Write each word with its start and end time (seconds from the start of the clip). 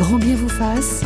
Grand 0.00 0.16
bien 0.16 0.34
vous 0.34 0.48
fasse 0.48 1.02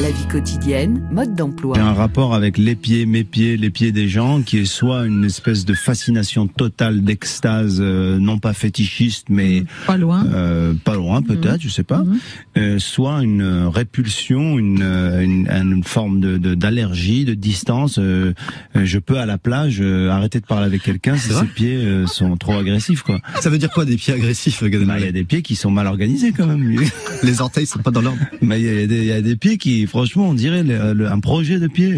la 0.00 0.10
vie 0.10 0.26
quotidienne, 0.28 1.06
mode 1.10 1.34
d'emploi. 1.34 1.74
J'ai 1.76 1.82
un 1.82 1.92
rapport 1.92 2.32
avec 2.32 2.56
les 2.56 2.74
pieds, 2.74 3.04
mes 3.04 3.22
pieds, 3.22 3.58
les 3.58 3.68
pieds 3.68 3.92
des 3.92 4.08
gens, 4.08 4.40
qui 4.40 4.58
est 4.58 4.64
soit 4.64 5.04
une 5.04 5.24
espèce 5.24 5.66
de 5.66 5.74
fascination 5.74 6.46
totale, 6.46 7.04
d'extase, 7.04 7.80
euh, 7.80 8.18
non 8.18 8.38
pas 8.38 8.54
fétichiste, 8.54 9.26
mais 9.28 9.60
mmh. 9.60 9.66
pas 9.86 9.96
loin, 9.98 10.24
euh, 10.32 10.72
pas 10.72 10.94
loin 10.94 11.20
peut-être, 11.20 11.56
mmh. 11.56 11.62
je 11.62 11.68
sais 11.68 11.82
pas, 11.82 11.98
mmh. 11.98 12.18
euh, 12.56 12.78
soit 12.78 13.22
une 13.22 13.42
répulsion, 13.66 14.58
une, 14.58 14.82
une, 14.82 15.50
une 15.50 15.84
forme 15.84 16.20
de 16.20 16.54
d'allergie, 16.54 17.26
de, 17.26 17.34
distance. 17.34 17.98
Euh, 17.98 18.32
je 18.74 18.98
peux 18.98 19.18
à 19.18 19.26
la 19.26 19.36
plage 19.36 19.82
arrêter 19.82 20.40
de 20.40 20.46
parler 20.46 20.66
avec 20.66 20.82
quelqu'un 20.82 21.16
si 21.16 21.30
ses 21.30 21.44
pieds 21.44 22.04
sont 22.06 22.38
trop 22.38 22.54
agressifs, 22.54 23.02
quoi. 23.02 23.20
Ça 23.40 23.50
veut 23.50 23.58
dire 23.58 23.70
quoi 23.70 23.84
des 23.84 23.96
pieds 23.96 24.14
agressifs, 24.14 24.62
bah, 24.62 24.98
Il 24.98 25.04
y 25.04 25.08
a 25.08 25.12
des 25.12 25.24
pieds 25.24 25.42
qui 25.42 25.56
sont 25.56 25.70
mal 25.70 25.86
organisés 25.86 26.32
quand 26.32 26.46
même. 26.46 26.78
Les 27.22 27.40
orteils 27.42 27.66
sont 27.66 27.80
pas 27.80 27.90
dans 27.90 28.00
l'ordre. 28.00 28.20
Mais 28.40 28.60
il 28.60 28.90
y, 28.90 29.06
y, 29.06 29.12
a 29.12 29.20
des 29.20 29.36
pieds 29.36 29.58
qui 29.58 29.86
franchement, 29.90 30.28
on 30.28 30.34
dirait 30.34 30.62
le, 30.62 31.06
un 31.06 31.20
projet 31.20 31.58
de 31.58 31.66
pied. 31.66 31.88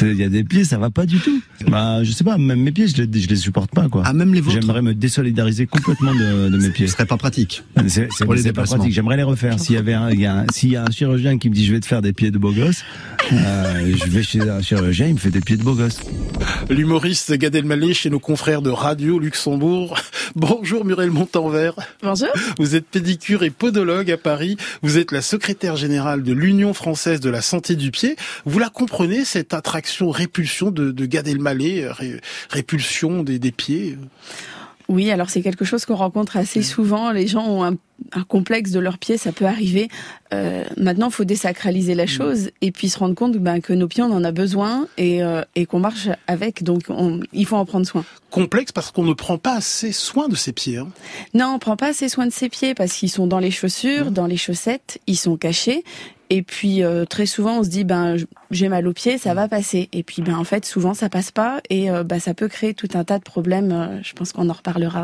Il 0.00 0.16
y 0.16 0.24
a 0.24 0.28
des 0.28 0.44
pieds, 0.44 0.64
ça 0.64 0.78
va 0.78 0.90
pas 0.90 1.06
du 1.06 1.18
tout. 1.18 1.42
Bah, 1.68 2.02
je 2.02 2.12
sais 2.12 2.24
pas, 2.24 2.38
même 2.38 2.60
mes 2.60 2.72
pieds, 2.72 2.88
je 2.88 3.02
les, 3.02 3.20
je 3.20 3.28
les 3.28 3.36
supporte 3.36 3.70
pas, 3.70 3.88
quoi. 3.88 4.02
Ah, 4.06 4.12
même 4.12 4.32
les 4.32 4.40
vôtres. 4.40 4.58
J'aimerais 4.60 4.82
me 4.82 4.94
désolidariser 4.94 5.66
complètement 5.66 6.14
de, 6.14 6.48
de 6.48 6.56
mes 6.56 6.70
pieds. 6.70 6.86
Ce 6.86 6.92
serait 6.94 7.06
pas 7.06 7.16
pratique. 7.16 7.62
C'est 7.88 8.08
pas 8.52 8.64
pratique. 8.64 8.92
J'aimerais 8.92 9.16
les 9.16 9.22
refaire. 9.22 9.58
S'il 9.60 9.74
y 9.74 9.78
avait 9.78 9.94
un, 9.94 10.10
il 10.10 10.20
y 10.20 10.26
a 10.26 10.44
s'il 10.52 10.70
y 10.70 10.76
a 10.76 10.84
un 10.84 10.90
chirurgien 10.90 11.38
qui 11.38 11.50
me 11.50 11.54
dit 11.54 11.64
je 11.66 11.72
vais 11.72 11.80
te 11.80 11.86
faire 11.86 12.02
des 12.02 12.12
pieds 12.12 12.30
de 12.30 12.38
beau 12.38 12.52
gosse, 12.52 12.84
euh, 13.32 13.94
je 13.96 14.10
vais 14.10 14.22
chez 14.22 14.40
un 14.40 14.62
chirurgien, 14.62 15.08
il 15.08 15.14
me 15.14 15.18
fait 15.18 15.30
des 15.30 15.40
pieds 15.40 15.56
de 15.56 15.62
beau 15.62 15.74
gosse. 15.74 16.00
L'humoriste 16.70 17.32
Gad 17.32 17.54
Elmaleh 17.54 17.94
chez 17.94 18.10
nos 18.10 18.20
confrères 18.20 18.62
de 18.62 18.70
Radio 18.70 19.18
Luxembourg. 19.18 19.98
Bonjour 20.36 20.84
Muriel 20.84 21.10
Montanvert. 21.10 21.74
Bonjour. 22.02 22.28
Vous 22.58 22.74
êtes 22.76 22.86
pédicure 22.86 23.42
et 23.42 23.50
podologue 23.50 24.10
à 24.10 24.16
Paris. 24.16 24.56
Vous 24.82 24.98
êtes 24.98 25.12
la 25.12 25.22
secrétaire 25.22 25.76
générale 25.76 26.22
de 26.22 26.32
l'Union 26.32 26.65
française 26.74 27.20
de 27.20 27.30
la 27.30 27.42
santé 27.42 27.76
du 27.76 27.90
pied. 27.90 28.16
Vous 28.44 28.58
la 28.58 28.68
comprenez, 28.68 29.24
cette 29.24 29.54
attraction 29.54 30.10
répulsion 30.10 30.70
de, 30.70 30.90
de 30.90 31.06
Gad 31.06 31.28
Elmaleh, 31.28 31.88
répulsion 32.50 33.22
des, 33.22 33.38
des 33.38 33.52
pieds 33.52 33.96
oui, 34.88 35.10
alors 35.10 35.30
c'est 35.30 35.42
quelque 35.42 35.64
chose 35.64 35.84
qu'on 35.84 35.96
rencontre 35.96 36.36
assez 36.36 36.62
souvent. 36.62 37.10
Les 37.10 37.26
gens 37.26 37.44
ont 37.44 37.64
un, 37.64 37.74
un, 38.12 38.22
complexe 38.22 38.70
de 38.70 38.78
leurs 38.78 38.98
pieds, 38.98 39.18
ça 39.18 39.32
peut 39.32 39.44
arriver. 39.44 39.88
Euh, 40.32 40.62
maintenant, 40.76 41.08
il 41.08 41.12
faut 41.12 41.24
désacraliser 41.24 41.94
la 41.96 42.06
chose 42.06 42.50
et 42.60 42.70
puis 42.70 42.88
se 42.88 42.98
rendre 42.98 43.16
compte 43.16 43.36
ben, 43.36 43.60
que 43.60 43.72
nos 43.72 43.88
pieds, 43.88 44.04
on 44.04 44.12
en 44.12 44.22
a 44.22 44.30
besoin 44.30 44.86
et, 44.96 45.24
euh, 45.24 45.42
et 45.56 45.66
qu'on 45.66 45.80
marche 45.80 46.08
avec. 46.28 46.62
Donc, 46.62 46.84
on, 46.88 47.20
il 47.32 47.46
faut 47.46 47.56
en 47.56 47.64
prendre 47.64 47.84
soin. 47.86 48.04
Complexe 48.30 48.70
parce 48.70 48.92
qu'on 48.92 49.04
ne 49.04 49.14
prend 49.14 49.38
pas 49.38 49.56
assez 49.56 49.90
soin 49.90 50.28
de 50.28 50.36
ses 50.36 50.52
pieds. 50.52 50.76
Hein. 50.76 50.88
Non, 51.34 51.54
on 51.54 51.58
prend 51.58 51.76
pas 51.76 51.88
assez 51.88 52.08
soin 52.08 52.26
de 52.26 52.32
ses 52.32 52.48
pieds 52.48 52.74
parce 52.74 52.92
qu'ils 52.92 53.10
sont 53.10 53.26
dans 53.26 53.40
les 53.40 53.50
chaussures, 53.50 54.10
mmh. 54.10 54.14
dans 54.14 54.26
les 54.26 54.36
chaussettes, 54.36 55.00
ils 55.08 55.16
sont 55.16 55.36
cachés 55.36 55.82
et 56.30 56.42
puis 56.42 56.82
euh, 56.82 57.04
très 57.04 57.26
souvent 57.26 57.58
on 57.58 57.64
se 57.64 57.68
dit 57.68 57.84
ben 57.84 58.16
j'ai 58.50 58.68
mal 58.68 58.86
aux 58.86 58.92
pieds, 58.92 59.18
ça 59.18 59.34
va 59.34 59.48
passer. 59.48 59.88
Et 59.92 60.02
puis 60.02 60.22
ben 60.22 60.36
en 60.36 60.44
fait 60.44 60.64
souvent 60.64 60.94
ça 60.94 61.08
passe 61.08 61.30
pas 61.30 61.60
et 61.70 61.90
euh, 61.90 62.04
ben, 62.04 62.20
ça 62.20 62.34
peut 62.34 62.48
créer 62.48 62.74
tout 62.74 62.88
un 62.94 63.04
tas 63.04 63.18
de 63.18 63.24
problèmes. 63.24 63.72
Euh, 63.72 64.02
je 64.02 64.12
pense 64.12 64.32
qu'on 64.32 64.48
en 64.48 64.52
reparlera. 64.52 65.02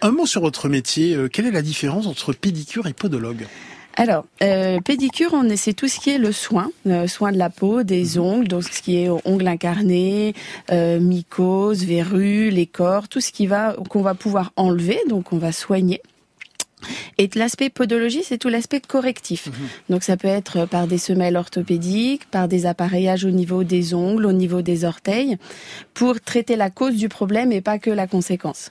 Un 0.00 0.10
mot 0.10 0.26
sur 0.26 0.40
votre 0.40 0.68
métier. 0.68 1.16
quelle 1.32 1.46
est 1.46 1.52
la 1.52 1.62
différence 1.62 2.06
entre 2.06 2.32
pédicure 2.32 2.86
et 2.86 2.92
podologue? 2.92 3.46
Alors, 3.96 4.24
euh, 4.42 4.80
pédicure, 4.80 5.34
on 5.34 5.44
c'est 5.56 5.74
tout 5.74 5.88
ce 5.88 6.00
qui 6.00 6.10
est 6.10 6.18
le 6.18 6.32
soin, 6.32 6.70
euh, 6.86 7.06
soin 7.06 7.30
de 7.30 7.36
la 7.36 7.50
peau, 7.50 7.82
des 7.82 8.16
mhm. 8.16 8.22
ongles, 8.22 8.48
donc 8.48 8.64
ce 8.64 8.80
qui 8.80 8.96
est 8.96 9.08
ongles 9.24 9.46
incarnés, 9.46 10.34
euh, 10.70 10.98
mycoses, 10.98 11.84
verrues, 11.84 12.50
les 12.50 12.66
corps, 12.66 13.08
tout 13.08 13.20
ce 13.20 13.32
qui 13.32 13.46
va 13.46 13.76
qu'on 13.90 14.02
va 14.02 14.14
pouvoir 14.14 14.52
enlever, 14.56 14.98
donc 15.08 15.32
on 15.32 15.38
va 15.38 15.52
soigner. 15.52 16.00
Et 17.18 17.28
l'aspect 17.34 17.70
podologie, 17.70 18.22
c'est 18.24 18.38
tout 18.38 18.48
l'aspect 18.48 18.80
correctif. 18.80 19.46
Mhm. 19.46 19.52
Donc 19.90 20.02
ça 20.02 20.16
peut 20.16 20.28
être 20.28 20.66
par 20.66 20.86
des 20.86 20.98
semelles 20.98 21.36
orthopédiques, 21.36 22.26
par 22.30 22.48
des 22.48 22.66
appareillages 22.66 23.24
au 23.24 23.30
niveau 23.30 23.64
des 23.64 23.94
ongles, 23.94 24.26
au 24.26 24.32
niveau 24.32 24.62
des 24.62 24.84
orteils, 24.84 25.36
pour 25.94 26.20
traiter 26.20 26.56
la 26.56 26.70
cause 26.70 26.96
du 26.96 27.08
problème 27.08 27.52
et 27.52 27.60
pas 27.60 27.78
que 27.78 27.90
la 27.90 28.06
conséquence. 28.06 28.70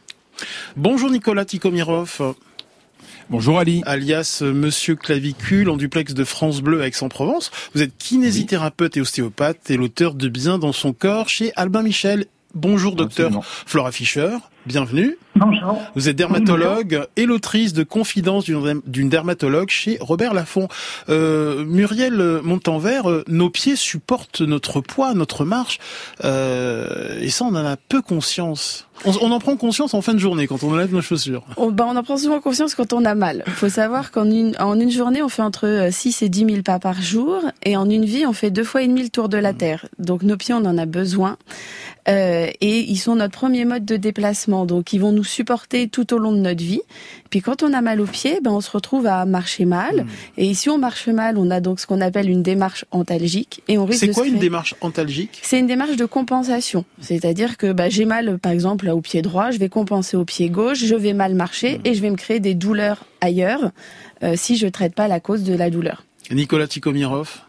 Bonjour 0.76 1.10
Nicolas 1.10 1.46
Tikomirov. 1.46 2.36
Bonjour 3.30 3.60
Ali. 3.60 3.82
Alias 3.86 4.42
Monsieur 4.44 4.96
Clavicule 4.96 5.70
en 5.70 5.78
duplex 5.78 6.14
de 6.14 6.24
France 6.24 6.62
Bleu 6.62 6.82
à 6.82 6.88
Aix-en-Provence. 6.88 7.52
Vous 7.74 7.82
êtes 7.82 7.98
kinésithérapeute 7.98 8.98
et 8.98 9.02
ostéopathe 9.02 9.72
et 9.72 9.78
l'auteur 9.78 10.16
de 10.16 10.28
Bien 10.28 10.58
dans 10.58 10.74
son 10.74 10.92
corps 10.92 11.30
chez 11.30 11.54
Albin 11.56 11.84
Michel. 11.84 12.26
Bonjour 12.54 12.96
docteur 12.96 13.32
Flora 13.66 13.94
Fischer, 13.94 14.36
bienvenue. 14.66 15.18
Bonjour. 15.36 15.82
Vous 15.96 16.10
êtes 16.10 16.16
dermatologue 16.16 17.08
et 17.16 17.26
l'autrice 17.26 17.74
de 17.74 17.84
Confidence 17.84 18.46
d'une 18.46 19.10
dermatologue 19.10 19.70
chez 19.70 19.98
Robert 20.02 20.34
Laffont. 20.34 20.68
Euh, 21.10 21.64
Muriel 21.64 22.42
Montanvert, 22.44 23.10
euh, 23.10 23.24
nos 23.28 23.50
pieds 23.50 23.76
supportent 23.76 24.42
notre 24.42 24.82
poids, 24.82 25.14
notre 25.14 25.46
marche, 25.46 25.80
euh, 26.24 27.20
et 27.22 27.30
ça 27.30 27.46
on 27.46 27.56
en 27.56 27.66
a 27.66 27.78
peu 27.78 28.02
conscience. 28.02 28.88
On, 29.04 29.14
on, 29.22 29.32
en 29.32 29.40
prend 29.40 29.58
conscience 29.58 29.96
en 29.96 30.02
fin 30.02 30.14
de 30.14 30.20
journée 30.20 30.46
quand 30.46 30.64
on 30.64 30.74
enlève 30.74 30.94
nos 30.94 31.02
chaussures. 31.02 31.44
On, 31.58 31.72
ben, 31.72 31.86
on 31.88 31.96
en 31.96 32.04
prend 32.04 32.18
souvent 32.18 32.40
conscience 32.40 32.76
quand 32.76 32.94
on 32.94 33.04
a 33.04 33.16
mal. 33.16 33.44
Il 33.48 33.54
faut 33.54 33.70
savoir 33.70 34.12
qu'en 34.12 34.30
une, 34.30 34.56
en 34.60 34.80
une 34.80 34.92
journée, 34.92 35.24
on 35.24 35.30
fait 35.30 35.42
entre 35.42 35.88
6 35.90 36.22
et 36.22 36.30
10 36.30 36.46
000 36.46 36.62
pas 36.62 36.78
par 36.78 37.02
jour, 37.02 37.42
et 37.64 37.76
en 37.78 37.90
une 37.90 38.06
vie, 38.06 38.28
on 38.28 38.34
fait 38.34 38.52
deux 38.52 38.64
fois 38.64 38.84
et 38.84 38.88
demi 38.88 39.02
le 39.02 39.10
tour 39.10 39.28
de 39.28 39.38
la 39.38 39.54
Terre. 39.54 39.88
Donc 39.98 40.22
nos 40.22 40.38
pieds, 40.38 40.54
on 40.54 40.66
en 40.66 40.78
a 40.78 40.86
besoin. 40.86 41.38
Euh, 42.08 42.48
et 42.62 42.80
ils 42.80 42.98
sont 42.98 43.16
notre 43.16 43.34
premier 43.34 43.66
mode 43.66 43.86
de 43.86 43.96
déplacement, 43.96 44.66
donc 44.66 44.94
ils 44.94 45.00
vont 45.00 45.12
nous 45.12 45.21
supporter 45.24 45.88
tout 45.88 46.14
au 46.14 46.18
long 46.18 46.32
de 46.32 46.40
notre 46.40 46.64
vie. 46.64 46.82
Puis 47.30 47.42
quand 47.42 47.64
on 47.64 47.74
a 47.74 47.82
mal 47.82 48.02
aux 48.02 48.06
pieds, 48.06 48.40
ben 48.42 48.52
on 48.52 48.62
se 48.62 48.72
retrouve 48.72 49.06
à 49.06 49.26
marcher 49.26 49.66
mal. 49.66 50.04
Mmh. 50.04 50.08
Et 50.38 50.54
si 50.54 50.70
on 50.70 50.78
marche 50.78 51.08
mal, 51.08 51.38
on 51.38 51.50
a 51.50 51.60
donc 51.60 51.80
ce 51.80 51.88
qu'on 51.88 52.02
appelle 52.02 52.30
une 52.30 52.44
démarche 52.44 52.86
antalgique. 52.92 53.64
Et 53.68 53.78
on 53.78 53.86
risque. 53.86 54.06
C'est 54.06 54.12
quoi 54.12 54.28
une 54.28 54.40
démarche 54.40 54.76
antalgique? 54.82 55.40
C'est 55.42 55.60
une 55.60 55.68
démarche 55.68 55.96
de 55.96 56.06
compensation. 56.06 56.86
C'est-à-dire 57.00 57.58
que 57.58 57.72
ben, 57.72 57.90
j'ai 57.90 58.06
mal, 58.06 58.38
par 58.40 58.52
exemple, 58.52 58.90
au 58.90 59.02
pied 59.02 59.22
droit, 59.22 59.52
je 59.52 59.58
vais 59.58 59.70
compenser 59.70 60.18
au 60.18 60.26
pied 60.26 60.50
gauche, 60.50 60.84
je 60.84 60.96
vais 60.96 61.14
mal 61.14 61.36
marcher 61.36 61.78
mmh. 61.78 61.82
et 61.88 61.94
je 61.94 62.02
vais 62.02 62.10
me 62.10 62.18
créer 62.18 62.40
des 62.40 62.54
douleurs 62.54 63.06
ailleurs 63.22 63.72
euh, 64.24 64.34
si 64.36 64.58
je 64.58 64.68
traite 64.68 64.96
pas 64.96 65.08
la 65.08 65.20
cause 65.20 65.44
de 65.44 65.54
la 65.54 65.70
douleur. 65.70 66.04
Nicolas 66.32 66.68
Tikomirov 66.68 67.42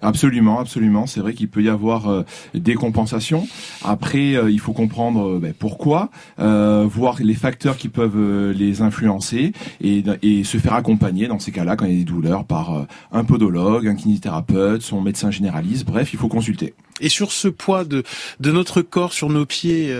Absolument, 0.00 0.60
absolument. 0.60 1.06
C'est 1.06 1.20
vrai 1.20 1.34
qu'il 1.34 1.48
peut 1.48 1.62
y 1.62 1.68
avoir 1.68 2.08
euh, 2.08 2.22
des 2.54 2.74
compensations. 2.74 3.48
Après, 3.84 4.36
euh, 4.36 4.50
il 4.50 4.60
faut 4.60 4.72
comprendre 4.72 5.36
euh, 5.36 5.38
ben, 5.40 5.52
pourquoi, 5.58 6.10
voir 6.38 7.16
les 7.20 7.34
facteurs 7.34 7.76
qui 7.76 7.88
peuvent 7.88 8.52
les 8.52 8.80
influencer 8.82 9.52
et, 9.80 10.02
et, 10.22 10.44
se 10.44 10.58
faire 10.58 10.74
accompagner 10.74 11.26
dans 11.26 11.38
ces 11.38 11.52
cas-là 11.52 11.76
quand 11.76 11.84
il 11.86 11.92
y 11.92 11.94
a 11.96 11.98
des 11.98 12.04
douleurs 12.04 12.44
par 12.44 12.86
un 13.12 13.24
podologue, 13.24 13.86
un 13.86 13.94
kinésithérapeute, 13.94 14.82
son 14.82 15.00
médecin 15.00 15.30
généraliste. 15.30 15.84
Bref, 15.84 16.12
il 16.12 16.18
faut 16.18 16.28
consulter. 16.28 16.74
Et 17.00 17.08
sur 17.08 17.32
ce 17.32 17.48
poids 17.48 17.84
de, 17.84 18.02
de 18.40 18.52
notre 18.52 18.82
corps 18.82 19.12
sur 19.12 19.28
nos 19.28 19.46
pieds 19.46 19.94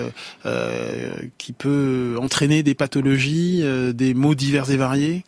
qui 1.38 1.52
peut 1.52 2.16
entraîner 2.20 2.62
des 2.62 2.74
pathologies, 2.74 3.62
des 3.94 4.14
maux 4.14 4.34
divers 4.34 4.70
et 4.70 4.76
variés? 4.76 5.24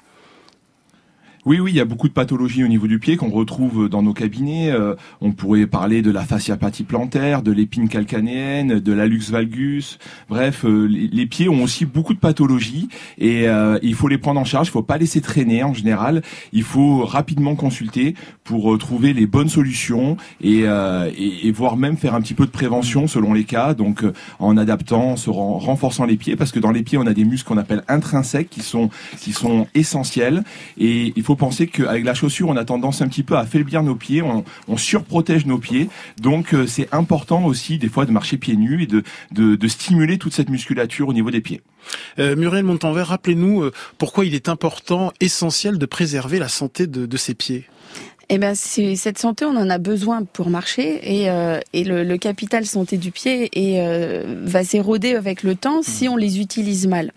Oui, 1.47 1.59
oui, 1.59 1.73
il 1.73 1.77
y 1.77 1.81
a 1.81 1.87
beaucoup 1.87 2.09
de 2.09 2.13
pathologies 2.13 2.63
au 2.65 2.69
niveau 2.69 2.87
du 2.87 2.99
pied 2.99 3.17
qu'on 3.17 3.31
retrouve 3.31 3.89
dans 3.89 4.03
nos 4.03 4.13
cabinets. 4.13 4.71
Euh, 4.71 4.95
on 5.23 5.33
pourrait 5.33 5.67
parler 5.67 6.03
de 6.03 6.11
la 6.11 6.23
fasciapathie 6.23 6.85
plantaire, 6.85 7.43
de 7.43 7.51
l'épine 7.51 7.89
calcanéenne, 7.89 8.79
de 8.79 8.93
l'alux 8.93 9.31
valgus. 9.31 9.99
Bref, 10.29 10.67
euh, 10.67 10.87
les, 10.87 11.27
pieds 11.27 11.49
ont 11.49 11.63
aussi 11.63 11.87
beaucoup 11.87 12.13
de 12.13 12.19
pathologies 12.19 12.89
et 13.17 13.49
euh, 13.49 13.79
il 13.83 13.95
faut 13.95 14.09
les 14.09 14.19
prendre 14.19 14.39
en 14.39 14.45
charge. 14.45 14.69
Il 14.69 14.73
faut 14.73 14.83
pas 14.83 14.99
laisser 14.99 15.23
traîner 15.23 15.65
en 15.65 15.73
général. 15.73 16.21
Il 16.53 16.63
faut 16.63 17.07
rapidement 17.07 17.55
consulter 17.55 18.15
pour 18.45 18.77
trouver 18.77 19.15
les 19.15 19.27
bonnes 19.27 19.49
solutions 19.49 20.19
et, 20.43 20.65
et, 20.65 21.47
et, 21.47 21.53
voire 21.53 21.77
même 21.77 21.97
faire 21.97 22.15
un 22.15 22.21
petit 22.21 22.35
peu 22.35 22.45
de 22.45 22.51
prévention 22.51 23.07
selon 23.07 23.33
les 23.33 23.45
cas. 23.45 23.73
Donc, 23.73 24.05
en 24.41 24.57
adaptant, 24.57 25.13
en 25.13 25.17
se 25.17 25.31
renforçant 25.31 26.05
les 26.05 26.17
pieds, 26.17 26.37
parce 26.37 26.51
que 26.51 26.59
dans 26.59 26.73
les 26.73 26.83
pieds, 26.83 26.99
on 26.99 27.07
a 27.07 27.15
des 27.15 27.25
muscles 27.25 27.49
qu'on 27.49 27.59
appelle 27.59 27.85
intrinsèques 27.89 28.51
qui 28.51 28.61
sont 28.61 28.91
qui 29.19 29.33
sont 29.33 29.67
essentiels 29.75 30.43
et 30.77 31.13
il 31.17 31.23
faut 31.23 31.30
faut 31.31 31.37
penser 31.37 31.69
qu'avec 31.69 32.05
la 32.05 32.15
chaussure, 32.15 32.49
on 32.49 32.57
a 32.57 32.65
tendance 32.65 33.03
un 33.03 33.09
petit 33.09 33.23
peu 33.23 33.37
à 33.37 33.41
affaiblir 33.41 33.85
nos 33.85 33.95
pieds, 33.95 34.21
on, 34.21 34.45
on 34.67 34.77
surprotège 34.77 35.47
nos 35.47 35.59
pieds. 35.59 35.89
Donc 36.21 36.55
euh, 36.55 36.67
c'est 36.67 36.89
important 36.93 37.45
aussi 37.45 37.79
des 37.79 37.89
fois 37.89 38.05
de 38.05 38.11
marcher 38.11 38.37
pieds 38.37 38.57
nus 38.57 38.83
et 38.83 38.87
de, 38.89 39.05
de, 39.31 39.55
de 39.55 39.69
stimuler 39.69 40.19
toute 40.19 40.35
cette 40.35 40.49
musculature 40.49 41.07
au 41.07 41.13
niveau 41.13 41.31
des 41.31 41.41
pieds. 41.41 41.61
Euh, 42.19 42.35
Muriel 42.35 42.65
Montanvert, 42.65 43.07
rappelez-nous 43.07 43.63
euh, 43.63 43.73
pourquoi 43.97 44.25
il 44.25 44.35
est 44.35 44.49
important, 44.49 45.13
essentiel 45.21 45.79
de 45.79 45.87
préserver 45.87 46.41
la 46.41 46.49
santé 46.49 46.89
de, 46.89 47.07
de 47.07 47.17
ses 47.17 47.35
pieds. 47.35 47.65
Eh 48.33 48.39
ben, 48.39 48.55
c'est 48.55 48.95
cette 48.95 49.19
santé, 49.19 49.45
on 49.45 49.57
en 49.57 49.69
a 49.69 49.79
besoin 49.79 50.23
pour 50.23 50.51
marcher 50.51 51.01
et, 51.03 51.29
euh, 51.29 51.59
et 51.73 51.83
le, 51.83 52.05
le, 52.05 52.17
capital 52.17 52.65
santé 52.65 52.97
du 52.97 53.11
pied 53.11 53.51
et, 53.55 53.81
euh, 53.81 54.23
va 54.45 54.63
s'éroder 54.63 55.17
avec 55.17 55.43
le 55.43 55.57
temps 55.57 55.83
si 55.83 56.09
on 56.09 56.17
les 56.17 56.39
utilise 56.39 56.87
mal. 56.87 57.13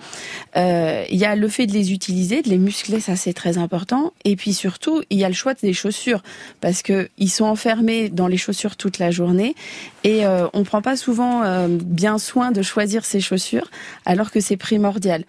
Euh, 0.58 1.06
il 1.12 1.18
y 1.20 1.26
a 1.26 1.36
le 1.36 1.48
fait 1.48 1.68
de 1.68 1.74
les 1.74 1.94
utiliser, 1.94 2.42
de 2.42 2.50
les 2.50 2.58
muscler, 2.58 3.00
ça 3.00 3.16
c'est 3.16 3.34
très 3.34 3.60
important. 3.60 4.12
Et 4.26 4.36
puis 4.36 4.56
surtout, 4.56 5.04
il 5.12 5.20
y 5.20 5.24
a 5.24 5.28
le 5.28 5.36
choix 5.36 5.54
des 5.54 5.74
chaussures 5.74 6.24
parce 6.62 6.82
que 6.82 7.08
ils 7.20 7.30
sont 7.30 7.46
enfermés 7.46 8.10
dans 8.10 8.28
les 8.28 8.38
chaussures 8.38 8.76
toute 8.76 8.98
la 8.98 9.12
journée 9.12 9.54
et 10.04 10.26
euh, 10.26 10.48
on 10.54 10.64
prend 10.64 10.82
pas 10.82 10.98
souvent 10.98 11.44
euh, 11.44 11.68
bien 11.70 12.18
soin 12.18 12.52
de 12.52 12.64
choisir 12.64 13.06
ses 13.06 13.20
chaussures 13.20 13.70
alors 14.06 14.32
que 14.32 14.40
c'est 14.40 14.58
primordial. 14.58 15.26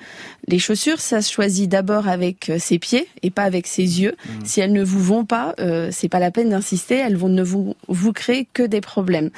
Les 0.49 0.59
chaussures, 0.59 1.01
ça 1.01 1.21
se 1.21 1.31
choisit 1.31 1.69
d'abord 1.69 2.09
avec 2.09 2.51
ses 2.59 2.79
pieds 2.79 3.07
et 3.23 3.31
pas 3.31 3.45
avec 3.45 3.67
ses 3.67 4.01
yeux. 4.01 4.15
Mmh. 4.25 4.31
Si 4.45 4.61
elles 4.61 4.73
ne 4.73 4.83
vous 4.83 5.03
vont 5.03 5.25
pas, 5.25 5.55
euh, 5.59 5.74
c'est 5.91 6.09
pas 6.09 6.19
la 6.19 6.31
peine 6.31 6.50
d'insister. 6.50 6.97
Elles 6.97 7.17
vont 7.17 7.29
ne 7.29 7.43
vous 7.43 7.76
vous 7.88 8.12
créer 8.12 8.47
que 8.53 8.62
des 8.62 8.81
problèmes. 8.81 9.31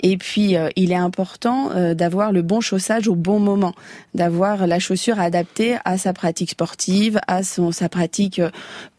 Et 0.00 0.16
puis, 0.16 0.56
euh, 0.56 0.68
il 0.76 0.92
est 0.92 0.96
important 0.96 1.70
euh, 1.72 1.94
d'avoir 1.94 2.32
le 2.32 2.42
bon 2.42 2.60
chaussage 2.60 3.08
au 3.08 3.14
bon 3.14 3.38
moment, 3.38 3.74
d'avoir 4.14 4.66
la 4.66 4.78
chaussure 4.78 5.20
adaptée 5.20 5.76
à 5.84 5.98
sa 5.98 6.12
pratique 6.12 6.50
sportive, 6.50 7.20
à 7.26 7.42
son 7.42 7.72
sa 7.72 7.88
pratique 7.88 8.40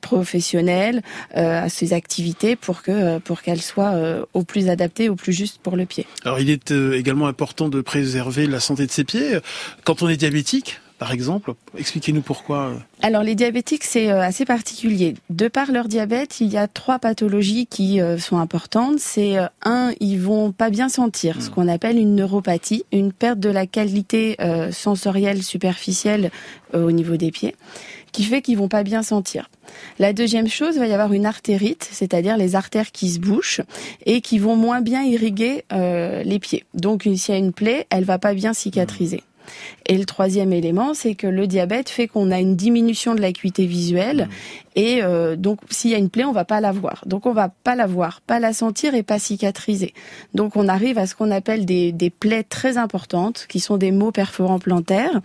professionnelle, 0.02 1.02
à 1.36 1.70
ses 1.70 1.94
activités, 1.94 2.56
pour 2.56 2.82
que 2.82 3.20
pour 3.20 3.42
qu'elle 3.42 3.62
soit 3.62 3.94
au 4.34 4.44
plus 4.44 4.70
adaptée, 4.70 5.10
au 5.10 5.16
plus 5.16 5.34
juste 5.34 5.60
pour 5.62 5.76
le 5.76 5.86
pied. 5.86 6.08
Alors, 6.26 6.40
il 6.40 6.50
est 6.50 6.72
également 6.72 7.28
important 7.28 7.70
de 7.70 7.82
préserver 7.82 8.48
la 8.48 8.60
santé 8.60 8.88
de 8.88 8.92
ses 8.92 9.04
pieds 9.04 9.38
quand 9.84 10.02
on 10.02 10.10
est 10.10 10.18
diabétique 10.18 10.80
par 11.02 11.14
exemple 11.14 11.56
Expliquez-nous 11.76 12.22
pourquoi. 12.22 12.74
Alors 13.02 13.24
les 13.24 13.34
diabétiques, 13.34 13.86
c'est 13.86 14.12
euh, 14.12 14.22
assez 14.22 14.46
particulier. 14.46 15.16
De 15.32 15.48
par 15.48 15.72
leur 15.72 15.88
diabète, 15.88 16.42
il 16.42 16.50
y 16.50 16.58
a 16.58 16.68
trois 16.68 17.00
pathologies 17.00 17.66
qui 17.66 18.00
euh, 18.00 18.20
sont 18.20 18.38
importantes. 18.38 19.00
C'est 19.00 19.36
euh, 19.36 19.48
un, 19.64 19.94
ils 20.00 20.20
vont 20.20 20.52
pas 20.52 20.70
bien 20.70 20.90
sentir, 20.90 21.42
ce 21.42 21.50
hmm. 21.50 21.54
qu'on 21.54 21.68
appelle 21.68 21.98
une 21.98 22.14
neuropathie, 22.14 22.86
une 22.92 23.14
perte 23.14 23.40
de 23.40 23.50
la 23.50 23.66
qualité 23.66 24.38
sensorielle 24.72 25.42
superficielle 25.42 26.30
au 26.74 26.92
niveau 26.92 27.18
des 27.18 27.32
pieds, 27.32 27.56
qui 28.12 28.24
fait 28.24 28.44
qu'ils 28.44 28.58
vont 28.58 28.68
pas 28.68 28.84
bien 28.84 29.02
sentir. 29.02 29.50
La 29.98 30.14
deuxième 30.14 30.48
chose, 30.48 30.76
il 30.76 30.80
va 30.80 30.88
y 30.88 30.94
avoir 30.94 31.14
une 31.14 31.26
artérite, 31.26 31.90
c'est-à-dire 31.92 32.38
les 32.38 32.56
artères 32.56 32.92
qui 32.92 33.10
se 33.10 33.20
bouchent 33.20 33.62
et 34.06 34.22
qui 34.22 34.38
vont 34.38 34.56
moins 34.56 34.82
bien 34.82 35.02
irriguer 35.04 35.64
les 35.72 36.40
pieds. 36.40 36.64
Donc 36.74 37.04
s'il 37.04 37.34
y 37.34 37.38
a 37.38 37.38
une 37.38 37.54
plaie, 37.54 37.88
elle 37.90 38.04
va 38.04 38.20
pas 38.20 38.34
bien 38.34 38.54
cicatriser. 38.54 39.24
Et 39.86 39.98
le 39.98 40.06
troisième 40.06 40.54
élément, 40.54 40.94
c'est 40.94 41.16
que 41.16 41.28
le 41.28 41.48
diabète 41.48 41.90
fait 41.90 42.08
qu'on 42.08 42.32
a 42.32 42.40
une 42.40 42.56
diminution 42.56 43.16
de 43.16 43.22
l'acuité 43.22 43.66
visuelle 43.66 44.28
mmh. 44.30 44.80
et 44.80 45.04
euh, 45.04 45.36
donc 45.36 45.60
s'il 45.70 45.92
y 45.92 45.96
a 45.96 45.98
une 45.98 46.10
plaie, 46.10 46.24
on 46.24 46.32
va 46.32 46.46
pas 46.46 46.62
la 46.62 46.72
voir. 46.72 47.04
Donc 47.06 47.26
on 47.26 47.34
va 47.34 47.50
pas 47.50 47.76
la 47.76 47.88
voir, 47.88 48.22
pas 48.22 48.40
la 48.40 48.54
sentir 48.54 48.96
et 48.96 49.04
pas 49.04 49.20
cicatriser. 49.20 49.94
Donc 50.34 50.56
on 50.56 50.68
arrive 50.68 50.98
à 50.98 51.08
ce 51.08 51.16
qu'on 51.16 51.32
appelle 51.32 51.66
des, 51.66 51.92
des 51.92 52.10
plaies 52.10 52.44
très 52.44 52.78
importantes, 52.78 53.46
qui 53.50 53.60
sont 53.60 53.78
des 53.78 53.92
maux 53.92 54.12
perforants 54.12 54.60
plantaires, 54.60 55.22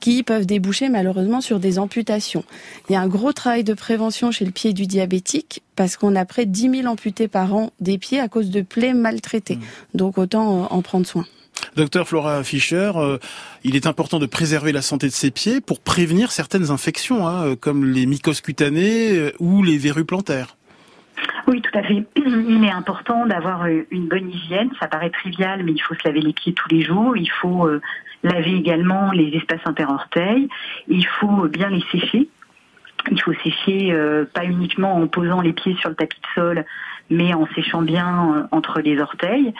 qui 0.00 0.22
peuvent 0.22 0.46
déboucher 0.46 0.88
malheureusement 0.88 1.40
sur 1.40 1.60
des 1.60 1.78
amputations. 1.78 2.44
Il 2.88 2.92
y 2.92 2.96
a 2.96 3.00
un 3.00 3.08
gros 3.08 3.32
travail 3.32 3.64
de 3.64 3.74
prévention 3.74 4.30
chez 4.30 4.44
le 4.44 4.52
pied 4.52 4.72
du 4.72 4.86
diabétique 4.86 5.62
parce 5.76 5.96
qu'on 5.96 6.16
a 6.16 6.24
près 6.24 6.46
de 6.46 6.50
10 6.50 6.82
000 6.82 6.86
amputés 6.86 7.28
par 7.28 7.54
an 7.54 7.70
des 7.80 7.98
pieds 7.98 8.20
à 8.20 8.28
cause 8.28 8.50
de 8.50 8.62
plaies 8.62 8.94
maltraitées. 8.94 9.56
Mmh. 9.56 9.62
Donc 9.94 10.18
autant 10.18 10.72
en 10.72 10.82
prendre 10.82 11.06
soin. 11.06 11.26
Docteur 11.78 12.08
Flora 12.08 12.42
Fischer, 12.42 12.90
euh, 12.96 13.18
il 13.62 13.76
est 13.76 13.86
important 13.86 14.18
de 14.18 14.26
préserver 14.26 14.72
la 14.72 14.82
santé 14.82 15.06
de 15.06 15.12
ses 15.12 15.30
pieds 15.30 15.60
pour 15.60 15.78
prévenir 15.78 16.32
certaines 16.32 16.72
infections, 16.72 17.28
hein, 17.28 17.44
euh, 17.46 17.54
comme 17.54 17.84
les 17.84 18.04
mycoses 18.04 18.40
cutanées 18.40 19.16
euh, 19.16 19.30
ou 19.38 19.62
les 19.62 19.78
verrues 19.78 20.04
plantaires. 20.04 20.56
Oui, 21.46 21.62
tout 21.62 21.78
à 21.78 21.84
fait. 21.84 22.04
Il 22.16 22.64
est 22.64 22.72
important 22.72 23.26
d'avoir 23.26 23.66
une 23.66 24.08
bonne 24.08 24.28
hygiène. 24.28 24.70
Ça 24.80 24.88
paraît 24.88 25.10
trivial, 25.10 25.62
mais 25.62 25.70
il 25.70 25.78
faut 25.78 25.94
se 25.94 26.00
laver 26.04 26.20
les 26.20 26.32
pieds 26.32 26.52
tous 26.52 26.68
les 26.68 26.82
jours. 26.82 27.16
Il 27.16 27.30
faut 27.30 27.70
laver 28.24 28.54
également 28.56 29.12
les 29.12 29.28
espaces 29.36 29.64
interorteils. 29.64 30.48
Il 30.88 31.06
faut 31.06 31.46
bien 31.46 31.70
les 31.70 31.84
sécher. 31.92 32.28
Il 33.12 33.22
faut 33.22 33.34
sécher 33.44 33.96
pas 34.34 34.44
uniquement 34.44 34.96
en 34.96 35.06
posant 35.06 35.40
les 35.40 35.52
pieds 35.52 35.76
sur 35.76 35.90
le 35.90 35.94
tapis 35.94 36.18
de 36.20 36.40
sol, 36.40 36.64
mais 37.08 37.32
en 37.34 37.46
séchant 37.54 37.82
bien 37.82 38.48
entre 38.50 38.80
les 38.80 38.98
orteils. 39.00 39.54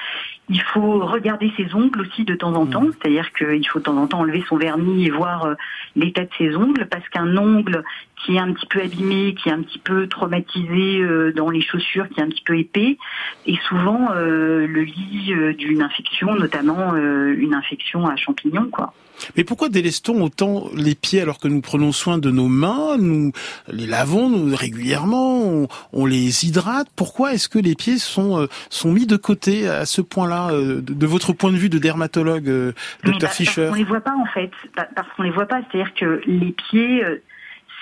Il 0.50 0.62
faut 0.62 1.04
regarder 1.04 1.52
ses 1.56 1.74
ongles 1.74 2.00
aussi 2.00 2.24
de 2.24 2.34
temps 2.34 2.54
en 2.54 2.66
temps, 2.66 2.82
mmh. 2.82 2.92
c'est-à-dire 3.00 3.32
qu'il 3.32 3.68
faut 3.68 3.78
de 3.80 3.84
temps 3.84 3.96
en 3.96 4.06
temps 4.06 4.20
enlever 4.20 4.44
son 4.48 4.56
vernis 4.56 5.06
et 5.06 5.10
voir 5.10 5.44
euh, 5.44 5.54
l'état 5.94 6.24
de 6.24 6.30
ses 6.38 6.56
ongles, 6.56 6.86
parce 6.90 7.06
qu'un 7.08 7.36
ongle 7.36 7.84
qui 8.24 8.36
est 8.36 8.40
un 8.40 8.52
petit 8.52 8.66
peu 8.66 8.80
abîmé, 8.80 9.34
qui 9.34 9.48
est 9.48 9.52
un 9.52 9.62
petit 9.62 9.78
peu 9.78 10.08
traumatisé 10.08 11.00
euh, 11.00 11.32
dans 11.32 11.50
les 11.50 11.60
chaussures, 11.60 12.08
qui 12.08 12.20
est 12.20 12.22
un 12.22 12.28
petit 12.28 12.42
peu 12.44 12.58
épais, 12.58 12.98
est 13.46 13.62
souvent 13.68 14.08
euh, 14.12 14.66
le 14.66 14.82
lit 14.82 15.54
d'une 15.56 15.82
infection, 15.82 16.34
notamment 16.34 16.94
une 16.96 17.54
infection 17.54 18.06
à 18.06 18.16
champignons, 18.16 18.68
quoi. 18.70 18.92
Mais 19.36 19.44
pourquoi 19.44 19.68
délaisse-t-on 19.68 20.22
autant 20.22 20.68
les 20.74 20.94
pieds 20.94 21.20
alors 21.20 21.38
que 21.38 21.48
nous 21.48 21.60
prenons 21.60 21.90
soin 21.90 22.18
de 22.18 22.30
nos 22.30 22.46
mains, 22.46 22.96
nous 22.98 23.32
les 23.68 23.86
lavons 23.86 24.54
régulièrement, 24.54 25.66
on, 25.92 26.06
les 26.06 26.46
hydrate? 26.46 26.86
Pourquoi 26.94 27.34
est-ce 27.34 27.48
que 27.48 27.58
les 27.58 27.74
pieds 27.74 27.98
sont 27.98 28.46
sont 28.70 28.92
mis 28.92 29.06
de 29.06 29.16
côté 29.16 29.68
à 29.68 29.86
ce 29.86 30.00
point-là, 30.00 30.37
euh, 30.46 30.80
de, 30.80 31.06
votre 31.06 31.32
point 31.32 31.52
de 31.52 31.56
vue 31.56 31.68
de 31.68 31.78
dermatologue, 31.78 32.48
euh, 32.48 32.72
docteur 33.04 33.32
Fischer 33.32 33.62
Parce 33.62 33.70
qu'on 33.70 33.76
les 33.76 33.84
voit 33.84 34.00
pas 34.00 34.14
en 34.16 34.26
fait, 34.26 34.50
parce 34.94 35.08
qu'on 35.16 35.22
les 35.22 35.30
voit 35.30 35.46
pas. 35.46 35.60
C'est-à-dire 35.70 35.94
que 35.94 36.20
les 36.26 36.52
pieds 36.52 37.04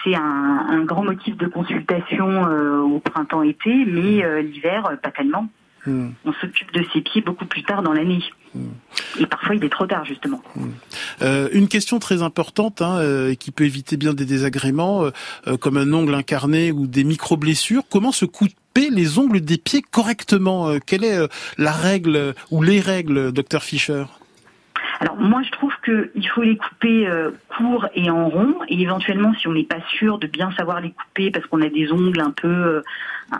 c'est 0.04 0.14
un, 0.14 0.66
un, 0.68 0.84
grand 0.84 1.04
motif 1.04 1.36
de 1.36 1.46
consultation 1.46 2.42
au 2.82 3.00
printemps-été, 3.00 3.84
mais 3.86 4.42
l'hiver, 4.42 4.96
pas 5.02 5.10
tellement. 5.10 5.48
On 5.86 6.32
s'occupe 6.40 6.72
de 6.72 6.84
ses 6.92 7.00
pieds 7.00 7.20
beaucoup 7.20 7.46
plus 7.46 7.62
tard 7.62 7.82
dans 7.82 7.92
l'année. 7.92 8.22
Hmm. 8.54 8.68
Et 9.20 9.26
parfois, 9.26 9.54
il 9.54 9.64
est 9.64 9.68
trop 9.68 9.86
tard, 9.86 10.04
justement. 10.04 10.42
Hmm. 10.54 10.70
Euh, 11.22 11.48
une 11.52 11.68
question 11.68 11.98
très 11.98 12.22
importante, 12.22 12.82
hein, 12.82 12.98
euh, 12.98 13.34
qui 13.34 13.50
peut 13.50 13.64
éviter 13.64 13.96
bien 13.96 14.14
des 14.14 14.24
désagréments, 14.24 15.04
euh, 15.46 15.56
comme 15.56 15.76
un 15.76 15.92
ongle 15.92 16.14
incarné 16.14 16.72
ou 16.72 16.86
des 16.86 17.04
micro-blessures. 17.04 17.84
Comment 17.90 18.12
se 18.12 18.24
couper 18.24 18.90
les 18.90 19.18
ongles 19.18 19.40
des 19.40 19.58
pieds 19.58 19.82
correctement 19.82 20.78
Quelle 20.84 21.04
est 21.04 21.18
la 21.56 21.72
règle 21.72 22.34
ou 22.50 22.62
les 22.62 22.80
règles, 22.80 23.32
docteur 23.32 23.62
Fischer? 23.62 24.04
Alors 25.00 25.16
moi 25.16 25.42
je 25.42 25.50
trouve 25.50 25.72
qu'il 25.84 26.28
faut 26.28 26.42
les 26.42 26.56
couper 26.56 27.06
euh, 27.06 27.30
courts 27.56 27.86
et 27.94 28.10
en 28.10 28.28
rond 28.28 28.54
et 28.68 28.80
éventuellement 28.80 29.34
si 29.34 29.48
on 29.48 29.52
n'est 29.52 29.64
pas 29.64 29.80
sûr 29.98 30.18
de 30.18 30.26
bien 30.26 30.50
savoir 30.52 30.80
les 30.80 30.90
couper 30.90 31.30
parce 31.30 31.46
qu'on 31.46 31.60
a 31.60 31.68
des 31.68 31.92
ongles 31.92 32.20
un 32.20 32.30
peu 32.30 32.48
euh, 32.48 32.82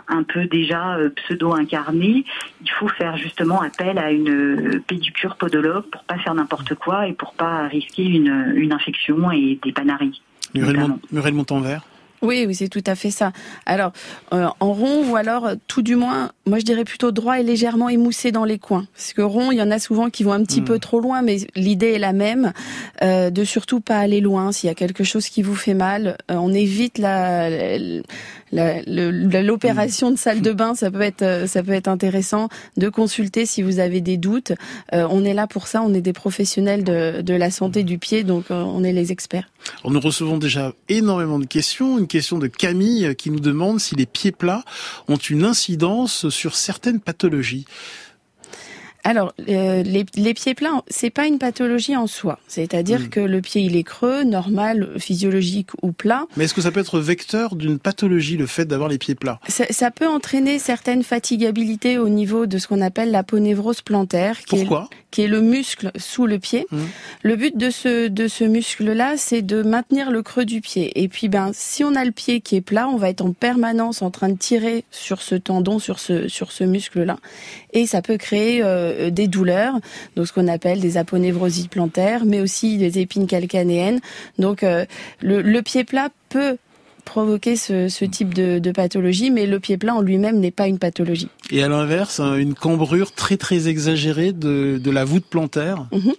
un 0.07 0.23
peu 0.23 0.45
déjà 0.45 0.97
euh, 0.97 1.09
pseudo 1.09 1.53
incarnés, 1.53 2.25
il 2.61 2.71
faut 2.71 2.89
faire 2.89 3.15
justement 3.17 3.61
appel 3.61 3.97
à 3.97 4.11
une 4.11 4.81
pédicure 4.81 5.37
podologue 5.37 5.85
pour 5.85 6.03
pas 6.03 6.17
faire 6.17 6.33
n'importe 6.33 6.75
quoi 6.75 7.07
et 7.07 7.13
pour 7.13 7.33
pas 7.33 7.67
risquer 7.67 8.03
une, 8.03 8.53
une 8.55 8.73
infection 8.73 9.31
et 9.31 9.57
des 9.63 9.71
panaries. 9.71 10.21
Muriel 11.11 11.33
Montanvert? 11.33 11.81
Oui, 12.21 12.45
oui, 12.47 12.55
c'est 12.55 12.67
tout 12.67 12.83
à 12.85 12.95
fait 12.95 13.11
ça. 13.11 13.31
Alors, 13.65 13.91
euh, 14.33 14.47
en 14.59 14.73
rond 14.73 15.09
ou 15.09 15.15
alors, 15.15 15.51
tout 15.67 15.83
du 15.83 15.95
moins, 15.95 16.31
moi 16.47 16.57
je 16.57 16.65
dirais 16.65 16.83
plutôt 16.83 17.11
droit 17.11 17.39
et 17.39 17.43
légèrement 17.43 17.89
émoussé 17.89 18.31
dans 18.31 18.43
les 18.43 18.57
coins. 18.57 18.87
Parce 18.95 19.13
que 19.13 19.21
rond, 19.21 19.51
il 19.51 19.57
y 19.57 19.61
en 19.61 19.69
a 19.69 19.77
souvent 19.77 20.09
qui 20.09 20.23
vont 20.23 20.33
un 20.33 20.43
petit 20.43 20.61
hmm. 20.61 20.65
peu 20.65 20.79
trop 20.79 20.99
loin, 20.99 21.21
mais 21.21 21.37
l'idée 21.55 21.93
est 21.93 21.99
la 21.99 22.13
même, 22.13 22.53
euh, 23.03 23.29
de 23.29 23.43
surtout 23.43 23.81
pas 23.81 23.99
aller 23.99 24.19
loin. 24.19 24.51
S'il 24.51 24.67
y 24.67 24.71
a 24.71 24.75
quelque 24.75 25.03
chose 25.03 25.29
qui 25.29 25.43
vous 25.43 25.55
fait 25.55 25.75
mal, 25.75 26.17
euh, 26.31 26.35
on 26.35 26.51
évite 26.53 26.97
la, 26.97 27.49
l'opération 28.51 30.11
de 30.11 30.17
salle 30.17 30.41
de 30.41 30.51
bain, 30.51 30.75
ça 30.75 30.91
peut 30.91 31.01
être 31.01 31.21
euh, 31.21 31.47
ça 31.47 31.63
peut 31.63 31.73
être 31.73 31.87
intéressant 31.87 32.49
de 32.77 32.89
consulter 32.89 33.45
si 33.45 33.61
vous 33.61 33.79
avez 33.79 34.01
des 34.01 34.17
doutes. 34.17 34.53
Euh, 34.93 35.07
on 35.09 35.23
est 35.23 35.33
là 35.33 35.47
pour 35.47 35.67
ça, 35.67 35.81
on 35.81 35.93
est 35.93 36.01
des 36.01 36.13
professionnels 36.13 36.83
de, 36.83 37.21
de 37.21 37.33
la 37.33 37.51
santé 37.51 37.83
du 37.83 37.97
pied, 37.97 38.23
donc 38.23 38.51
euh, 38.51 38.61
on 38.61 38.83
est 38.83 38.93
les 38.93 39.11
experts. 39.11 39.49
nous 39.85 39.99
recevons 39.99 40.37
déjà 40.37 40.73
énormément 40.89 41.39
de 41.39 41.45
questions. 41.45 41.97
Une 41.97 42.07
question 42.07 42.37
de 42.37 42.47
Camille 42.47 43.15
qui 43.17 43.31
nous 43.31 43.39
demande 43.39 43.79
si 43.79 43.95
les 43.95 44.05
pieds 44.05 44.31
plats 44.31 44.63
ont 45.07 45.17
une 45.17 45.43
incidence 45.43 46.29
sur 46.29 46.55
certaines 46.55 46.99
pathologies. 46.99 47.65
Alors, 49.07 49.33
euh, 49.47 49.83
les, 49.83 50.05
les, 50.17 50.33
pieds 50.33 50.53
plats, 50.53 50.83
c'est 50.89 51.09
pas 51.09 51.27
une 51.27 51.39
pathologie 51.39 51.95
en 51.95 52.07
soi. 52.07 52.39
C'est-à-dire 52.49 53.03
hmm. 53.03 53.07
que 53.07 53.19
le 53.21 53.39
pied, 53.39 53.61
il 53.61 53.77
est 53.77 53.83
creux, 53.83 54.25
normal, 54.25 54.89
physiologique 54.97 55.69
ou 55.81 55.93
plat. 55.93 56.25
Mais 56.35 56.43
est-ce 56.43 56.53
que 56.53 56.59
ça 56.59 56.71
peut 56.71 56.81
être 56.81 56.99
vecteur 56.99 57.55
d'une 57.55 57.79
pathologie, 57.79 58.35
le 58.35 58.47
fait 58.47 58.65
d'avoir 58.65 58.89
les 58.89 58.97
pieds 58.97 59.15
plats? 59.15 59.39
Ça, 59.47 59.63
ça, 59.69 59.91
peut 59.91 60.09
entraîner 60.09 60.59
certaines 60.59 61.03
fatigabilités 61.03 61.97
au 61.97 62.09
niveau 62.09 62.47
de 62.47 62.57
ce 62.57 62.67
qu'on 62.67 62.81
appelle 62.81 63.11
la 63.11 63.23
ponévrose 63.23 63.79
plantaire. 63.79 64.39
Qui 64.39 64.57
Pourquoi? 64.57 64.89
est, 64.91 64.95
Qui 65.11 65.21
est 65.21 65.27
le 65.29 65.39
muscle 65.39 65.93
sous 65.95 66.27
le 66.27 66.37
pied. 66.37 66.67
Hmm. 66.69 66.83
Le 67.23 67.37
but 67.37 67.55
de 67.55 67.69
ce, 67.69 68.09
de 68.09 68.27
ce 68.27 68.43
muscle-là, 68.43 69.13
c'est 69.15 69.41
de 69.41 69.61
maintenir 69.61 70.11
le 70.11 70.21
creux 70.21 70.43
du 70.43 70.59
pied. 70.59 71.01
Et 71.01 71.07
puis, 71.07 71.29
ben, 71.29 71.51
si 71.53 71.85
on 71.85 71.95
a 71.95 72.03
le 72.03 72.11
pied 72.11 72.41
qui 72.41 72.57
est 72.57 72.61
plat, 72.61 72.89
on 72.89 72.97
va 72.97 73.07
être 73.07 73.21
en 73.21 73.31
permanence 73.31 74.01
en 74.01 74.11
train 74.11 74.27
de 74.27 74.37
tirer 74.37 74.83
sur 74.91 75.21
ce 75.21 75.35
tendon, 75.35 75.79
sur 75.79 75.99
ce, 75.99 76.27
sur 76.27 76.51
ce 76.51 76.65
muscle-là. 76.65 77.15
Et 77.73 77.85
ça 77.85 78.01
peut 78.01 78.17
créer... 78.17 78.63
Euh, 78.63 79.07
euh, 79.07 79.09
des 79.09 79.27
douleurs, 79.27 79.73
donc 80.15 80.27
ce 80.27 80.33
qu'on 80.33 80.47
appelle 80.47 80.79
des 80.79 80.97
aponevrosies 80.97 81.67
plantaires, 81.67 82.25
mais 82.25 82.41
aussi 82.41 82.77
des 82.77 82.99
épines 82.99 83.27
calcanéennes. 83.27 83.99
Donc 84.37 84.63
euh, 84.63 84.85
le, 85.21 85.61
pied 85.61 85.83
plat 85.83 86.09
peut 86.29 86.57
provoquer 87.05 87.55
ce, 87.55 87.87
ce 87.87 88.05
type 88.05 88.33
de, 88.33 88.59
de, 88.59 88.71
pathologie, 88.71 89.31
mais 89.31 89.45
le 89.45 89.59
pied 89.59 89.77
plat 89.77 89.95
en 89.95 90.01
lui-même 90.01 90.39
n'est 90.39 90.51
pas 90.51 90.67
une 90.67 90.77
pathologie. 90.77 91.29
Et 91.51 91.63
à 91.63 91.69
l'inverse, 91.69 92.19
hein, 92.19 92.35
une 92.35 92.53
cambrure 92.53 93.13
très 93.13 93.37
très 93.37 93.69
exagérée 93.69 94.33
de, 94.33 94.77
de 94.77 94.91
la 94.91 95.05
voûte 95.05 95.25
plantaire. 95.25 95.87
Mmh. 95.91 96.11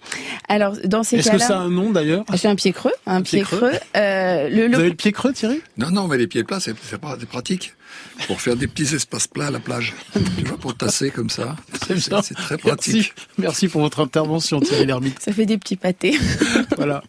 Alors 0.49 0.77
dans 0.85 1.03
ces 1.03 1.19
cas-là, 1.19 1.35
est-ce 1.35 1.43
que 1.43 1.47
ça 1.47 1.59
a 1.59 1.63
un 1.63 1.71
nom 1.71 1.91
d'ailleurs? 1.91 2.25
C'est 2.37 2.49
un 2.49 2.57
pied 2.57 2.73
creux, 2.73 2.95
un, 3.07 3.23
pied, 3.23 3.43
creux. 3.43 3.73
Euh, 3.97 4.49
le, 4.49 4.69
Vous 4.69 4.75
avez 4.81 4.89
le 4.89 4.95
pied 4.95 5.13
creux, 5.13 5.33
Thierry? 5.33 5.61
Non, 5.77 5.91
non, 5.91 6.09
mais 6.09 6.17
les 6.17 6.27
pieds 6.27 6.45
plats, 6.45 6.61
c'est 6.61 6.75
pratique 7.27 7.75
pour 8.27 8.41
faire 8.41 8.57
des 8.57 8.67
petits 8.67 8.95
espaces 8.95 9.27
plats 9.27 9.47
à 9.47 9.51
la 9.51 9.61
plage. 9.61 9.95
tu 10.39 10.45
vois, 10.45 10.59
pour 10.59 10.77
tasser 10.77 11.11
comme 11.11 11.31
ça. 11.31 11.57
C'est 11.87 12.35
très 12.35 12.59
pratique. 12.59 12.95
Merci. 12.95 13.13
Merci. 13.39 13.69
pour 13.69 13.81
votre 13.81 14.01
intervention, 14.01 14.61
Thierry 14.61 14.87
Lhermitte. 14.87 15.21
Ça 15.21 15.33
fait 15.33 15.47
des 15.47 15.59
petits 15.59 15.77
pâtés. 15.77 16.19
voilà. 16.77 17.03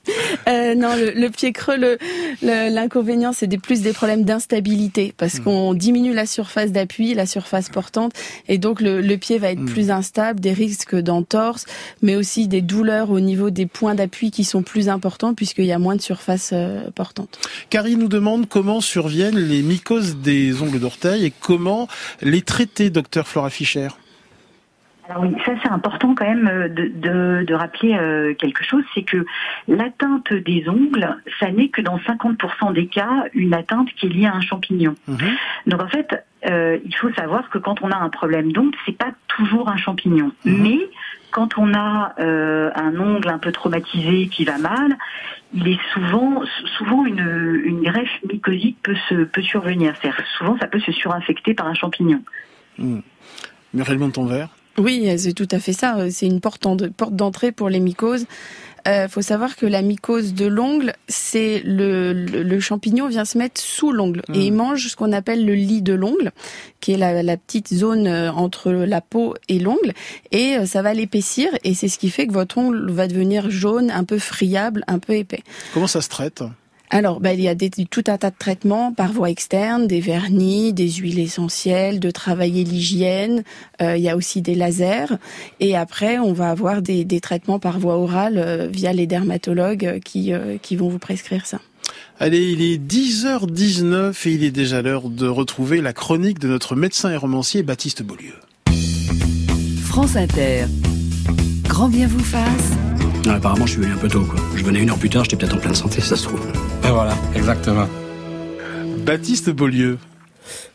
Euh, 0.47 0.75
non, 0.75 0.95
le, 0.95 1.11
le, 1.11 1.29
pied 1.29 1.51
creux, 1.51 1.97
l'inconvénient, 2.41 3.33
c'est 3.33 3.47
des, 3.47 3.57
plus 3.57 3.81
des 3.81 3.93
problèmes 3.93 4.23
d'instabilité 4.23 5.13
parce 5.17 5.39
mmh. 5.39 5.43
qu'on 5.43 5.73
diminue 5.73 6.13
la 6.13 6.25
surface 6.25 6.71
d'appui, 6.71 7.13
la 7.13 7.25
surface 7.25 7.69
portante, 7.69 8.13
et 8.47 8.57
donc 8.57 8.81
le, 8.81 9.01
le 9.01 9.17
pied 9.17 9.37
va 9.37 9.51
être 9.51 9.59
mmh. 9.59 9.65
plus 9.65 9.91
instable, 9.91 10.39
des 10.39 10.53
risques 10.53 10.95
d'entorse, 10.95 11.65
mais 12.01 12.15
aussi 12.15 12.47
des 12.47 12.61
douleurs 12.61 13.11
au 13.11 13.19
niveau 13.19 13.49
des 13.49 13.65
points 13.65 13.95
d'appui 13.95 14.31
qui 14.31 14.43
sont 14.43 14.63
plus 14.63 14.89
importants 14.89 15.33
puisqu'il 15.33 15.65
y 15.65 15.71
a 15.71 15.79
moins 15.79 15.95
de 15.95 16.01
surface 16.01 16.51
euh, 16.53 16.89
portante. 16.91 17.39
Carrie 17.69 17.95
nous 17.95 18.07
demande 18.07 18.47
comment 18.47 18.81
surviennent 18.81 19.39
les 19.39 19.61
mycoses 19.61 20.17
des 20.17 20.61
ongles 20.61 20.79
d'orteil 20.79 21.25
et 21.25 21.33
comment 21.39 21.87
les 22.21 22.41
traiter, 22.41 22.89
docteur 22.89 23.27
Flora 23.27 23.49
Fischer? 23.49 23.89
Alors 25.09 25.23
oui, 25.23 25.35
ça 25.43 25.53
c'est 25.63 25.69
important 25.69 26.13
quand 26.13 26.25
même 26.25 26.47
euh, 26.47 26.69
de, 26.69 26.87
de, 26.87 27.43
de 27.43 27.53
rappeler 27.55 27.95
euh, 27.95 28.35
quelque 28.35 28.63
chose, 28.63 28.83
c'est 28.93 29.01
que 29.01 29.25
l'atteinte 29.67 30.31
des 30.31 30.69
ongles, 30.69 31.17
ça 31.39 31.49
n'est 31.49 31.69
que 31.69 31.81
dans 31.81 31.97
50% 31.97 32.73
des 32.73 32.85
cas 32.85 33.25
une 33.33 33.55
atteinte 33.55 33.89
qui 33.95 34.05
est 34.05 34.09
liée 34.09 34.27
à 34.27 34.35
un 34.35 34.41
champignon. 34.41 34.93
Mhm. 35.07 35.17
Donc 35.65 35.81
en 35.81 35.87
fait, 35.87 36.23
euh, 36.47 36.77
il 36.85 36.95
faut 36.95 37.11
savoir 37.13 37.49
que 37.49 37.57
quand 37.57 37.81
on 37.81 37.89
a 37.89 37.97
un 37.97 38.09
problème 38.09 38.51
d'ongle, 38.51 38.77
c'est 38.85 38.97
pas 38.97 39.11
toujours 39.27 39.69
un 39.69 39.77
champignon, 39.77 40.31
mhm. 40.45 40.61
mais 40.61 40.79
quand 41.31 41.57
on 41.57 41.73
a 41.73 42.13
euh, 42.19 42.69
un 42.75 42.95
ongle 42.99 43.29
un 43.29 43.39
peu 43.39 43.51
traumatisé 43.51 44.27
qui 44.27 44.45
va 44.45 44.59
mal, 44.59 44.95
il 45.55 45.67
est 45.67 45.79
souvent, 45.91 46.43
souvent 46.77 47.05
une, 47.05 47.61
une 47.65 47.81
greffe 47.81 48.23
mycosique 48.31 48.77
peut 48.83 48.97
se 49.09 49.15
peut 49.23 49.41
survenir. 49.41 49.95
C'est-à-dire 49.99 50.23
souvent 50.37 50.55
ça 50.59 50.67
peut 50.67 50.79
se 50.79 50.91
surinfecter 50.91 51.55
par 51.55 51.65
un 51.65 51.73
champignon. 51.73 52.21
Mmh. 52.77 52.99
Muriel 53.73 53.99
Montonvert. 53.99 54.49
Oui, 54.79 55.07
c'est 55.17 55.33
tout 55.33 55.47
à 55.51 55.59
fait 55.59 55.73
ça. 55.73 56.09
C'est 56.09 56.25
une 56.25 56.41
porte 56.41 56.65
d'entrée 57.11 57.51
pour 57.51 57.69
les 57.69 57.79
mycoses. 57.79 58.25
Il 58.85 58.91
euh, 58.91 59.07
faut 59.07 59.21
savoir 59.21 59.55
que 59.55 59.65
la 59.65 59.81
mycose 59.81 60.33
de 60.33 60.45
l'ongle, 60.45 60.93
c'est 61.07 61.61
le, 61.65 62.13
le, 62.13 62.59
champignon 62.59 63.07
vient 63.07 63.25
se 63.25 63.37
mettre 63.37 63.59
sous 63.59 63.91
l'ongle 63.91 64.21
et 64.33 64.45
il 64.45 64.53
hmm. 64.53 64.55
mange 64.55 64.87
ce 64.87 64.95
qu'on 64.95 65.11
appelle 65.11 65.45
le 65.45 65.53
lit 65.53 65.81
de 65.81 65.93
l'ongle, 65.93 66.31
qui 66.79 66.93
est 66.93 66.97
la, 66.97 67.21
la, 67.21 67.37
petite 67.37 67.73
zone 67.73 68.07
euh, 68.07 68.31
entre 68.31 68.71
la 68.71 69.01
peau 69.01 69.35
et 69.47 69.59
l'ongle, 69.59 69.93
et 70.31 70.55
euh, 70.55 70.65
ça 70.65 70.81
va 70.81 70.93
l'épaissir 70.93 71.49
et 71.63 71.73
c'est 71.73 71.87
ce 71.87 71.99
qui 71.99 72.09
fait 72.09 72.27
que 72.27 72.33
votre 72.33 72.57
ongle 72.57 72.89
va 72.91 73.07
devenir 73.07 73.49
jaune, 73.51 73.91
un 73.91 74.03
peu 74.03 74.17
friable, 74.17 74.83
un 74.87 74.99
peu 74.99 75.13
épais. 75.13 75.43
Comment 75.73 75.87
ça 75.87 76.01
se 76.01 76.09
traite? 76.09 76.43
Alors, 76.91 77.19
ben, 77.19 77.31
il 77.31 77.41
y 77.41 77.47
a 77.47 77.53
des, 77.53 77.69
tout 77.69 78.03
un 78.07 78.17
tas 78.17 78.31
de 78.31 78.35
traitements 78.37 78.91
par 78.93 79.13
voie 79.13 79.29
externe, 79.29 79.87
des 79.87 79.99
vernis, 79.99 80.73
des 80.73 80.89
huiles 80.89 81.19
essentielles, 81.19 81.99
de 81.99 82.09
travailler 82.09 82.63
l'hygiène. 82.63 83.43
Euh, 83.81 83.95
il 83.95 84.01
y 84.01 84.09
a 84.09 84.15
aussi 84.15 84.41
des 84.41 84.55
lasers. 84.55 85.17
Et 85.59 85.75
après, 85.75 86.17
on 86.17 86.33
va 86.33 86.49
avoir 86.49 86.81
des, 86.81 87.05
des 87.05 87.19
traitements 87.19 87.59
par 87.59 87.79
voie 87.79 87.97
orale 87.97 88.37
euh, 88.37 88.67
via 88.71 88.91
les 88.91 89.05
dermatologues 89.05 89.85
euh, 89.85 89.99
qui, 89.99 90.31
qui 90.61 90.75
vont 90.75 90.89
vous 90.89 90.99
prescrire 90.99 91.45
ça. 91.45 91.59
Allez, 92.19 92.51
il 92.51 92.61
est 92.61 92.77
10h19 92.77 94.27
et 94.27 94.31
il 94.31 94.43
est 94.43 94.51
déjà 94.51 94.81
l'heure 94.81 95.09
de 95.09 95.27
retrouver 95.27 95.81
la 95.81 95.93
chronique 95.93 96.39
de 96.39 96.47
notre 96.47 96.75
médecin 96.75 97.11
et 97.11 97.15
romancier 97.15 97.61
Baptiste 97.61 98.03
Beaulieu. 98.03 98.33
France 99.83 100.15
Inter. 100.15 100.65
Grand 101.67 101.89
bien 101.89 102.07
vous 102.07 102.23
fasse. 102.23 102.98
Non, 103.25 103.33
apparemment, 103.33 103.65
je 103.65 103.73
suis 103.73 103.81
venu 103.81 103.93
un 103.93 103.97
peu 103.97 104.07
tôt, 104.07 104.23
quoi. 104.23 104.39
Je 104.55 104.63
venais 104.63 104.79
une 104.79 104.89
heure 104.89 104.97
plus 104.97 105.09
tard, 105.09 105.23
j'étais 105.23 105.35
peut-être 105.35 105.55
en 105.55 105.59
pleine 105.59 105.75
santé, 105.75 106.01
ça 106.01 106.15
se 106.15 106.23
trouve. 106.23 106.41
Et 106.85 106.89
voilà, 106.89 107.15
exactement. 107.35 107.87
Baptiste 109.05 109.49
Beaulieu. 109.49 109.97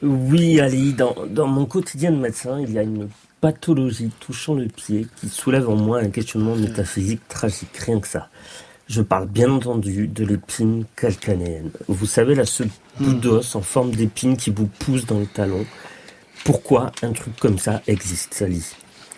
Oui, 0.02 0.60
Ali, 0.60 0.92
dans, 0.92 1.14
dans 1.28 1.46
mon 1.46 1.64
quotidien 1.66 2.12
de 2.12 2.18
médecin, 2.18 2.60
il 2.60 2.72
y 2.72 2.78
a 2.78 2.82
une 2.82 3.08
pathologie 3.40 4.10
touchant 4.20 4.54
le 4.54 4.66
pied 4.66 5.06
qui 5.16 5.28
soulève 5.28 5.68
en 5.68 5.76
moi 5.76 6.00
un 6.00 6.10
questionnement 6.10 6.54
métaphysique 6.54 7.26
tragique, 7.28 7.76
rien 7.76 8.00
que 8.00 8.08
ça. 8.08 8.28
Je 8.86 9.00
parle 9.00 9.26
bien 9.26 9.50
entendu 9.50 10.06
de 10.06 10.24
l'épine 10.24 10.84
calcanéenne. 10.96 11.70
Vous 11.88 12.06
savez, 12.06 12.34
là, 12.34 12.44
ce 12.44 12.64
bout 13.00 13.14
d'os 13.14 13.56
en 13.56 13.62
forme 13.62 13.92
d'épine 13.92 14.36
qui 14.36 14.50
vous 14.50 14.66
pousse 14.66 15.06
dans 15.06 15.18
le 15.18 15.26
talon. 15.26 15.64
Pourquoi 16.44 16.92
un 17.02 17.12
truc 17.12 17.34
comme 17.40 17.58
ça 17.58 17.80
existe, 17.86 18.34
Sally? 18.34 18.62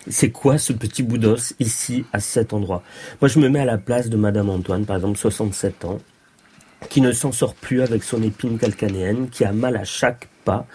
C'est 0.09 0.31
quoi 0.31 0.57
ce 0.57 0.73
petit 0.73 1.03
bout 1.03 1.17
d'os 1.17 1.53
ici, 1.59 2.05
à 2.13 2.19
cet 2.19 2.53
endroit? 2.53 2.83
Moi, 3.21 3.29
je 3.29 3.39
me 3.39 3.49
mets 3.49 3.59
à 3.59 3.65
la 3.65 3.77
place 3.77 4.09
de 4.09 4.17
Madame 4.17 4.49
Antoine, 4.49 4.85
par 4.85 4.97
exemple, 4.97 5.17
67 5.17 5.85
ans, 5.85 5.99
qui 6.89 7.01
ne 7.01 7.11
s'en 7.11 7.31
sort 7.31 7.55
plus 7.55 7.81
avec 7.81 8.03
son 8.03 8.21
épine 8.21 8.57
calcanéenne, 8.57 9.29
qui 9.29 9.43
a 9.45 9.51
mal 9.51 9.77
à 9.77 9.83
chaque 9.83 10.27
pas. 10.45 10.65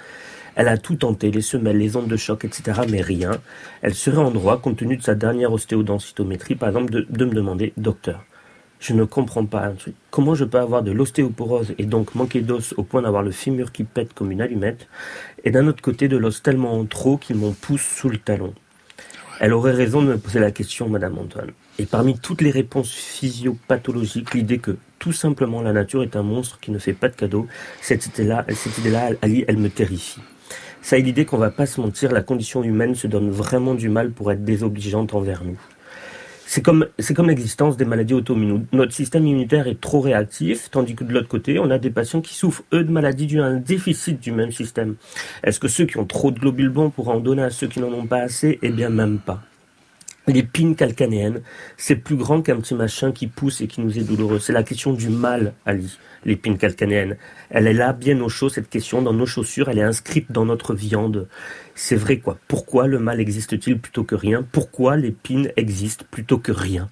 Elle 0.55 0.69
a 0.69 0.77
tout 0.77 0.97
tenté, 0.97 1.31
les 1.31 1.41
semelles, 1.41 1.79
les 1.79 1.97
ondes 1.97 2.09
de 2.09 2.17
choc, 2.17 2.45
etc., 2.45 2.83
mais 2.89 3.01
rien. 3.01 3.33
Elle 3.81 3.95
serait 3.95 4.19
en 4.19 4.31
droit, 4.31 4.61
compte 4.61 4.77
tenu 4.77 4.97
de 4.97 5.03
sa 5.03 5.15
dernière 5.15 5.53
ostéodensitométrie, 5.53 6.57
par 6.57 6.69
exemple, 6.69 6.91
de, 6.91 7.07
de 7.09 7.25
me 7.25 7.33
demander, 7.33 7.73
docteur, 7.77 8.25
je 8.81 8.93
ne 8.93 9.05
comprends 9.05 9.47
pas 9.47 9.65
un 9.65 9.75
truc. 9.75 9.95
Comment 10.11 10.35
je 10.35 10.45
peux 10.45 10.59
avoir 10.59 10.83
de 10.83 10.91
l'ostéoporose 10.91 11.75
et 11.79 11.87
donc 11.87 12.15
manquer 12.15 12.41
d'os 12.41 12.75
au 12.77 12.83
point 12.83 13.03
d'avoir 13.03 13.23
le 13.23 13.31
fémur 13.31 13.73
qui 13.73 13.85
pète 13.85 14.12
comme 14.12 14.33
une 14.33 14.43
allumette, 14.43 14.89
et 15.45 15.51
d'un 15.51 15.69
autre 15.69 15.81
côté 15.81 16.09
de 16.09 16.17
l'os 16.17 16.43
tellement 16.43 16.79
en 16.79 16.85
trop 16.85 17.17
qu'il 17.17 17.37
m'en 17.37 17.53
pousse 17.53 17.83
sous 17.83 18.09
le 18.09 18.19
talon? 18.19 18.53
Elle 19.42 19.54
aurait 19.54 19.72
raison 19.72 20.02
de 20.02 20.06
me 20.06 20.18
poser 20.18 20.38
la 20.38 20.52
question, 20.52 20.88
Madame 20.88 21.18
Antoine. 21.18 21.50
Et 21.80 21.84
parmi 21.84 22.16
toutes 22.16 22.42
les 22.42 22.52
réponses 22.52 22.92
physiopathologiques, 22.92 24.34
l'idée 24.34 24.58
que 24.58 24.76
tout 25.00 25.11
simplement 25.11 25.61
la 25.62 25.72
nature 25.72 26.04
est 26.04 26.14
un 26.14 26.22
monstre 26.22 26.61
qui 26.61 26.70
ne 26.70 26.78
fait 26.78 26.92
pas 26.92 27.08
de 27.08 27.16
cadeaux, 27.16 27.49
cette 27.80 28.06
idée-là, 28.06 28.46
Ali, 29.20 29.44
elle 29.49 29.56
me 29.56 29.68
terrifie. 29.68 30.20
Ça 30.80 30.96
est 30.96 31.02
l'idée 31.02 31.25
qu'on 31.25 31.38
va 31.38 31.50
pas 31.50 31.66
se 31.66 31.80
mentir, 31.80 32.12
la 32.12 32.22
condition 32.22 32.62
humaine 32.62 32.94
se 32.94 33.08
donne 33.08 33.30
vraiment 33.30 33.75
du 33.75 33.88
mal 33.88 34.12
pour 34.12 34.30
être 34.30 34.44
désobligeante 34.44 35.12
envers 35.12 35.42
nous. 35.42 35.58
C'est 36.54 36.61
comme, 36.61 36.87
c'est 36.99 37.14
comme 37.14 37.28
l'existence 37.28 37.78
des 37.78 37.87
maladies 37.87 38.12
auto-immunes. 38.12 38.66
Notre 38.73 38.92
système 38.92 39.26
immunitaire 39.26 39.66
est 39.68 39.80
trop 39.80 40.02
réactif, 40.02 40.71
tandis 40.71 40.94
que 40.94 41.02
de 41.02 41.11
l'autre 41.11 41.28
côté, 41.28 41.59
on 41.59 41.71
a 41.71 41.78
des 41.78 41.88
patients 41.88 42.21
qui 42.21 42.35
souffrent, 42.35 42.62
eux, 42.75 42.85
de 42.85 42.90
maladies 42.90 43.26
dues 43.26 43.40
à 43.40 43.47
un 43.47 43.56
déficit 43.56 44.21
du 44.21 44.32
même 44.32 44.52
système. 44.52 44.97
Est-ce 45.42 45.59
que 45.59 45.66
ceux 45.66 45.87
qui 45.87 45.97
ont 45.97 46.04
trop 46.04 46.30
de 46.30 46.38
globules 46.38 46.68
blancs 46.68 46.92
pourraient 46.92 47.14
en 47.14 47.21
donner 47.21 47.42
à 47.42 47.49
ceux 47.49 47.68
qui 47.68 47.80
n'en 47.80 47.90
ont 47.90 48.04
pas 48.04 48.18
assez? 48.18 48.59
Eh 48.61 48.68
bien, 48.68 48.90
même 48.90 49.18
pas. 49.18 49.40
L'épine 50.29 50.76
calcanéenne, 50.76 51.43
c'est 51.76 51.97
plus 51.97 52.14
grand 52.14 52.43
qu'un 52.43 52.61
petit 52.61 52.75
machin 52.75 53.11
qui 53.11 53.26
pousse 53.26 53.61
et 53.61 53.67
qui 53.67 53.81
nous 53.81 53.99
est 53.99 54.05
douloureux. 54.05 54.38
C'est 54.38 54.52
la 54.52 54.62
question 54.62 54.93
du 54.93 55.09
mal, 55.09 55.52
Ali, 55.67 55.99
l'épine 56.25 56.59
calcanéenne. 56.59 57.17
Elle 57.50 57.67
est 57.67 57.73
là, 57.73 57.93
bien 57.93 58.21
au 58.21 58.29
chaud, 58.29 58.49
cette 58.49 58.71
question, 58.71 59.02
dans 59.02 59.12
nos 59.12 59.26
chaussures, 59.26 59.69
elle 59.69 59.79
est 59.79 59.83
inscrite 59.83 60.31
dans 60.31 60.45
notre 60.45 60.75
viande 60.75 61.26
c'est 61.75 61.97
vrai 61.97 62.19
quoi. 62.19 62.38
Pourquoi 62.49 62.87
le 62.87 62.99
mal 62.99 63.21
existe-t-il 63.21 63.79
plutôt 63.79 64.05
que 64.05 64.14
rien? 64.14 64.45
Pourquoi 64.52 64.97
l'épine 64.97 65.50
existe 65.57 66.05
plutôt 66.05 66.38
que 66.38 66.52
rien? 66.52 66.88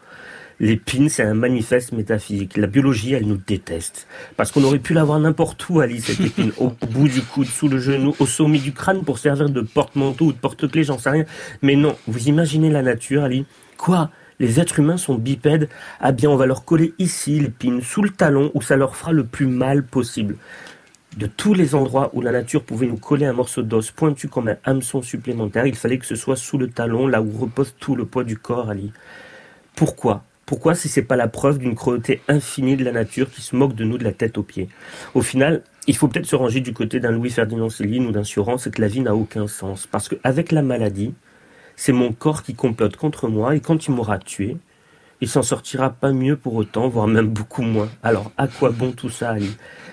L'épine, 0.61 1.09
c'est 1.09 1.23
un 1.23 1.33
manifeste 1.33 1.93
métaphysique. 1.93 2.59
La 2.59 2.67
biologie, 2.67 3.15
elle 3.15 3.27
nous 3.27 3.39
déteste. 3.39 4.07
Parce 4.37 4.53
qu'on 4.53 4.63
aurait 4.63 4.79
pu 4.79 4.93
l'avoir 4.93 5.19
n'importe 5.19 5.67
où, 5.71 5.81
Ali, 5.81 6.03
cette 6.03 6.21
épine. 6.21 6.53
au 6.59 6.69
bout 6.91 7.09
du 7.09 7.23
coude, 7.23 7.47
sous 7.47 7.67
le 7.67 7.79
genou, 7.79 8.15
au 8.19 8.27
sommet 8.27 8.59
du 8.59 8.73
crâne 8.73 9.03
pour 9.03 9.19
servir 9.19 9.49
de 9.49 9.63
porte-manteau 9.63 10.27
ou 10.27 10.33
de 10.33 10.39
porte-clés, 10.39 10.85
j'en 10.85 10.99
sais 10.99 11.11
rien. 11.11 11.25
Mais 11.63 11.77
non, 11.77 11.97
vous 12.07 12.29
imaginez 12.29 12.71
la 12.71 12.83
nature, 12.83 13.25
Ali 13.25 13.47
Quoi? 13.79 14.11
Les 14.39 14.61
êtres 14.61 14.79
humains 14.79 14.97
sont 14.97 15.15
bipèdes, 15.15 15.69
ah 16.01 16.13
bien 16.13 16.31
on 16.31 16.37
va 16.37 16.47
leur 16.47 16.65
coller 16.65 16.95
ici 16.99 17.39
l'épine, 17.41 17.83
sous 17.83 18.03
le 18.03 18.09
talon, 18.09 18.51
où 18.55 18.63
ça 18.63 18.77
leur 18.77 18.97
fera 18.97 19.13
le 19.13 19.25
plus 19.25 19.47
mal 19.47 19.85
possible 19.85 20.37
de 21.17 21.27
tous 21.27 21.55
les 21.55 21.75
endroits 21.75 22.11
où 22.15 22.21
la 22.21 22.33
nature 22.33 22.63
pouvait 22.63 22.87
nous 22.87 22.97
coller 22.97 23.27
un 23.27 23.33
morceau 23.33 23.63
d'os 23.63 23.91
pointu 23.91 24.29
comme 24.29 24.49
un 24.49 24.57
hameçon 24.65 25.03
supplémentaire, 25.03 25.67
il 25.67 25.75
fallait 25.75 25.99
que 25.99 26.07
ce 26.07 26.15
soit 26.15 26.37
sous 26.37 26.57
le 26.57 26.71
talon, 26.71 27.07
là 27.07 27.21
où 27.21 27.37
repose 27.39 27.75
tout 27.79 27.97
le 27.97 28.05
poids 28.05 28.25
du 28.25 28.39
corps, 28.39 28.71
Ali. 28.71 28.93
Pourquoi? 29.75 30.25
Pourquoi 30.51 30.75
si 30.75 30.89
c'est 30.89 31.03
pas 31.03 31.15
la 31.15 31.29
preuve 31.29 31.59
d'une 31.59 31.77
cruauté 31.77 32.23
infinie 32.27 32.77
de 32.77 32.83
la 32.83 32.91
nature 32.91 33.31
qui 33.31 33.41
se 33.41 33.55
moque 33.55 33.77
de 33.77 33.85
nous 33.85 33.99
de 33.99 34.03
la 34.03 34.11
tête 34.11 34.37
aux 34.37 34.43
pieds? 34.43 34.69
Au 35.15 35.23
final, 35.23 35.63
il 35.87 35.95
faut 35.95 36.09
peut-être 36.09 36.27
se 36.27 36.35
ranger 36.35 36.59
du 36.59 36.73
côté 36.73 36.99
d'un 36.99 37.13
Louis-Ferdinand 37.13 37.71
Céline 37.71 38.05
ou 38.09 38.11
d'un 38.11 38.25
Suran, 38.25 38.59
c'est 38.59 38.75
que 38.75 38.81
la 38.81 38.89
vie 38.89 38.99
n'a 39.01 39.15
aucun 39.15 39.47
sens. 39.47 39.87
Parce 39.87 40.09
qu'avec 40.09 40.51
la 40.51 40.63
maladie, 40.63 41.15
c'est 41.77 41.93
mon 41.93 42.13
corps 42.13 42.43
qui 42.43 42.55
complote 42.55 42.97
contre 42.97 43.29
moi, 43.29 43.55
et 43.55 43.61
quand 43.61 43.87
il 43.87 43.93
m'aura 43.93 44.19
tué, 44.19 44.57
il 45.21 45.29
s'en 45.29 45.43
sortira 45.43 45.91
pas 45.91 46.13
mieux 46.13 46.37
pour 46.37 46.55
autant, 46.55 46.89
voire 46.89 47.07
même 47.07 47.29
beaucoup 47.29 47.63
moins. 47.63 47.89
Alors, 48.03 48.33
à 48.37 48.49
quoi 48.49 48.71
bon 48.71 48.93
tout 48.93 49.11
ça, 49.11 49.31
Ali? 49.31 49.51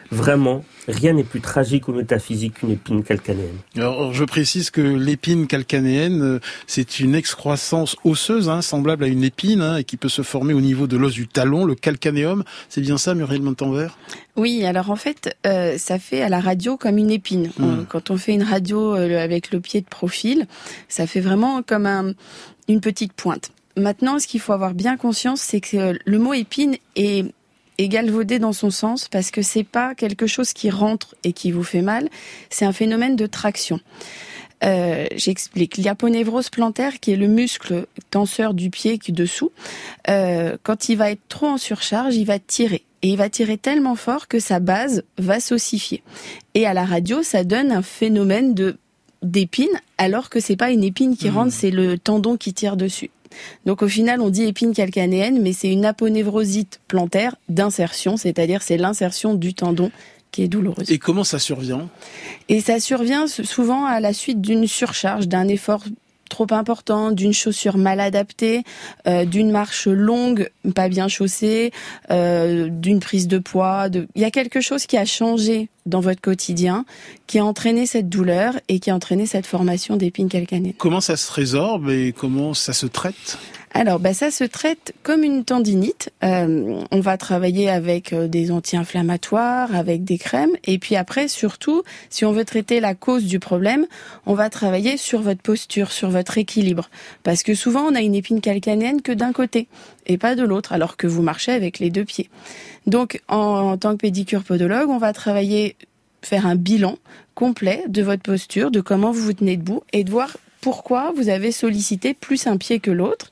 Vraiment, 0.09 0.63
rien 0.87 1.11
n'est 1.11 1.25
plus 1.25 1.41
tragique 1.41 1.89
ou 1.89 1.91
métaphysique 1.91 2.53
qu'une 2.53 2.71
épine 2.71 3.03
calcanéenne. 3.03 3.57
Alors, 3.75 4.13
je 4.13 4.23
précise 4.23 4.69
que 4.69 4.79
l'épine 4.79 5.47
calcanéenne, 5.47 6.21
euh, 6.21 6.39
c'est 6.65 7.01
une 7.01 7.13
excroissance 7.13 7.97
osseuse, 8.05 8.47
hein, 8.47 8.61
semblable 8.61 9.03
à 9.03 9.07
une 9.07 9.25
épine, 9.25 9.61
hein, 9.61 9.77
et 9.77 9.83
qui 9.83 9.97
peut 9.97 10.07
se 10.07 10.21
former 10.21 10.53
au 10.53 10.61
niveau 10.61 10.87
de 10.87 10.95
l'os 10.95 11.11
du 11.11 11.27
talon, 11.27 11.65
le 11.65 11.75
calcanéum. 11.75 12.45
C'est 12.69 12.79
bien 12.79 12.97
ça, 12.97 13.15
Muriel 13.15 13.41
Montanvert? 13.41 13.97
Oui, 14.37 14.63
alors 14.63 14.89
en 14.91 14.95
fait, 14.95 15.35
euh, 15.45 15.77
ça 15.77 15.99
fait 15.99 16.21
à 16.21 16.29
la 16.29 16.39
radio 16.39 16.77
comme 16.77 16.97
une 16.97 17.11
épine. 17.11 17.51
Hmm. 17.59 17.83
Quand 17.89 18.09
on 18.09 18.15
fait 18.15 18.33
une 18.33 18.43
radio 18.43 18.95
euh, 18.95 19.21
avec 19.21 19.51
le 19.51 19.59
pied 19.59 19.81
de 19.81 19.87
profil, 19.87 20.47
ça 20.87 21.05
fait 21.05 21.19
vraiment 21.19 21.63
comme 21.63 21.85
un, 21.85 22.13
une 22.69 22.79
petite 22.79 23.11
pointe. 23.11 23.51
Maintenant, 23.77 24.19
ce 24.19 24.27
qu'il 24.27 24.39
faut 24.39 24.53
avoir 24.53 24.73
bien 24.73 24.97
conscience, 24.97 25.39
c'est 25.39 25.61
que 25.61 25.97
le 26.03 26.19
mot 26.19 26.33
épine 26.33 26.75
est 26.95 27.25
est 27.77 27.87
galvaudé 27.89 28.39
dans 28.39 28.53
son 28.53 28.71
sens 28.71 29.07
parce 29.07 29.31
que 29.31 29.41
c'est 29.41 29.63
pas 29.63 29.95
quelque 29.95 30.27
chose 30.27 30.53
qui 30.53 30.69
rentre 30.69 31.15
et 31.23 31.33
qui 31.33 31.51
vous 31.51 31.63
fait 31.63 31.81
mal, 31.81 32.09
c'est 32.49 32.65
un 32.65 32.73
phénomène 32.73 33.15
de 33.15 33.27
traction. 33.27 33.79
Euh, 34.63 35.05
J'explique. 35.15 35.77
L'aponévrose 35.77 36.49
plantaire, 36.49 36.99
qui 36.99 37.11
est 37.11 37.15
le 37.15 37.27
muscle 37.27 37.85
tenseur 38.09 38.53
du 38.53 38.69
pied 38.71 38.97
qui 38.97 39.11
dessous, 39.11 39.51
euh, 40.09 40.57
quand 40.63 40.89
il 40.89 40.97
va 40.97 41.11
être 41.11 41.21
trop 41.29 41.47
en 41.47 41.57
surcharge, 41.57 42.15
il 42.15 42.25
va 42.25 42.39
tirer. 42.39 42.83
Et 43.03 43.09
il 43.09 43.17
va 43.17 43.29
tirer 43.29 43.57
tellement 43.57 43.95
fort 43.95 44.27
que 44.27 44.39
sa 44.39 44.59
base 44.59 45.03
va 45.19 45.39
s'ossifier. 45.39 46.01
Et 46.55 46.65
à 46.65 46.73
la 46.73 46.83
radio, 46.83 47.21
ça 47.21 47.43
donne 47.43 47.71
un 47.71 47.83
phénomène 47.83 48.53
de 48.53 48.77
d'épine, 49.23 49.69
alors 49.97 50.29
que 50.29 50.39
c'est 50.39 50.55
pas 50.55 50.69
une 50.69 50.83
épine 50.83 51.17
qui 51.17 51.29
rentre, 51.29 51.51
c'est 51.51 51.71
le 51.71 51.97
tendon 51.97 52.37
qui 52.37 52.53
tire 52.53 52.77
dessus. 52.77 53.09
Donc 53.65 53.81
au 53.81 53.87
final, 53.87 54.21
on 54.21 54.29
dit 54.29 54.43
épine 54.43 54.73
calcanéenne, 54.73 55.41
mais 55.41 55.53
c'est 55.53 55.71
une 55.71 55.85
aponevrosite 55.85 56.79
plantaire 56.87 57.35
d'insertion, 57.49 58.17
c'est-à-dire 58.17 58.61
c'est 58.61 58.77
l'insertion 58.77 59.33
du 59.33 59.53
tendon 59.53 59.91
qui 60.31 60.43
est 60.43 60.47
douloureuse. 60.47 60.91
Et 60.91 60.97
comment 60.97 61.23
ça 61.23 61.39
survient? 61.39 61.89
Et 62.49 62.61
ça 62.61 62.79
survient 62.79 63.27
souvent 63.27 63.85
à 63.85 63.99
la 63.99 64.13
suite 64.13 64.41
d'une 64.41 64.67
surcharge, 64.67 65.27
d'un 65.27 65.47
effort 65.47 65.83
trop 66.27 66.47
important, 66.51 67.11
d'une 67.11 67.33
chaussure 67.33 67.77
mal 67.77 67.99
adaptée, 67.99 68.63
euh, 69.07 69.25
d'une 69.25 69.51
marche 69.51 69.87
longue, 69.87 70.49
pas 70.75 70.89
bien 70.89 71.07
chaussée, 71.07 71.71
euh, 72.11 72.67
d'une 72.69 72.99
prise 72.99 73.27
de 73.27 73.39
poids. 73.39 73.89
De... 73.89 74.07
Il 74.15 74.21
y 74.21 74.25
a 74.25 74.31
quelque 74.31 74.61
chose 74.61 74.85
qui 74.85 74.97
a 74.97 75.05
changé 75.05 75.69
dans 75.87 75.99
votre 75.99 76.21
quotidien, 76.21 76.85
qui 77.25 77.39
a 77.39 77.45
entraîné 77.45 77.85
cette 77.85 78.09
douleur 78.09 78.53
et 78.67 78.79
qui 78.79 78.91
a 78.91 78.95
entraîné 78.95 79.25
cette 79.25 79.45
formation 79.45 79.95
d'épine 79.95 80.29
calcanéenne. 80.29 80.75
Comment 80.77 81.01
ça 81.01 81.17
se 81.17 81.31
résorbe 81.31 81.89
et 81.89 82.13
comment 82.15 82.53
ça 82.53 82.73
se 82.73 82.85
traite? 82.85 83.37
Alors, 83.73 83.99
bah, 83.99 84.13
ça 84.15 84.31
se 84.31 84.43
traite 84.43 84.95
comme 85.03 85.23
une 85.23 85.43
tendinite. 85.43 86.09
Euh, 86.23 86.81
on 86.89 86.99
va 86.99 87.17
travailler 87.17 87.69
avec 87.69 88.11
euh, 88.11 88.27
des 88.27 88.49
anti-inflammatoires, 88.49 89.75
avec 89.75 90.03
des 90.03 90.17
crèmes, 90.17 90.55
et 90.63 90.79
puis 90.79 90.95
après, 90.95 91.27
surtout, 91.27 91.83
si 92.09 92.25
on 92.25 92.31
veut 92.31 92.45
traiter 92.45 92.79
la 92.79 92.95
cause 92.95 93.25
du 93.25 93.37
problème, 93.39 93.85
on 94.25 94.33
va 94.33 94.49
travailler 94.49 94.97
sur 94.97 95.21
votre 95.21 95.41
posture, 95.41 95.91
sur 95.91 96.09
votre 96.09 96.39
équilibre, 96.39 96.89
parce 97.21 97.43
que 97.43 97.53
souvent 97.53 97.81
on 97.81 97.93
a 97.93 98.01
une 98.01 98.15
épine 98.15 98.41
calcanéenne 98.41 99.01
que 99.03 99.11
d'un 99.11 99.31
côté 99.31 99.67
et 100.07 100.17
pas 100.17 100.35
de 100.35 100.43
l'autre, 100.43 100.73
alors 100.73 100.97
que 100.97 101.05
vous 101.05 101.21
marchez 101.21 101.51
avec 101.51 101.79
les 101.79 101.89
deux 101.89 102.05
pieds. 102.05 102.29
Donc, 102.87 103.21
en, 103.27 103.77
tant 103.77 103.91
que 103.93 103.97
pédicure 103.97 104.43
podologue, 104.43 104.89
on 104.89 104.97
va 104.97 105.13
travailler 105.13 105.75
faire 106.21 106.47
un 106.47 106.55
bilan 106.55 106.97
complet 107.35 107.83
de 107.87 108.01
votre 108.01 108.23
posture, 108.23 108.71
de 108.71 108.81
comment 108.81 109.11
vous 109.11 109.21
vous 109.21 109.33
tenez 109.33 109.57
debout 109.57 109.83
et 109.93 110.03
de 110.03 110.09
voir 110.09 110.37
pourquoi 110.61 111.11
vous 111.15 111.29
avez 111.29 111.51
sollicité 111.51 112.13
plus 112.13 112.47
un 112.47 112.57
pied 112.57 112.79
que 112.79 112.91
l'autre, 112.91 113.29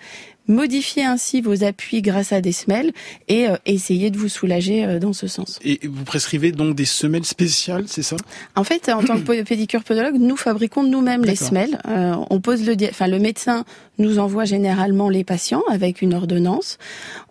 modifier 0.48 1.06
ainsi 1.06 1.42
vos 1.42 1.64
appuis 1.64 2.02
grâce 2.02 2.32
à 2.32 2.42
des 2.42 2.52
semelles 2.52 2.92
et 3.28 3.48
euh, 3.48 3.56
essayer 3.66 4.10
de 4.10 4.18
vous 4.18 4.30
soulager 4.30 4.86
euh, 4.86 5.00
dans 5.00 5.14
ce 5.14 5.28
sens. 5.28 5.60
Et 5.64 5.80
vous 5.84 6.04
prescrivez 6.04 6.52
donc 6.52 6.76
des 6.76 6.86
semelles 6.86 7.26
spéciales, 7.26 7.86
c'est 7.88 8.04
ça? 8.04 8.16
En 8.56 8.64
fait, 8.64 8.90
en 8.90 9.04
tant 9.04 9.20
que 9.20 9.42
pédicure 9.44 9.84
podologue, 9.84 10.20
nous 10.20 10.38
fabriquons 10.38 10.84
nous-mêmes 10.84 11.26
les 11.26 11.36
semelles. 11.36 11.80
Euh, 11.88 12.16
on 12.30 12.40
pose 12.40 12.66
le, 12.66 12.76
enfin 12.90 13.08
le 13.08 13.20
médecin 13.20 13.66
nous 13.98 14.20
envoie 14.20 14.46
généralement 14.46 15.10
les 15.10 15.24
patients 15.24 15.64
avec 15.70 16.02
une 16.02 16.14
ordonnance. 16.14 16.78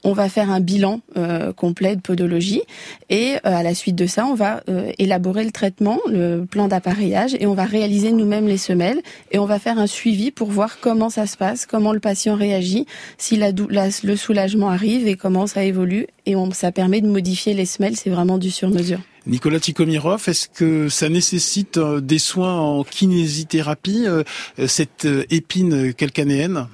On 0.03 0.13
va 0.13 0.29
faire 0.29 0.51
un 0.51 0.61
bilan 0.61 1.01
euh, 1.17 1.53
complet 1.53 1.97
de 1.97 2.01
podologie 2.01 2.63
et 3.11 3.35
euh, 3.35 3.39
à 3.45 3.63
la 3.63 3.75
suite 3.75 3.97
de 3.97 4.07
ça, 4.07 4.27
on 4.27 4.35
va 4.35 4.63
euh, 4.69 4.91
élaborer 4.99 5.45
le 5.45 5.51
traitement, 5.51 5.99
le 6.09 6.45
plan 6.45 6.69
d'appareillage 6.69 7.37
et 7.39 7.47
on 7.47 7.55
va 7.55 7.65
réaliser 7.65 8.13
nous-mêmes 8.13 8.47
les 8.47 8.59
semelles 8.59 9.01
et 9.31 9.39
on 9.39 9.47
va 9.47 9.59
faire 9.59 9.79
un 9.79 9.87
suivi 9.87 10.31
pour 10.31 10.51
voir 10.51 10.79
comment 10.81 11.11
ça 11.11 11.27
se 11.27 11.37
passe, 11.37 11.67
comment 11.67 11.93
le 11.93 12.01
patient 12.01 12.35
réagit, 12.35 12.87
si 13.19 13.37
la, 13.37 13.53
dou- 13.53 13.69
la- 13.69 13.89
le 14.03 14.17
soulagement 14.17 14.69
arrive 14.71 15.07
et 15.07 15.17
comment 15.17 15.47
ça 15.47 15.65
évolue 15.65 16.07
et 16.27 16.37
on, 16.37 16.51
ça 16.53 16.73
permet 16.73 17.01
de 17.01 17.09
modifier 17.09 17.55
les 17.55 17.67
semelles. 17.67 17.97
C'est 17.97 18.11
vraiment 18.11 18.39
du 18.39 18.51
sur-mesure. 18.51 19.01
Nicolas 19.27 19.61
Tikomirov, 19.61 20.23
est-ce 20.27 20.49
que 20.49 20.89
ça 20.91 21.09
nécessite 21.09 21.79
euh, 21.79 22.01
des 22.01 22.19
soins 22.19 22.61
en 22.61 22.85
kinésithérapie, 22.85 24.05
euh, 24.07 24.23
cette 24.67 25.07
euh, 25.07 25.25
épine 25.31 25.95
calcanéenne? 25.95 26.67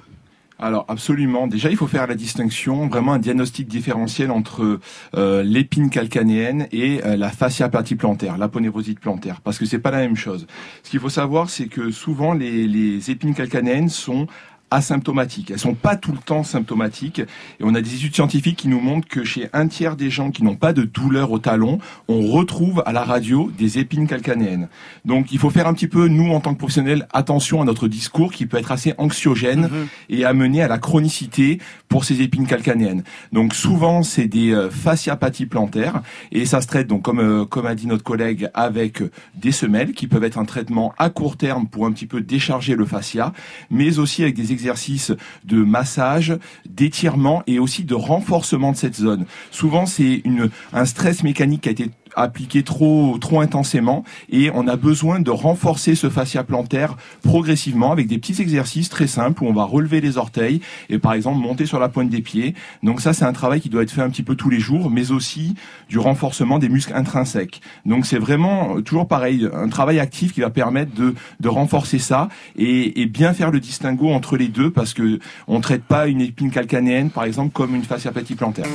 Alors 0.62 0.84
absolument. 0.88 1.46
Déjà, 1.46 1.70
il 1.70 1.76
faut 1.78 1.86
faire 1.86 2.06
la 2.06 2.14
distinction, 2.14 2.86
vraiment 2.88 3.14
un 3.14 3.18
diagnostic 3.18 3.66
différentiel 3.66 4.30
entre 4.30 4.78
euh, 5.16 5.42
l'épine 5.42 5.88
calcanéenne 5.88 6.66
et 6.70 7.00
euh, 7.06 7.16
la 7.16 7.30
fasciapathie 7.30 7.94
plantaire, 7.94 8.36
l'aponévrosite 8.36 9.00
plantaire, 9.00 9.40
parce 9.40 9.58
que 9.58 9.64
c'est 9.64 9.78
pas 9.78 9.90
la 9.90 10.00
même 10.00 10.16
chose. 10.16 10.46
Ce 10.82 10.90
qu'il 10.90 11.00
faut 11.00 11.08
savoir, 11.08 11.48
c'est 11.48 11.66
que 11.66 11.90
souvent 11.90 12.34
les, 12.34 12.66
les 12.66 13.10
épines 13.10 13.34
calcanéennes 13.34 13.88
sont 13.88 14.26
asymptomatiques. 14.70 15.50
Elles 15.50 15.58
sont 15.58 15.74
pas 15.74 15.96
tout 15.96 16.12
le 16.12 16.18
temps 16.18 16.44
symptomatiques. 16.44 17.20
Et 17.20 17.62
on 17.62 17.74
a 17.74 17.80
des 17.80 17.94
études 17.94 18.14
scientifiques 18.14 18.56
qui 18.56 18.68
nous 18.68 18.80
montrent 18.80 19.08
que 19.08 19.24
chez 19.24 19.48
un 19.52 19.68
tiers 19.68 19.96
des 19.96 20.10
gens 20.10 20.30
qui 20.30 20.42
n'ont 20.42 20.56
pas 20.56 20.72
de 20.72 20.82
douleur 20.82 21.30
au 21.30 21.38
talon, 21.38 21.78
on 22.08 22.26
retrouve 22.26 22.82
à 22.86 22.92
la 22.92 23.04
radio 23.04 23.50
des 23.56 23.78
épines 23.78 24.06
calcanéennes. 24.06 24.68
Donc 25.04 25.32
il 25.32 25.38
faut 25.38 25.50
faire 25.50 25.66
un 25.66 25.74
petit 25.74 25.88
peu, 25.88 26.08
nous 26.08 26.32
en 26.32 26.40
tant 26.40 26.54
que 26.54 26.58
professionnels, 26.58 27.06
attention 27.12 27.60
à 27.60 27.64
notre 27.64 27.88
discours 27.88 28.32
qui 28.32 28.46
peut 28.46 28.58
être 28.58 28.72
assez 28.72 28.94
anxiogène 28.98 29.68
et 30.08 30.24
amener 30.24 30.62
à 30.62 30.68
la 30.68 30.78
chronicité 30.78 31.58
pour 31.88 32.04
ces 32.04 32.22
épines 32.22 32.46
calcanéennes. 32.46 33.02
Donc 33.32 33.54
souvent 33.54 34.02
c'est 34.02 34.28
des 34.28 34.52
euh, 34.52 34.70
fasciapathies 34.70 35.46
plantaires 35.46 36.02
et 36.32 36.46
ça 36.46 36.60
se 36.60 36.66
traite 36.66 36.86
donc 36.86 37.02
comme 37.02 37.20
euh, 37.20 37.44
comme 37.44 37.66
a 37.66 37.74
dit 37.74 37.86
notre 37.86 38.04
collègue 38.04 38.48
avec 38.54 39.02
des 39.34 39.52
semelles 39.52 39.92
qui 39.92 40.06
peuvent 40.06 40.24
être 40.24 40.38
un 40.38 40.44
traitement 40.44 40.94
à 40.98 41.10
court 41.10 41.36
terme 41.36 41.66
pour 41.66 41.86
un 41.86 41.92
petit 41.92 42.06
peu 42.06 42.20
décharger 42.20 42.76
le 42.76 42.84
fascia, 42.84 43.32
mais 43.70 43.98
aussi 43.98 44.22
avec 44.22 44.34
des 44.34 44.52
exercices 44.60 45.12
de 45.44 45.62
massage, 45.62 46.36
d'étirement 46.68 47.42
et 47.46 47.58
aussi 47.58 47.84
de 47.84 47.94
renforcement 47.94 48.72
de 48.72 48.76
cette 48.76 48.96
zone. 48.96 49.24
Souvent 49.50 49.86
c'est 49.86 50.22
une 50.24 50.50
un 50.72 50.84
stress 50.84 51.22
mécanique 51.22 51.62
qui 51.62 51.68
a 51.68 51.72
été 51.72 51.90
appliqué 52.16 52.62
trop 52.62 53.18
trop 53.18 53.40
intensément 53.40 54.04
et 54.30 54.50
on 54.54 54.66
a 54.68 54.76
besoin 54.76 55.20
de 55.20 55.30
renforcer 55.30 55.94
ce 55.94 56.10
fascia 56.10 56.44
plantaire 56.44 56.96
progressivement 57.22 57.92
avec 57.92 58.06
des 58.06 58.18
petits 58.18 58.40
exercices 58.40 58.88
très 58.88 59.06
simples 59.06 59.42
où 59.42 59.46
on 59.46 59.52
va 59.52 59.64
relever 59.64 60.00
les 60.00 60.18
orteils 60.18 60.60
et 60.88 60.98
par 60.98 61.12
exemple 61.12 61.38
monter 61.38 61.66
sur 61.66 61.78
la 61.78 61.88
pointe 61.88 62.10
des 62.10 62.22
pieds. 62.22 62.54
Donc 62.82 63.00
ça 63.00 63.12
c'est 63.12 63.24
un 63.24 63.32
travail 63.32 63.60
qui 63.60 63.68
doit 63.68 63.82
être 63.82 63.90
fait 63.90 64.02
un 64.02 64.10
petit 64.10 64.22
peu 64.22 64.34
tous 64.34 64.50
les 64.50 64.60
jours 64.60 64.90
mais 64.90 65.10
aussi 65.10 65.54
du 65.88 65.98
renforcement 65.98 66.58
des 66.58 66.68
muscles 66.68 66.94
intrinsèques. 66.94 67.60
Donc 67.86 68.06
c'est 68.06 68.18
vraiment 68.18 68.76
euh, 68.76 68.80
toujours 68.80 69.08
pareil 69.08 69.48
un 69.52 69.68
travail 69.68 69.98
actif 69.98 70.32
qui 70.32 70.40
va 70.40 70.50
permettre 70.50 70.94
de 70.94 71.14
de 71.40 71.48
renforcer 71.48 71.98
ça 71.98 72.28
et, 72.56 73.00
et 73.00 73.06
bien 73.06 73.32
faire 73.32 73.50
le 73.50 73.60
distinguo 73.60 74.10
entre 74.10 74.36
les 74.36 74.48
deux 74.48 74.70
parce 74.70 74.94
que 74.94 75.18
on 75.48 75.60
traite 75.60 75.84
pas 75.84 76.06
une 76.06 76.20
épine 76.20 76.50
calcanéenne 76.50 77.10
par 77.10 77.24
exemple 77.24 77.50
comme 77.52 77.74
une 77.74 77.84
fasciapathie 77.84 78.34
plantaire. 78.34 78.66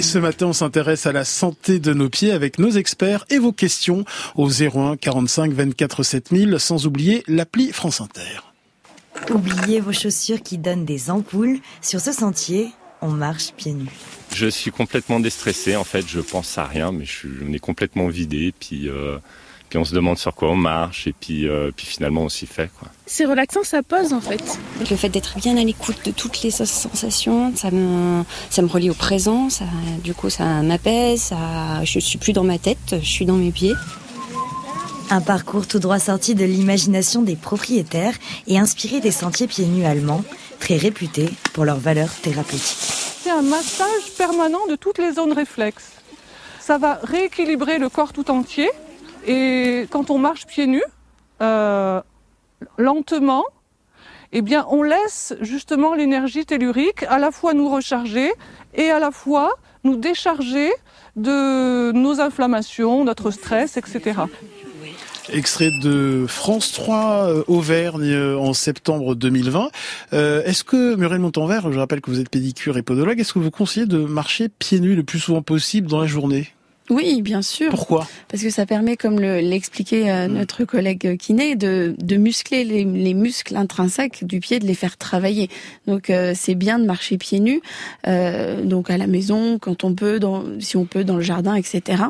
Et 0.00 0.02
ce 0.02 0.16
matin, 0.16 0.46
on 0.46 0.52
s'intéresse 0.54 1.04
à 1.04 1.12
la 1.12 1.26
santé 1.26 1.78
de 1.78 1.92
nos 1.92 2.08
pieds 2.08 2.32
avec 2.32 2.58
nos 2.58 2.70
experts 2.70 3.26
et 3.28 3.38
vos 3.38 3.52
questions 3.52 4.06
au 4.34 4.48
01 4.48 4.96
45 4.96 5.52
24 5.52 6.02
7000, 6.02 6.58
sans 6.58 6.86
oublier 6.86 7.22
l'appli 7.28 7.70
France 7.70 8.00
Inter. 8.00 8.40
Oubliez 9.30 9.78
vos 9.78 9.92
chaussures 9.92 10.40
qui 10.42 10.56
donnent 10.56 10.86
des 10.86 11.10
ampoules. 11.10 11.58
Sur 11.82 12.00
ce 12.00 12.12
sentier, 12.12 12.70
on 13.02 13.08
marche 13.08 13.52
pieds 13.52 13.74
nus. 13.74 13.90
Je 14.34 14.46
suis 14.46 14.70
complètement 14.70 15.20
déstressé. 15.20 15.76
En 15.76 15.84
fait, 15.84 16.08
je 16.08 16.20
pense 16.20 16.56
à 16.56 16.64
rien, 16.64 16.92
mais 16.92 17.04
je 17.04 17.12
suis, 17.12 17.28
on 17.46 17.52
est 17.52 17.58
complètement 17.58 18.08
vidé. 18.08 18.54
Puis, 18.58 18.88
euh, 18.88 19.18
puis 19.70 19.78
on 19.78 19.84
se 19.84 19.94
demande 19.94 20.18
sur 20.18 20.34
quoi 20.34 20.50
on 20.50 20.56
marche, 20.56 21.06
et 21.06 21.12
puis, 21.12 21.48
euh, 21.48 21.70
puis 21.74 21.86
finalement 21.86 22.22
on 22.22 22.28
s'y 22.28 22.44
fait. 22.44 22.70
Quoi. 22.78 22.88
C'est 23.06 23.24
relaxant, 23.24 23.62
ça 23.62 23.82
pose 23.82 24.12
en 24.12 24.20
fait. 24.20 24.58
Le 24.80 24.96
fait 24.96 25.08
d'être 25.08 25.38
bien 25.38 25.56
à 25.56 25.64
l'écoute 25.64 26.04
de 26.04 26.10
toutes 26.10 26.42
les 26.42 26.50
sensations, 26.50 27.54
ça 27.54 27.70
me, 27.70 28.24
ça 28.50 28.62
me 28.62 28.68
relie 28.68 28.90
au 28.90 28.94
présent, 28.94 29.48
ça, 29.48 29.64
du 30.02 30.12
coup 30.12 30.28
ça 30.28 30.44
m'apaise, 30.62 31.22
ça, 31.22 31.84
je 31.84 32.00
suis 32.00 32.18
plus 32.18 32.32
dans 32.32 32.44
ma 32.44 32.58
tête, 32.58 32.96
je 33.00 33.08
suis 33.08 33.24
dans 33.24 33.36
mes 33.36 33.52
pieds. 33.52 33.74
Un 35.12 35.20
parcours 35.20 35.66
tout 35.66 35.78
droit 35.78 35.98
sorti 35.98 36.34
de 36.34 36.44
l'imagination 36.44 37.22
des 37.22 37.36
propriétaires 37.36 38.14
et 38.46 38.58
inspiré 38.58 39.00
des 39.00 39.10
sentiers 39.10 39.46
pieds 39.46 39.66
nus 39.66 39.84
allemands, 39.84 40.24
très 40.58 40.76
réputés 40.76 41.30
pour 41.52 41.64
leur 41.64 41.78
valeur 41.78 42.10
thérapeutique. 42.22 42.76
C'est 43.22 43.30
un 43.30 43.42
massage 43.42 44.12
permanent 44.18 44.66
de 44.68 44.76
toutes 44.76 44.98
les 44.98 45.12
zones 45.12 45.32
réflexes. 45.32 45.90
Ça 46.60 46.78
va 46.78 47.00
rééquilibrer 47.02 47.78
le 47.78 47.88
corps 47.88 48.12
tout 48.12 48.30
entier. 48.30 48.70
Et 49.26 49.86
quand 49.90 50.10
on 50.10 50.18
marche 50.18 50.46
pieds 50.46 50.66
nus, 50.66 50.82
euh, 51.42 52.00
lentement, 52.76 53.44
eh 54.32 54.42
bien, 54.42 54.66
on 54.70 54.82
laisse 54.82 55.34
justement 55.40 55.94
l'énergie 55.94 56.46
tellurique 56.46 57.02
à 57.04 57.18
la 57.18 57.30
fois 57.30 57.52
nous 57.52 57.68
recharger 57.68 58.32
et 58.74 58.90
à 58.90 58.98
la 58.98 59.10
fois 59.10 59.56
nous 59.84 59.96
décharger 59.96 60.70
de 61.16 61.92
nos 61.92 62.20
inflammations, 62.20 63.04
notre 63.04 63.30
stress, 63.30 63.76
etc. 63.76 64.20
Extrait 65.32 65.70
de 65.82 66.24
France 66.26 66.72
3 66.72 67.28
euh, 67.28 67.42
Auvergne 67.46 68.10
euh, 68.10 68.36
en 68.36 68.52
septembre 68.52 69.14
2020. 69.14 69.70
Euh, 70.12 70.42
est-ce 70.44 70.64
que, 70.64 70.96
Muriel 70.96 71.20
Montanvert, 71.20 71.70
je 71.70 71.78
rappelle 71.78 72.00
que 72.00 72.10
vous 72.10 72.20
êtes 72.20 72.30
pédicure 72.30 72.76
et 72.76 72.82
podologue, 72.82 73.20
est-ce 73.20 73.32
que 73.32 73.38
vous 73.38 73.50
conseillez 73.50 73.86
de 73.86 73.98
marcher 73.98 74.48
pieds 74.48 74.80
nus 74.80 74.96
le 74.96 75.04
plus 75.04 75.20
souvent 75.20 75.42
possible 75.42 75.86
dans 75.86 76.00
la 76.00 76.06
journée? 76.06 76.48
Oui, 76.90 77.22
bien 77.22 77.42
sûr. 77.42 77.70
Pourquoi? 77.70 78.06
Parce 78.28 78.42
que 78.42 78.50
ça 78.50 78.66
permet, 78.66 78.96
comme 78.96 79.20
l'expliquait 79.20 80.10
euh, 80.10 80.28
notre 80.28 80.64
collègue 80.64 81.16
kiné, 81.16 81.56
de, 81.56 81.94
de 81.98 82.16
muscler 82.16 82.64
les, 82.64 82.84
les, 82.84 83.14
muscles 83.14 83.56
intrinsèques 83.56 84.24
du 84.24 84.40
pied, 84.40 84.58
de 84.58 84.66
les 84.66 84.74
faire 84.74 84.96
travailler. 84.96 85.48
Donc 85.86 86.10
euh, 86.10 86.32
c'est 86.34 86.54
bien 86.54 86.78
de 86.78 86.84
marcher 86.84 87.16
pieds 87.16 87.40
nus, 87.40 87.62
euh, 88.06 88.62
donc 88.62 88.90
à 88.90 88.98
la 88.98 89.06
maison, 89.06 89.58
quand 89.58 89.84
on 89.84 89.94
peut, 89.94 90.18
dans, 90.18 90.44
si 90.58 90.76
on 90.76 90.84
peut, 90.84 91.04
dans 91.04 91.16
le 91.16 91.22
jardin, 91.22 91.54
etc. 91.54 92.02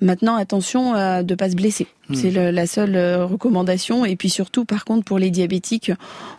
Maintenant, 0.00 0.36
attention 0.36 0.94
à 0.94 1.22
de 1.22 1.34
pas 1.34 1.50
se 1.50 1.56
blesser. 1.56 1.86
C'est 2.14 2.30
la 2.30 2.66
seule 2.66 2.96
euh, 2.96 3.24
recommandation. 3.26 4.04
Et 4.04 4.16
puis 4.16 4.30
surtout, 4.30 4.64
par 4.64 4.84
contre, 4.84 5.04
pour 5.04 5.18
les 5.18 5.30
diabétiques, 5.30 5.92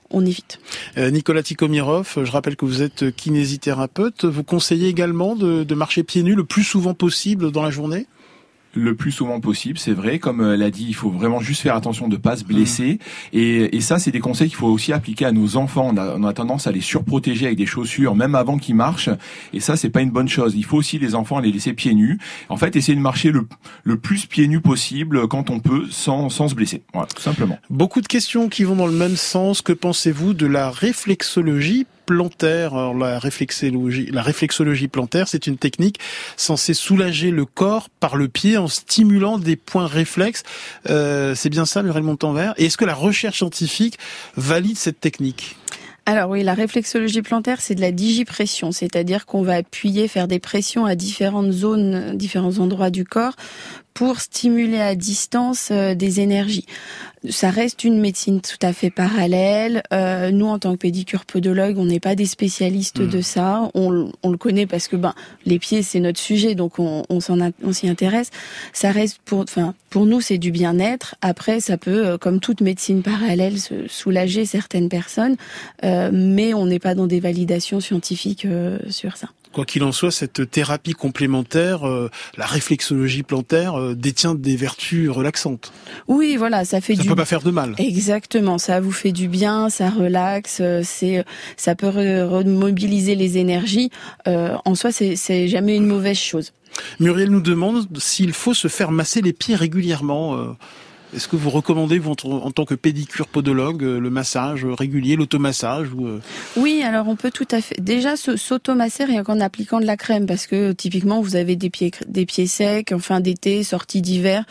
on 0.09 0.25
évite. 0.25 0.59
Euh, 0.97 1.11
Nicolas 1.11 1.43
Tikomirov, 1.43 2.19
je 2.23 2.31
rappelle 2.31 2.55
que 2.55 2.65
vous 2.65 2.81
êtes 2.81 3.15
kinésithérapeute. 3.15 4.25
Vous 4.25 4.43
conseillez 4.43 4.87
également 4.87 5.35
de, 5.35 5.63
de 5.63 5.75
marcher 5.75 6.03
pieds 6.03 6.23
nus 6.23 6.35
le 6.35 6.45
plus 6.45 6.63
souvent 6.63 6.93
possible 6.93 7.51
dans 7.51 7.63
la 7.63 7.71
journée? 7.71 8.07
Le 8.73 8.95
plus 8.95 9.11
souvent 9.11 9.39
possible, 9.39 9.77
c'est 9.77 9.93
vrai. 9.93 10.19
Comme 10.19 10.41
euh, 10.41 10.57
l'a 10.57 10.69
dit, 10.69 10.85
il 10.87 10.93
faut 10.93 11.09
vraiment 11.09 11.39
juste 11.39 11.61
faire 11.61 11.75
attention 11.75 12.07
de 12.07 12.17
pas 12.17 12.37
se 12.37 12.43
blesser. 12.43 12.93
Mm. 12.93 13.37
Et, 13.37 13.75
et, 13.77 13.81
ça, 13.81 13.99
c'est 13.99 14.11
des 14.11 14.19
conseils 14.19 14.49
qu'il 14.49 14.57
faut 14.57 14.67
aussi 14.67 14.93
appliquer 14.93 15.25
à 15.25 15.31
nos 15.31 15.57
enfants. 15.57 15.89
On 15.93 15.97
a, 15.97 16.15
on 16.15 16.23
a, 16.23 16.33
tendance 16.33 16.67
à 16.67 16.71
les 16.71 16.81
surprotéger 16.81 17.47
avec 17.47 17.57
des 17.57 17.65
chaussures, 17.65 18.15
même 18.15 18.35
avant 18.35 18.57
qu'ils 18.57 18.75
marchent. 18.75 19.09
Et 19.53 19.59
ça, 19.59 19.75
c'est 19.75 19.89
pas 19.89 20.01
une 20.01 20.11
bonne 20.11 20.29
chose. 20.29 20.55
Il 20.55 20.65
faut 20.65 20.77
aussi 20.77 20.99
les 20.99 21.15
enfants 21.15 21.39
les 21.39 21.51
laisser 21.51 21.73
pieds 21.73 21.95
nus. 21.95 22.19
En 22.49 22.57
fait, 22.57 22.75
essayer 22.75 22.95
de 22.95 23.01
marcher 23.01 23.31
le, 23.31 23.47
le 23.83 23.97
plus 23.97 24.25
pieds 24.25 24.47
nus 24.47 24.61
possible 24.61 25.27
quand 25.27 25.49
on 25.49 25.59
peut, 25.59 25.85
sans, 25.89 26.29
sans 26.29 26.47
se 26.47 26.55
blesser. 26.55 26.83
Voilà, 26.93 27.07
tout 27.07 27.21
simplement. 27.21 27.57
Beaucoup 27.69 28.01
de 28.01 28.07
questions 28.07 28.49
qui 28.49 28.63
vont 28.63 28.75
dans 28.75 28.87
le 28.87 28.93
même 28.93 29.15
sens. 29.15 29.61
Que 29.61 29.73
pensez-vous 29.73 30.33
de 30.33 30.45
la 30.45 30.69
réflexologie 30.69 31.87
plantaire. 32.07 32.93
La 32.95 33.19
réflexologie, 33.19 34.07
la 34.11 34.23
réflexologie 34.23 34.87
plantaire, 34.87 35.27
c'est 35.27 35.45
une 35.45 35.57
technique 35.57 35.99
censée 36.37 36.73
soulager 36.73 37.29
le 37.29 37.45
corps 37.45 37.89
par 37.99 38.15
le 38.15 38.27
pied 38.29 38.57
en 38.57 38.67
stimulant 38.67 39.37
des 39.37 39.55
points 39.55 39.85
réflexes. 39.85 40.41
Euh, 40.89 41.35
c'est 41.35 41.49
bien 41.49 41.65
ça, 41.65 41.83
le 41.83 41.91
Raymond 41.91 42.15
Tanvert. 42.15 42.55
Et 42.57 42.65
est-ce 42.65 42.77
que 42.77 42.85
la 42.85 42.95
recherche 42.95 43.37
scientifique 43.37 43.99
valide 44.35 44.77
cette 44.77 44.99
technique? 44.99 45.57
Alors 46.05 46.29
oui, 46.29 46.41
la 46.41 46.53
réflexologie 46.53 47.21
plantaire, 47.21 47.59
c'est 47.59 47.75
de 47.75 47.81
la 47.81 47.91
digipression, 47.91 48.71
c'est-à-dire 48.71 49.25
qu'on 49.25 49.41
va 49.41 49.55
appuyer, 49.55 50.07
faire 50.07 50.29
des 50.29 50.39
pressions 50.39 50.85
à 50.85 50.95
différentes 50.95 51.51
zones, 51.51 52.15
différents 52.15 52.59
endroits 52.59 52.91
du 52.91 53.03
corps 53.03 53.35
pour 53.93 54.21
stimuler 54.21 54.79
à 54.79 54.95
distance 54.95 55.69
euh, 55.71 55.95
des 55.95 56.21
énergies. 56.21 56.65
Ça 57.29 57.49
reste 57.49 57.83
une 57.83 57.99
médecine 57.99 58.41
tout 58.41 58.57
à 58.61 58.73
fait 58.73 58.89
parallèle. 58.89 59.83
Euh, 59.93 60.31
nous, 60.31 60.47
en 60.47 60.59
tant 60.59 60.73
que 60.73 60.77
pédicure 60.77 61.25
podologue, 61.25 61.77
on 61.77 61.85
n'est 61.85 61.99
pas 61.99 62.15
des 62.15 62.25
spécialistes 62.25 63.01
de 63.01 63.19
hmm. 63.19 63.23
ça. 63.23 63.71
On, 63.73 64.11
on, 64.23 64.31
le 64.31 64.37
connaît 64.37 64.65
parce 64.65 64.87
que 64.87 64.95
ben 64.95 65.13
les 65.45 65.59
pieds, 65.59 65.81
c'est 65.81 65.99
notre 65.99 66.19
sujet, 66.19 66.55
donc 66.55 66.79
on, 66.79 67.03
on 67.09 67.19
s'en 67.19 67.37
on 67.63 67.73
s'y 67.73 67.87
intéresse. 67.87 68.29
Ça 68.73 68.91
reste 68.91 69.19
pour, 69.25 69.41
enfin, 69.41 69.73
pour 69.89 70.05
nous, 70.05 70.21
c'est 70.21 70.37
du 70.37 70.51
bien-être. 70.51 71.15
Après, 71.21 71.59
ça 71.59 71.77
peut, 71.77 72.05
euh, 72.05 72.17
comme 72.17 72.39
toute 72.39 72.61
médecine 72.61 73.01
parallèle, 73.03 73.59
se 73.59 73.87
soulager 73.87 74.45
certaines 74.45 74.89
personnes, 74.89 75.35
euh, 75.83 76.09
mais 76.13 76.53
on 76.53 76.65
n'est 76.65 76.79
pas 76.79 76.95
dans 76.95 77.07
des 77.07 77.19
validations 77.19 77.79
scientifiques 77.79 78.45
euh, 78.45 78.77
sur 78.89 79.17
ça. 79.17 79.29
Quoi 79.57 79.65
qu'il 79.65 79.83
en 79.83 79.91
soit, 79.91 80.11
cette 80.11 80.51
thérapie 80.51 80.93
complémentaire, 80.93 81.87
euh, 81.87 82.11
la 82.37 82.45
réflexologie 82.45 83.23
plantaire, 83.23 83.73
euh, 83.73 83.95
détient 83.95 84.35
des 84.35 84.55
vertus 84.55 85.09
relaxantes. 85.09 85.73
Oui, 86.07 86.35
voilà, 86.37 86.63
ça 86.63 86.79
fait 86.79 86.93
ça 86.93 87.01
du. 87.01 87.07
Ça 87.07 87.15
peut 87.15 87.19
pas 87.19 87.25
faire 87.25 87.41
de 87.41 87.49
mal. 87.49 87.73
Exactement, 87.79 88.59
ça 88.59 88.79
vous 88.79 88.91
fait 88.91 89.11
du 89.11 89.27
bien, 89.27 89.71
ça 89.71 89.89
relaxe, 89.89 90.59
euh, 90.61 90.81
c'est, 90.83 91.25
ça 91.55 91.73
peut 91.73 91.87
remobiliser 91.87 93.15
les 93.15 93.39
énergies. 93.39 93.89
en 94.27 94.75
soi, 94.75 94.91
c'est 94.91 95.47
jamais 95.47 95.75
une 95.75 95.87
mauvaise 95.87 96.19
chose. 96.19 96.53
Muriel 96.99 97.31
nous 97.31 97.41
demande 97.41 97.87
s'il 97.97 98.33
faut 98.33 98.53
se 98.53 98.67
faire 98.67 98.91
masser 98.91 99.23
les 99.23 99.33
pieds 99.33 99.55
régulièrement. 99.55 100.55
Est-ce 101.15 101.27
que 101.29 101.37
vous 101.37 101.49
recommandez, 101.49 102.01
en 102.05 102.51
tant 102.51 102.65
que 102.65 102.75
pédicure 102.75 103.27
podologue, 103.27 103.83
euh, 103.83 103.99
le 103.99 104.09
massage 104.09 104.65
régulier, 104.65 105.15
l'automassage 105.15 105.87
euh 105.99 106.19
Oui, 106.57 106.83
alors 106.83 107.07
on 107.07 107.15
peut 107.15 107.31
tout 107.31 107.47
à 107.51 107.61
fait. 107.61 107.79
Déjà, 107.79 108.15
s'automasser 108.17 109.05
rien 109.05 109.23
qu'en 109.23 109.39
appliquant 109.39 109.79
de 109.79 109.85
la 109.85 109.95
crème, 109.95 110.25
parce 110.25 110.47
que 110.47 110.73
typiquement, 110.73 111.21
vous 111.21 111.37
avez 111.37 111.55
des 111.55 111.69
pieds, 111.69 111.91
des 112.07 112.25
pieds 112.25 112.47
secs, 112.47 112.91
en 112.91 112.99
fin 112.99 113.21
d'été, 113.21 113.63
sortie 113.63 114.01
d'hiver. 114.01 114.43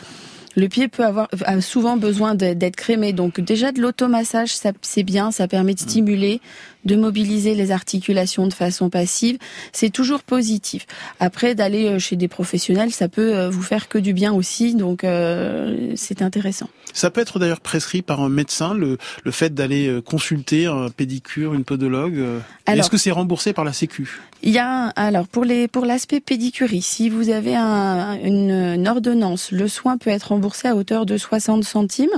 Le 0.56 0.68
pied 0.68 0.88
peut 0.88 1.04
avoir 1.04 1.28
a 1.44 1.60
souvent 1.60 1.96
besoin 1.96 2.34
d'être 2.34 2.76
crémé. 2.76 3.12
Donc 3.12 3.40
déjà 3.40 3.72
de 3.72 3.80
l'automassage, 3.80 4.56
c'est 4.80 5.02
bien, 5.02 5.30
ça 5.30 5.46
permet 5.48 5.74
de 5.74 5.82
mmh. 5.82 5.88
stimuler, 5.88 6.40
de 6.86 6.96
mobiliser 6.96 7.54
les 7.54 7.72
articulations 7.72 8.46
de 8.46 8.54
façon 8.54 8.88
passive. 8.88 9.38
C'est 9.72 9.90
toujours 9.90 10.22
positif. 10.22 10.86
Après, 11.20 11.54
d'aller 11.54 11.86
euh, 11.86 11.98
chez 11.98 12.16
des 12.16 12.28
professionnels, 12.28 12.92
ça 12.92 13.08
peut 13.08 13.36
euh, 13.36 13.50
vous 13.50 13.62
faire 13.62 13.88
que 13.88 13.98
du 13.98 14.14
bien 14.14 14.32
aussi. 14.32 14.74
Donc 14.74 15.04
euh, 15.04 15.92
c'est 15.96 16.22
intéressant. 16.22 16.70
Ça 16.94 17.10
peut 17.10 17.20
être 17.20 17.38
d'ailleurs 17.38 17.60
prescrit 17.60 18.00
par 18.00 18.20
un 18.20 18.30
médecin, 18.30 18.72
le, 18.72 18.96
le 19.24 19.30
fait 19.30 19.52
d'aller 19.52 20.00
consulter 20.06 20.64
un 20.64 20.88
pédicure, 20.88 21.52
une 21.52 21.64
podologue. 21.64 22.24
Est-ce 22.66 22.88
que 22.88 22.96
c'est 22.96 23.10
remboursé 23.10 23.52
par 23.52 23.64
la 23.64 23.74
Sécu? 23.74 24.22
Il 24.42 24.52
y 24.52 24.58
a 24.58 24.86
alors 24.96 25.28
pour 25.28 25.44
les 25.44 25.68
pour 25.68 25.84
l'aspect 25.84 26.20
pédicurie, 26.20 26.80
si 26.80 27.10
vous 27.10 27.28
avez 27.28 27.54
un, 27.54 28.14
une, 28.22 28.50
une, 28.50 28.88
ordonnance, 28.88 29.50
le 29.50 29.68
soin 29.68 29.98
peut 29.98 30.10
être 30.10 30.28
remboursé 30.28 30.45
à 30.64 30.74
hauteur 30.74 31.06
de 31.06 31.16
60 31.16 31.64
centimes 31.64 32.09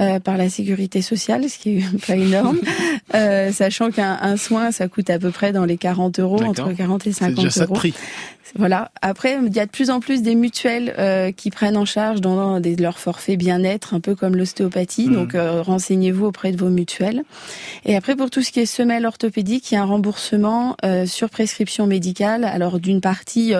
euh, 0.00 0.20
par 0.20 0.36
la 0.36 0.48
sécurité 0.48 1.02
sociale, 1.02 1.48
ce 1.48 1.58
qui 1.58 1.78
est 1.78 2.06
pas 2.06 2.16
énorme, 2.16 2.58
euh, 3.14 3.52
sachant 3.52 3.90
qu'un 3.90 4.36
soin 4.36 4.72
ça 4.72 4.88
coûte 4.88 5.10
à 5.10 5.18
peu 5.18 5.30
près 5.30 5.52
dans 5.52 5.64
les 5.64 5.76
40 5.76 6.18
euros, 6.20 6.42
entre 6.42 6.72
40 6.72 7.06
et 7.06 7.12
50 7.12 7.34
déjà 7.34 7.64
euros. 7.64 7.74
Ça 7.74 7.80
prix. 7.80 7.94
Voilà. 8.54 8.90
Après, 9.02 9.38
il 9.44 9.54
y 9.54 9.60
a 9.60 9.66
de 9.66 9.70
plus 9.70 9.90
en 9.90 10.00
plus 10.00 10.22
des 10.22 10.34
mutuelles 10.34 10.94
euh, 10.98 11.32
qui 11.32 11.50
prennent 11.50 11.76
en 11.76 11.84
charge 11.84 12.20
dans 12.20 12.60
des, 12.60 12.76
leur 12.76 12.98
forfait 12.98 13.36
bien-être, 13.36 13.94
un 13.94 14.00
peu 14.00 14.14
comme 14.14 14.36
l'ostéopathie. 14.36 15.08
Mmh. 15.08 15.14
Donc, 15.14 15.34
euh, 15.34 15.62
renseignez-vous 15.62 16.26
auprès 16.26 16.52
de 16.52 16.56
vos 16.56 16.68
mutuelles. 16.68 17.22
Et 17.84 17.96
après, 17.96 18.16
pour 18.16 18.30
tout 18.30 18.42
ce 18.42 18.52
qui 18.52 18.60
est 18.60 18.66
semelle 18.66 19.06
orthopédique, 19.06 19.70
il 19.70 19.74
y 19.74 19.78
a 19.78 19.82
un 19.82 19.86
remboursement 19.86 20.76
euh, 20.84 21.06
sur 21.06 21.30
prescription 21.30 21.86
médicale. 21.86 22.44
Alors, 22.44 22.80
d'une 22.80 23.00
partie 23.00 23.52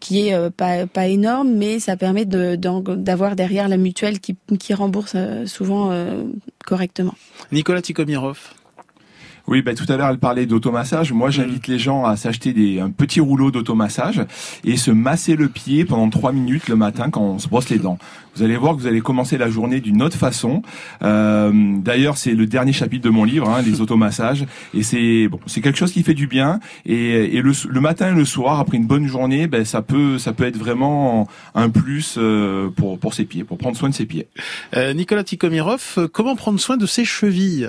qui 0.00 0.28
est 0.28 0.50
pas, 0.50 0.86
pas 0.86 1.06
énorme, 1.06 1.52
mais 1.52 1.78
ça 1.78 1.96
permet 1.96 2.24
d'avoir 2.24 3.30
de, 3.30 3.36
derrière 3.36 3.68
la 3.68 3.76
mutuelle 3.76 4.20
qui, 4.20 4.36
qui 4.58 4.74
rembourse 4.74 5.16
souvent 5.46 5.90
correctement. 6.66 7.14
Nicolas 7.52 7.82
Tikomirov. 7.82 8.59
Oui, 9.50 9.62
bah, 9.62 9.74
tout 9.74 9.84
à 9.92 9.96
l'heure, 9.96 10.08
elle 10.08 10.18
parlait 10.18 10.46
d'automassage. 10.46 11.12
Moi, 11.12 11.30
j'invite 11.30 11.66
les 11.66 11.80
gens 11.80 12.04
à 12.04 12.14
s'acheter 12.14 12.52
des, 12.52 12.78
un 12.78 12.90
petit 12.90 13.18
rouleau 13.18 13.50
d'automassage 13.50 14.24
et 14.62 14.76
se 14.76 14.92
masser 14.92 15.34
le 15.34 15.48
pied 15.48 15.84
pendant 15.84 16.08
trois 16.08 16.30
minutes 16.30 16.68
le 16.68 16.76
matin 16.76 17.10
quand 17.10 17.22
on 17.22 17.38
se 17.40 17.48
brosse 17.48 17.68
les 17.68 17.78
dents. 17.78 17.98
Vous 18.36 18.44
allez 18.44 18.56
voir 18.56 18.76
que 18.76 18.80
vous 18.80 18.86
allez 18.86 19.00
commencer 19.00 19.38
la 19.38 19.50
journée 19.50 19.80
d'une 19.80 20.02
autre 20.02 20.16
façon. 20.16 20.62
Euh, 21.02 21.50
D'ailleurs, 21.50 22.16
c'est 22.16 22.32
le 22.32 22.46
dernier 22.46 22.72
chapitre 22.72 23.04
de 23.04 23.10
mon 23.10 23.24
livre, 23.24 23.48
hein, 23.48 23.60
les 23.62 23.80
automassages, 23.80 24.46
et 24.72 24.84
c'est 24.84 25.26
bon, 25.26 25.40
c'est 25.46 25.60
quelque 25.60 25.78
chose 25.78 25.92
qui 25.92 26.04
fait 26.04 26.14
du 26.14 26.28
bien. 26.28 26.60
Et, 26.86 27.36
et 27.36 27.42
le, 27.42 27.52
le, 27.68 27.80
matin 27.80 28.12
et 28.12 28.14
le 28.14 28.24
soir, 28.24 28.60
après 28.60 28.76
une 28.76 28.86
bonne 28.86 29.06
journée, 29.06 29.48
ben 29.48 29.64
ça 29.64 29.82
peut 29.82 30.18
ça 30.18 30.32
peut 30.32 30.44
être 30.44 30.56
vraiment 30.56 31.26
un 31.56 31.70
plus 31.70 32.14
euh, 32.18 32.68
pour 32.68 32.98
pour 33.00 33.14
ses 33.14 33.24
pieds, 33.24 33.42
pour 33.42 33.58
prendre 33.58 33.76
soin 33.76 33.88
de 33.88 33.94
ses 33.94 34.06
pieds. 34.06 34.28
Euh, 34.76 34.92
Nicolas 34.92 35.24
Tikomirov, 35.24 36.08
comment 36.12 36.36
prendre 36.36 36.60
soin 36.60 36.76
de 36.76 36.86
ses 36.86 37.04
chevilles? 37.04 37.68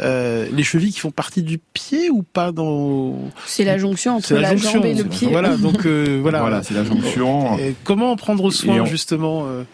Euh, 0.00 0.46
Les 0.52 0.62
chevilles 0.62 0.92
qui 0.92 1.00
font 1.00 1.10
partie 1.18 1.42
du 1.42 1.58
pied 1.58 2.10
ou 2.10 2.22
pas 2.22 2.52
dans 2.52 3.12
C'est 3.44 3.64
la 3.64 3.76
jonction 3.76 4.18
entre 4.18 4.34
la, 4.34 4.54
jambe 4.54 4.84
et 4.84 4.94
le 4.94 5.02
pied. 5.02 5.26
Voilà, 5.32 5.56
donc 5.56 5.84
euh, 5.84 6.20
voilà. 6.22 6.42
voilà, 6.42 6.62
c'est 6.62 6.74
la 6.74 6.84
jonction. 6.84 7.58
Et 7.58 7.74
comment 7.82 8.14
prendre 8.14 8.52
soin 8.52 8.84
justement 8.84 9.46
euh, 9.48 9.64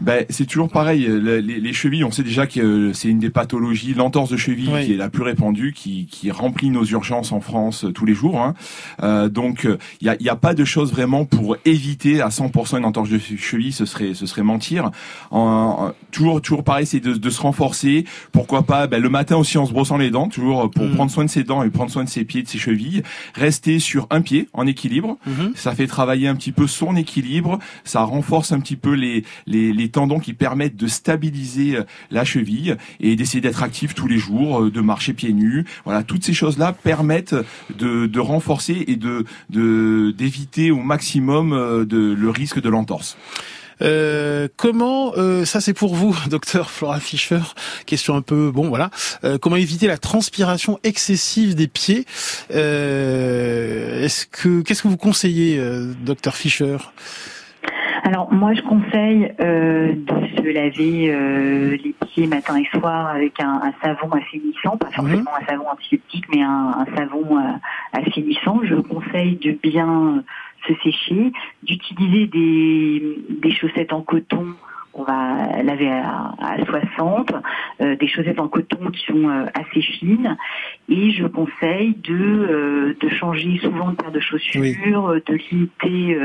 ben, 0.00 0.24
c'est 0.30 0.46
toujours 0.46 0.68
pareil. 0.68 1.08
Les, 1.08 1.42
les, 1.42 1.72
chevilles, 1.72 2.04
on 2.04 2.10
sait 2.10 2.22
déjà 2.22 2.46
que 2.46 2.92
c'est 2.92 3.08
une 3.08 3.18
des 3.18 3.30
pathologies, 3.30 3.94
l'entorse 3.94 4.30
de 4.30 4.36
cheville 4.36 4.70
qui 4.84 4.92
est 4.92 4.96
la 4.96 5.08
plus 5.08 5.22
répandue, 5.22 5.72
qui, 5.72 6.06
qui 6.06 6.30
remplit 6.30 6.70
nos 6.70 6.84
urgences 6.84 7.32
en 7.32 7.40
France 7.40 7.84
euh, 7.84 7.92
tous 7.92 8.06
les 8.06 8.14
jours. 8.14 8.40
Hein. 8.40 8.54
Euh, 9.02 9.28
donc, 9.28 9.64
il 9.64 10.04
n'y 10.04 10.08
a, 10.08 10.16
y 10.20 10.28
a, 10.28 10.36
pas 10.36 10.54
de 10.54 10.64
choses 10.64 10.92
vraiment 10.92 11.24
pour 11.24 11.56
éviter 11.64 12.20
à 12.20 12.28
100% 12.28 12.78
une 12.78 12.84
entorse 12.84 13.08
de 13.10 13.18
cheville. 13.18 13.72
Ce 13.72 13.84
serait, 13.84 14.14
ce 14.14 14.26
serait 14.26 14.42
mentir. 14.42 14.90
En, 15.30 15.92
toujours, 16.10 16.40
toujours 16.40 16.64
pareil, 16.64 16.86
c'est 16.86 17.00
de, 17.00 17.14
de, 17.14 17.30
se 17.30 17.40
renforcer. 17.40 18.04
Pourquoi 18.32 18.62
pas 18.62 18.86
ben, 18.86 19.02
le 19.02 19.08
matin 19.08 19.36
aussi 19.36 19.58
en 19.58 19.66
se 19.66 19.72
brossant 19.72 19.96
les 19.96 20.10
dents, 20.10 20.28
toujours 20.28 20.70
pour 20.70 20.84
mm. 20.84 20.94
prendre 20.94 21.10
soin 21.10 21.24
de 21.24 21.30
ses 21.30 21.44
dents 21.44 21.62
et 21.62 21.70
prendre 21.70 21.90
soin 21.90 22.04
de 22.04 22.08
ses 22.08 22.24
pieds, 22.24 22.42
de 22.42 22.48
ses 22.48 22.58
chevilles. 22.58 23.02
Rester 23.34 23.78
sur 23.78 24.06
un 24.10 24.20
pied 24.20 24.48
en 24.52 24.66
équilibre. 24.66 25.18
Mm-hmm. 25.28 25.56
Ça 25.56 25.74
fait 25.74 25.86
travailler 25.86 26.28
un 26.28 26.36
petit 26.36 26.52
peu 26.52 26.66
son 26.66 26.96
équilibre. 26.96 27.58
Ça 27.84 28.02
renforce 28.02 28.52
un 28.52 28.60
petit 28.60 28.76
peu 28.76 28.92
les, 28.92 29.24
les, 29.46 29.72
les 29.72 29.87
tendons 29.90 30.18
qui 30.18 30.34
permettent 30.34 30.76
de 30.76 30.86
stabiliser 30.86 31.76
euh, 31.76 31.84
la 32.10 32.24
cheville 32.24 32.76
et 33.00 33.16
d'essayer 33.16 33.40
d'être 33.40 33.62
actif 33.62 33.94
tous 33.94 34.08
les 34.08 34.18
jours, 34.18 34.62
euh, 34.62 34.70
de 34.70 34.80
marcher 34.80 35.12
pieds 35.12 35.32
nus. 35.32 35.64
Voilà, 35.84 36.02
toutes 36.02 36.24
ces 36.24 36.34
choses-là 36.34 36.72
permettent 36.72 37.34
de, 37.76 38.18
renforcer 38.18 38.84
et 38.88 38.96
de 38.96 39.24
d'éviter 40.10 40.70
au 40.70 40.80
maximum 40.80 41.52
euh, 41.52 41.84
le 41.88 42.30
risque 42.30 42.60
de 42.60 42.68
l'entorse. 42.68 43.16
Comment, 44.56 45.12
ça 45.44 45.60
c'est 45.60 45.72
pour 45.72 45.94
vous, 45.94 46.16
docteur 46.28 46.70
Flora 46.70 46.98
Fischer, 46.98 47.40
question 47.86 48.16
un 48.16 48.22
peu, 48.22 48.50
bon 48.50 48.68
voilà, 48.68 48.90
comment 49.40 49.54
éviter 49.54 49.86
la 49.86 49.98
transpiration 49.98 50.80
excessive 50.82 51.54
des 51.54 51.68
pieds? 51.68 52.04
Est-ce 52.50 54.26
que, 54.26 54.62
qu'est-ce 54.62 54.82
que 54.82 54.88
vous 54.88 54.96
conseillez, 54.96 55.62
docteur 56.04 56.34
Fischer? 56.34 56.78
Alors 58.08 58.32
moi 58.32 58.54
je 58.54 58.62
conseille 58.62 59.34
euh, 59.38 59.92
de 59.92 60.26
se 60.34 60.50
laver 60.50 61.12
euh, 61.12 61.76
les 61.76 61.94
pieds 62.06 62.26
matin 62.26 62.56
et 62.56 62.64
soir 62.74 63.08
avec 63.08 63.38
un, 63.38 63.60
un 63.62 63.74
savon 63.82 64.10
assainissant, 64.12 64.78
pas 64.78 64.90
forcément 64.90 65.30
un 65.38 65.44
savon 65.44 65.68
antiseptique, 65.68 66.24
mais 66.34 66.40
un, 66.40 66.74
un 66.78 66.96
savon 66.96 67.36
euh, 67.36 67.52
assainissant. 67.92 68.60
Je 68.64 68.76
conseille 68.76 69.36
de 69.36 69.50
bien 69.62 70.24
se 70.66 70.72
sécher, 70.82 71.32
d'utiliser 71.62 72.26
des, 72.28 73.18
des 73.42 73.50
chaussettes 73.50 73.92
en 73.92 74.00
coton 74.00 74.54
qu'on 74.98 75.04
va 75.04 75.62
laver 75.62 75.88
à, 75.90 76.34
à 76.40 76.64
60, 76.64 77.32
euh, 77.80 77.96
des 77.96 78.08
chaussettes 78.08 78.40
en 78.40 78.48
coton 78.48 78.90
qui 78.90 79.04
sont 79.06 79.28
euh, 79.28 79.46
assez 79.54 79.80
fines, 79.80 80.36
et 80.88 81.12
je 81.12 81.26
conseille 81.26 81.94
de, 82.02 82.14
euh, 82.14 82.96
de 83.00 83.08
changer 83.08 83.58
souvent 83.62 83.90
de 83.90 83.96
paire 83.96 84.10
de 84.10 84.20
chaussures, 84.20 85.14
de 85.24 85.34
limiter 85.50 86.18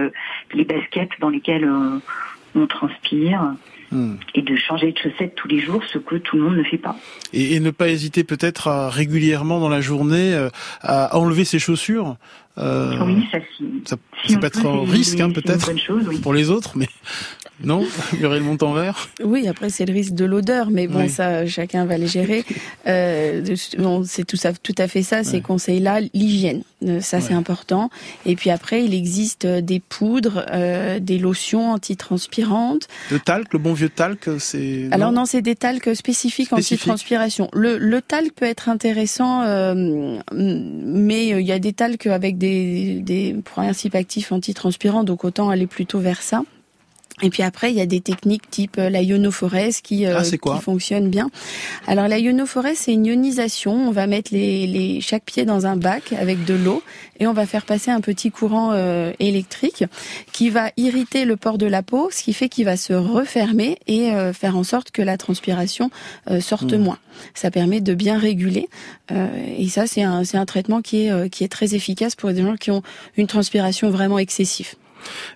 les 0.54 0.66
baskets 0.66 1.12
dans 1.20 1.30
lesquelles 1.30 1.70
on 2.56 2.68
transpire, 2.68 3.54
Hmm. 3.92 4.16
et 4.34 4.42
de 4.42 4.56
changer 4.56 4.92
de 4.92 4.98
chaussettes 4.98 5.36
tous 5.36 5.48
les 5.48 5.60
jours, 5.60 5.84
ce 5.84 6.00
que 6.00 6.16
tout 6.16 6.36
le 6.36 6.42
monde 6.42 6.58
ne 6.58 6.64
fait 6.64 6.80
pas. 6.80 6.96
et, 7.32 7.54
et 7.54 7.60
ne 7.60 7.70
pas 7.70 7.90
hésiter 7.90 8.24
peut-être 8.24 8.68
à 8.68 8.90
régulièrement 8.90 9.60
dans 9.60 9.70
la 9.70 9.82
journée 9.82 10.36
à 10.82 11.16
enlever 11.16 11.46
ses 11.46 11.60
chaussures. 11.60 12.16
Euh, 12.58 12.98
oui, 13.06 13.28
ça 13.32 13.38
si 13.58 13.66
ça 13.86 13.98
on 14.30 14.40
peut 14.40 14.48
être 14.48 14.66
un 14.66 14.92
risque, 14.92 15.20
hein, 15.20 15.30
peut-être 15.30 15.72
oui. 16.08 16.20
pour 16.20 16.34
les 16.34 16.50
autres, 16.50 16.72
mais 16.76 16.88
non, 17.64 17.86
Muriel 18.20 18.42
Montanvert. 18.44 19.10
Oui, 19.24 19.48
après 19.48 19.70
c'est 19.70 19.86
le 19.86 19.94
risque 19.94 20.14
de 20.14 20.26
l'odeur, 20.26 20.70
mais 20.70 20.88
bon, 20.88 21.00
Oui. 21.00 21.10
ça 21.10 21.46
chacun 21.46 21.86
va 21.86 21.98
le 21.98 22.08
gérer. 22.08 22.44
Euh, 22.88 23.44
bon, 23.78 24.04
c'est 24.06 24.26
tout 24.26 24.38
ça, 24.38 24.54
tout 24.54 24.76
à 24.78 24.88
fait 24.88 25.04
ça. 25.04 25.24
Ces 25.24 25.42
conseils-là, 25.42 26.02
l'hygiène, 26.14 26.64
euh, 26.86 27.00
ça 27.00 27.22
c'est 27.22 27.34
important. 27.34 27.90
Et 28.26 28.36
puis 28.36 28.50
après, 28.50 28.84
il 28.84 28.94
existe 28.94 29.46
euh, 29.46 29.62
des 29.62 29.80
poudres, 29.80 30.46
euh, 30.52 31.00
des 31.00 31.18
lotions 31.20 31.72
antitranspirantes. 31.72 32.88
Le 33.12 33.20
talc, 33.20 33.54
le 33.54 33.60
bon 33.60 33.74
vieux 33.74 33.90
talc, 33.90 34.30
c'est. 34.40 34.88
Alors 34.92 35.12
non, 35.12 35.26
c'est 35.26 35.42
des 35.42 35.56
talcs 35.56 35.96
spécifiques 35.96 36.52
anti-transpiration. 36.54 37.50
Le, 37.54 37.78
le 37.78 38.02
talc 38.02 38.34
peut 38.34 38.46
être 38.46 38.68
intéressant, 38.70 39.44
euh, 39.44 40.18
mais 40.34 41.28
il 41.30 41.46
y 41.46 41.52
a 41.52 41.60
des 41.60 41.74
talcs 41.74 42.08
avec 42.08 42.38
des, 42.38 43.00
des 43.02 43.36
principes 43.46 43.96
actifs 43.96 44.32
antitranspirants, 44.32 45.04
donc 45.04 45.24
autant 45.24 45.50
aller 45.50 45.68
plutôt 45.68 46.00
vers 46.00 46.22
ça. 46.22 46.44
Et 47.24 47.30
puis 47.30 47.42
après, 47.42 47.72
il 47.72 47.78
y 47.78 47.82
a 47.82 47.86
des 47.86 48.02
techniques 48.02 48.50
type 48.50 48.78
euh, 48.78 48.90
la 48.90 49.02
ionophorèse 49.02 49.82
qui, 49.82 50.06
euh, 50.06 50.18
Ah, 50.20 50.24
qui 50.24 50.62
fonctionnent 50.62 51.10
bien. 51.10 51.30
Alors 51.88 52.08
la 52.08 52.20
ionophorèse, 52.20 52.78
c'est 52.80 52.94
une 52.94 53.06
ionisation. 53.06 53.74
On 53.74 53.92
va 53.92 54.08
mettre 54.08 54.34
les, 54.34 54.68
les, 54.68 55.00
chaque 55.02 55.24
pied 55.24 55.46
dans 55.46 55.66
un 55.66 55.78
bac 55.78 56.14
avec 56.14 56.44
de 56.44 56.54
l'eau 56.54 56.84
et 57.20 57.28
on 57.28 57.34
va 57.34 57.46
faire 57.46 57.66
passer 57.66 57.92
un 57.92 58.02
petit 58.02 58.30
courant 58.30 58.72
euh, 58.74 59.14
électrique 59.20 59.86
qui 60.34 60.50
va 60.50 60.72
irriter 60.76 61.24
le 61.24 61.38
port 61.38 61.58
de 61.58 61.66
la 61.66 61.82
peau, 61.82 62.10
ce 62.12 62.24
qui 62.24 62.34
fait 62.34 62.50
qu'il 62.50 62.66
va 62.66 62.76
se 62.76 62.94
refermer 62.94 63.78
et 63.88 64.12
euh, 64.12 64.34
faire 64.34 64.58
en 64.58 64.64
sorte 64.64 64.92
que 64.92 65.02
la 65.02 65.18
transpiration 65.18 65.90
euh, 66.30 66.42
sorte 66.42 66.74
Mmh. 66.74 66.78
moins. 66.78 66.98
Ça 67.34 67.52
permet 67.52 67.82
de 67.82 67.94
bien 67.94 68.18
réguler 68.18 68.70
euh, 69.12 69.28
et 69.58 69.68
ça 69.70 69.88
c'est 69.88 70.04
un, 70.04 70.24
un 70.34 70.46
traitement 70.46 70.82
qui 70.82 71.06
est, 71.06 71.12
euh, 71.12 71.28
qui 71.30 71.44
est 71.44 71.48
très 71.48 71.76
efficace 71.76 72.16
pour 72.16 72.32
des 72.32 72.42
gens 72.42 72.56
qui 72.56 72.72
ont 72.72 72.82
une 73.18 73.28
transpiration 73.28 73.90
vraiment 73.90 74.20
excessive. 74.20 74.76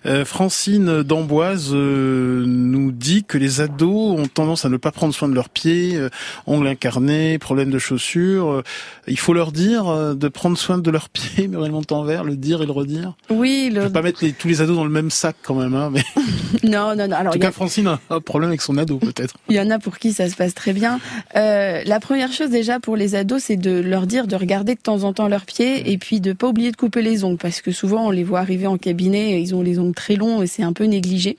Euh, 0.06 0.24
Francine 0.24 1.02
d'Amboise 1.02 1.70
euh, 1.72 2.44
nous 2.46 2.92
dit 2.92 3.24
que 3.24 3.38
les 3.38 3.60
ados 3.60 4.18
ont 4.18 4.26
tendance 4.26 4.64
à 4.64 4.68
ne 4.68 4.76
pas 4.76 4.90
prendre 4.92 5.14
soin 5.14 5.28
de 5.28 5.34
leurs 5.34 5.48
pieds, 5.48 5.92
euh, 5.96 6.08
ongles 6.46 6.66
incarnés, 6.68 7.38
problèmes 7.38 7.70
de 7.70 7.78
chaussures. 7.78 8.50
Euh, 8.50 8.62
il 9.06 9.18
faut 9.18 9.32
leur 9.32 9.52
dire 9.52 9.88
euh, 9.88 10.14
de 10.14 10.28
prendre 10.28 10.56
soin 10.58 10.78
de 10.78 10.90
leurs 10.90 11.08
pieds, 11.10 11.48
Muriel 11.48 11.72
Montanvert, 11.72 12.24
le 12.24 12.36
dire 12.36 12.62
et 12.62 12.66
le 12.66 12.72
redire. 12.72 13.14
Oui, 13.30 13.68
Je 13.70 13.76
le... 13.76 13.82
vais 13.84 13.90
pas 13.90 14.02
mettre 14.02 14.24
les- 14.24 14.32
tous 14.32 14.48
les 14.48 14.60
ados 14.60 14.76
dans 14.76 14.84
le 14.84 14.90
même 14.90 15.10
sac 15.10 15.36
quand 15.42 15.54
même, 15.54 15.74
hein, 15.74 15.90
mais 15.92 16.02
non, 16.68 16.94
non, 16.96 17.08
non. 17.08 17.16
en 17.16 17.30
tout 17.30 17.38
a- 17.38 17.38
cas 17.38 17.52
Francine 17.52 17.86
a 17.88 18.00
un 18.10 18.20
problème 18.20 18.48
avec 18.50 18.60
son 18.62 18.76
ado 18.78 18.98
peut-être. 18.98 19.34
Il 19.48 19.56
y 19.56 19.60
en 19.60 19.70
a 19.70 19.78
pour 19.78 19.98
qui 19.98 20.12
ça 20.12 20.28
se 20.28 20.36
passe 20.36 20.54
très 20.54 20.72
bien. 20.72 21.00
Euh, 21.36 21.82
la 21.84 22.00
première 22.00 22.32
chose 22.32 22.50
déjà 22.50 22.80
pour 22.80 22.96
les 22.96 23.14
ados, 23.14 23.42
c'est 23.44 23.56
de 23.56 23.80
leur 23.80 24.06
dire 24.06 24.26
de 24.26 24.36
regarder 24.36 24.74
de 24.74 24.80
temps 24.80 25.04
en 25.04 25.12
temps 25.12 25.28
leurs 25.28 25.44
pieds 25.44 25.90
et 25.90 25.98
puis 25.98 26.20
de 26.20 26.32
pas 26.32 26.48
oublier 26.48 26.70
de 26.70 26.76
couper 26.76 27.02
les 27.02 27.24
ongles 27.24 27.38
parce 27.38 27.60
que 27.60 27.72
souvent 27.72 28.06
on 28.06 28.10
les 28.10 28.24
voit 28.24 28.40
arriver 28.40 28.66
en 28.66 28.76
cabinet, 28.78 29.40
ils 29.40 29.54
ont 29.54 29.57
les 29.62 29.78
ongles 29.78 29.94
très 29.94 30.16
longs 30.16 30.42
et 30.42 30.46
c'est 30.46 30.62
un 30.62 30.72
peu 30.72 30.84
négligé. 30.84 31.36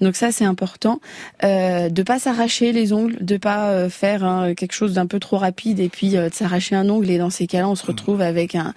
Donc 0.00 0.16
ça 0.16 0.32
c'est 0.32 0.44
important. 0.44 1.00
Euh, 1.44 1.88
de 1.88 2.02
pas 2.02 2.18
s'arracher 2.18 2.72
les 2.72 2.92
ongles, 2.92 3.16
de 3.20 3.36
pas 3.36 3.70
euh, 3.70 3.88
faire 3.88 4.24
hein, 4.24 4.54
quelque 4.54 4.72
chose 4.74 4.94
d'un 4.94 5.06
peu 5.06 5.18
trop 5.18 5.38
rapide 5.38 5.80
et 5.80 5.88
puis 5.88 6.16
euh, 6.16 6.28
de 6.28 6.34
s'arracher 6.34 6.74
un 6.74 6.88
ongle 6.88 7.10
et 7.10 7.18
dans 7.18 7.30
ces 7.30 7.46
cas-là 7.46 7.68
on 7.68 7.74
se 7.74 7.86
retrouve 7.86 8.20
avec 8.20 8.54
un, 8.54 8.74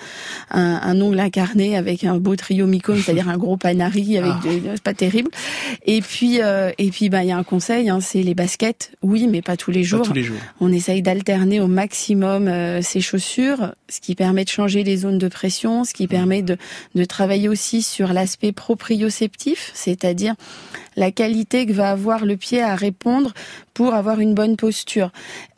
un, 0.52 0.80
un 0.84 1.02
ongle 1.02 1.20
incarné 1.20 1.78
avec 1.78 2.04
un 2.04 2.18
beau 2.18 2.36
trio 2.36 2.68
mycone, 2.68 3.00
c'est-à-dire 3.00 3.30
un 3.30 3.38
gros 3.38 3.58
panari 3.58 4.18
avec 4.18 4.32
Ah. 4.36 4.40
des- 4.44 4.62
pas 4.84 4.94
terrible. 4.94 5.30
Et 5.86 6.02
puis 6.02 6.42
euh, 6.42 6.72
et 6.78 6.90
puis 6.90 7.10
bah 7.10 7.24
il 7.24 7.30
y 7.30 7.32
a 7.32 7.38
un 7.38 7.44
conseil, 7.44 7.90
hein, 7.90 8.00
c'est 8.02 8.22
les 8.24 8.34
baskets. 8.36 8.92
Oui, 9.02 9.28
mais 9.28 9.42
pas 9.42 9.58
tous 9.58 9.72
les 9.72 9.82
Pas 9.82 9.88
jours. 9.88 10.02
tous 10.08 10.14
les 10.14 10.24
jours. 10.24 10.38
On 10.60 10.72
essaye 10.72 11.02
d'alterner 11.02 11.60
au 11.60 11.68
maximum 11.68 12.50
ces 12.82 13.02
chaussures, 13.02 13.74
ce 13.90 14.00
qui 14.00 14.16
permet 14.16 14.44
de 14.44 14.50
changer 14.50 14.84
les 14.84 14.98
zones 14.98 15.18
de 15.18 15.28
pression, 15.28 15.84
ce 15.84 15.94
qui 15.94 16.08
permet 16.08 16.42
de, 16.42 16.58
de 16.96 17.06
travailler 17.06 17.50
aussi 17.50 17.82
sur 17.82 18.14
l'aspect 18.14 18.52
proprioceptif, 18.76 19.72
c'est-à-dire 19.74 20.36
la 20.98 21.12
qualité 21.12 21.66
que 21.66 21.72
va 21.74 21.92
avoir 21.92 22.26
le 22.26 22.36
pied 22.36 22.62
à 22.62 22.76
répondre 22.76 23.34
pour 23.74 23.94
avoir 23.94 24.20
une 24.20 24.34
bonne 24.34 24.58
posture. 24.58 25.12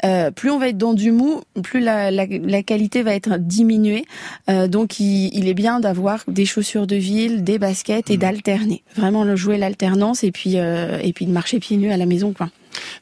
Euh, 0.06 0.32
plus 0.32 0.52
on 0.52 0.60
va 0.60 0.70
être 0.70 0.78
dans 0.78 0.94
du 0.94 1.12
mou, 1.12 1.42
plus 1.64 1.80
la, 1.80 2.12
la, 2.12 2.26
la 2.26 2.64
qualité 2.64 3.02
va 3.02 3.14
être 3.16 3.38
diminuée. 3.38 4.06
Euh, 4.50 4.68
donc 4.68 5.00
il, 5.00 5.30
il 5.34 5.48
est 5.48 5.54
bien 5.56 5.80
d'avoir 5.80 6.24
des 6.28 6.46
chaussures 6.46 6.88
de 6.88 6.96
ville, 6.96 7.44
des 7.44 7.58
baskets 7.60 8.10
et 8.12 8.18
d'alterner. 8.18 8.84
Vraiment 8.96 9.24
le 9.24 9.36
jouer 9.36 9.58
l'alternance 9.58 10.24
et 10.24 10.32
puis 10.32 10.54
euh, 10.58 11.00
et 11.02 11.14
puis 11.14 11.26
de 11.26 11.32
marcher 11.32 11.60
pieds 11.60 11.78
nus 11.78 11.92
à 11.92 11.98
la 11.98 12.06
maison 12.06 12.34
quoi. 12.34 12.50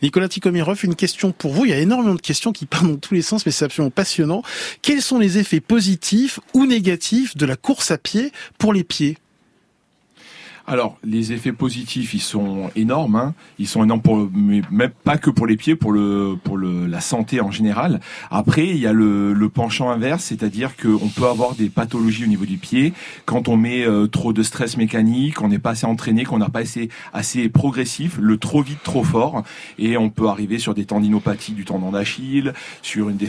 Nicolas 0.01 0.30
Tikomirov, 0.30 0.80
une 0.86 0.95
question 0.95 1.34
pour 1.34 1.51
vous. 1.51 1.65
Il 1.65 1.71
y 1.71 1.73
a 1.73 1.80
énormément 1.80 2.15
de 2.15 2.21
questions 2.21 2.54
qui 2.54 2.65
partent 2.65 2.88
dans 2.88 2.95
tous 2.95 3.13
les 3.13 3.21
sens, 3.21 3.45
mais 3.45 3.51
c'est 3.51 3.65
absolument 3.65 3.91
passionnant. 3.91 4.41
Quels 4.82 5.01
sont 5.01 5.19
les 5.19 5.38
effets 5.38 5.60
positifs 5.60 6.39
ou 6.54 6.65
négatifs 6.65 7.36
de 7.36 7.45
la 7.45 7.58
course 7.58 7.91
à 7.91 7.97
pied 7.97 8.32
pour 8.58 8.71
les 8.71 8.86
pieds? 8.86 9.17
Alors, 10.67 10.97
les 11.04 11.32
effets 11.32 11.51
positifs, 11.51 12.15
ils 12.15 12.21
sont 12.21 12.71
énormes. 12.75 13.15
Hein. 13.15 13.36
Ils 13.60 13.67
sont 13.67 13.84
énormes 13.84 14.01
pour, 14.01 14.28
mais 14.34 14.62
même 14.71 14.89
pas 15.04 15.17
que 15.17 15.30
pour 15.30 15.45
les 15.45 15.58
pieds, 15.58 15.75
pour 15.75 15.91
le, 15.91 16.36
pour 16.43 16.58
le, 16.58 16.88
la 16.88 17.01
santé 17.01 17.39
en 17.39 17.51
général. 17.51 17.99
Après, 18.32 18.65
il 18.67 18.78
y 18.78 18.88
a 18.88 18.93
le, 18.93 19.34
le 19.34 19.49
penchant 19.49 19.91
inverse, 19.91 20.23
c'est-à-dire 20.23 20.75
qu'on 20.75 21.08
peut 21.10 21.28
avoir 21.28 21.54
des 21.54 21.69
pathologies 21.69 22.23
au 22.23 22.28
niveau 22.28 22.45
du 22.45 22.58
pied 22.58 22.93
quand 23.25 23.47
on 23.47 23.58
met 23.58 23.86
euh, 23.86 24.08
trop 24.08 24.34
de 24.34 24.41
stress 24.41 24.75
mécanique, 24.75 25.39
on 25.43 25.49
n'est 25.49 25.60
pas 25.60 25.71
assez 25.71 25.86
entraîné, 25.86 26.23
qu'on 26.23 26.39
n'a 26.39 26.49
pas 26.49 26.62
assez, 26.62 26.89
assez 27.13 27.47
progressif, 27.47 28.17
le 28.19 28.38
trop 28.38 28.63
vite, 28.63 28.82
trop 28.82 29.04
fort, 29.04 29.43
et 29.78 29.97
on 29.97 30.10
peut 30.10 30.30
arriver 30.30 30.58
sur 30.58 30.73
des 30.73 30.86
tendinopathies 30.86 31.54
du 31.54 31.65
tendon 31.65 31.91
d'Achille, 31.91 32.54
sur 32.82 33.10
une 33.10 33.17
des 33.17 33.28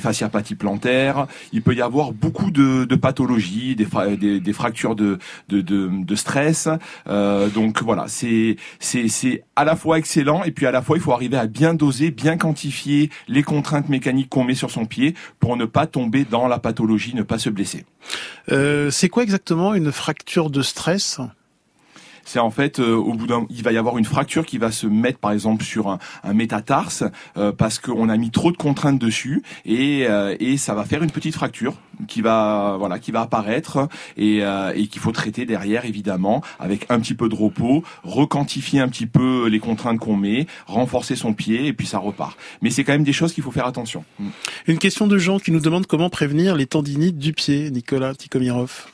plantaires. 0.54 1.26
Il 1.52 1.60
peut 1.60 1.74
y 1.74 1.82
avoir 1.82 2.12
beaucoup 2.12 2.50
de, 2.50 2.86
de 2.86 2.96
pathologies, 2.96 3.76
des, 3.76 3.84
fra- 3.84 4.16
des, 4.16 4.40
fractures 4.54 4.96
de, 4.96 5.18
de, 5.50 5.60
de, 5.60 5.90
de 5.92 6.14
stress. 6.14 6.68
Euh, 7.08 7.25
donc 7.48 7.82
voilà, 7.82 8.04
c'est 8.08 8.56
c'est 8.78 9.08
c'est 9.08 9.44
à 9.54 9.64
la 9.64 9.76
fois 9.76 9.98
excellent 9.98 10.44
et 10.44 10.50
puis 10.50 10.66
à 10.66 10.70
la 10.70 10.82
fois 10.82 10.96
il 10.96 11.02
faut 11.02 11.12
arriver 11.12 11.36
à 11.36 11.46
bien 11.46 11.74
doser, 11.74 12.10
bien 12.10 12.36
quantifier 12.36 13.10
les 13.28 13.42
contraintes 13.42 13.88
mécaniques 13.88 14.28
qu'on 14.28 14.44
met 14.44 14.54
sur 14.54 14.70
son 14.70 14.86
pied 14.86 15.14
pour 15.40 15.56
ne 15.56 15.64
pas 15.64 15.86
tomber 15.86 16.24
dans 16.24 16.48
la 16.48 16.58
pathologie, 16.58 17.14
ne 17.14 17.22
pas 17.22 17.38
se 17.38 17.50
blesser. 17.50 17.84
Euh, 18.50 18.90
c'est 18.90 19.08
quoi 19.08 19.22
exactement 19.22 19.74
une 19.74 19.92
fracture 19.92 20.50
de 20.50 20.62
stress? 20.62 21.20
C'est 22.26 22.40
en 22.40 22.50
fait 22.50 22.80
euh, 22.80 22.94
au 22.94 23.14
bout 23.14 23.26
d'un, 23.26 23.46
il 23.48 23.62
va 23.62 23.72
y 23.72 23.78
avoir 23.78 23.96
une 23.96 24.04
fracture 24.04 24.44
qui 24.44 24.58
va 24.58 24.70
se 24.70 24.86
mettre 24.86 25.18
par 25.18 25.32
exemple 25.32 25.64
sur 25.64 25.88
un, 25.88 25.98
un 26.24 26.34
métatarse 26.34 27.04
euh, 27.38 27.52
parce 27.52 27.78
qu'on 27.78 28.10
a 28.10 28.16
mis 28.18 28.30
trop 28.30 28.52
de 28.52 28.56
contraintes 28.58 28.98
dessus 28.98 29.42
et 29.64 30.06
euh, 30.06 30.36
et 30.40 30.58
ça 30.58 30.74
va 30.74 30.84
faire 30.84 31.02
une 31.02 31.10
petite 31.10 31.34
fracture 31.34 31.74
qui 32.08 32.20
va 32.20 32.76
voilà 32.78 32.98
qui 32.98 33.12
va 33.12 33.22
apparaître 33.22 33.88
et, 34.18 34.40
et 34.74 34.86
qu'il 34.88 35.00
faut 35.00 35.12
traiter 35.12 35.46
derrière 35.46 35.86
évidemment 35.86 36.42
avec 36.58 36.84
un 36.90 37.00
petit 37.00 37.14
peu 37.14 37.30
de 37.30 37.34
repos, 37.34 37.84
requantifier 38.02 38.80
un 38.80 38.88
petit 38.88 39.06
peu 39.06 39.46
les 39.48 39.60
contraintes 39.60 39.98
qu'on 39.98 40.16
met, 40.16 40.46
renforcer 40.66 41.16
son 41.16 41.32
pied 41.32 41.66
et 41.68 41.72
puis 41.72 41.86
ça 41.86 41.98
repart. 41.98 42.36
Mais 42.60 42.68
c'est 42.68 42.84
quand 42.84 42.92
même 42.92 43.04
des 43.04 43.14
choses 43.14 43.32
qu'il 43.32 43.42
faut 43.42 43.50
faire 43.50 43.66
attention. 43.66 44.04
Une 44.66 44.78
question 44.78 45.06
de 45.06 45.16
gens 45.16 45.38
qui 45.38 45.52
nous 45.52 45.60
demandent 45.60 45.86
comment 45.86 46.10
prévenir 46.10 46.54
les 46.54 46.66
tendinites 46.66 47.18
du 47.18 47.32
pied, 47.32 47.70
Nicolas 47.70 48.14
Tikomirov. 48.14 48.88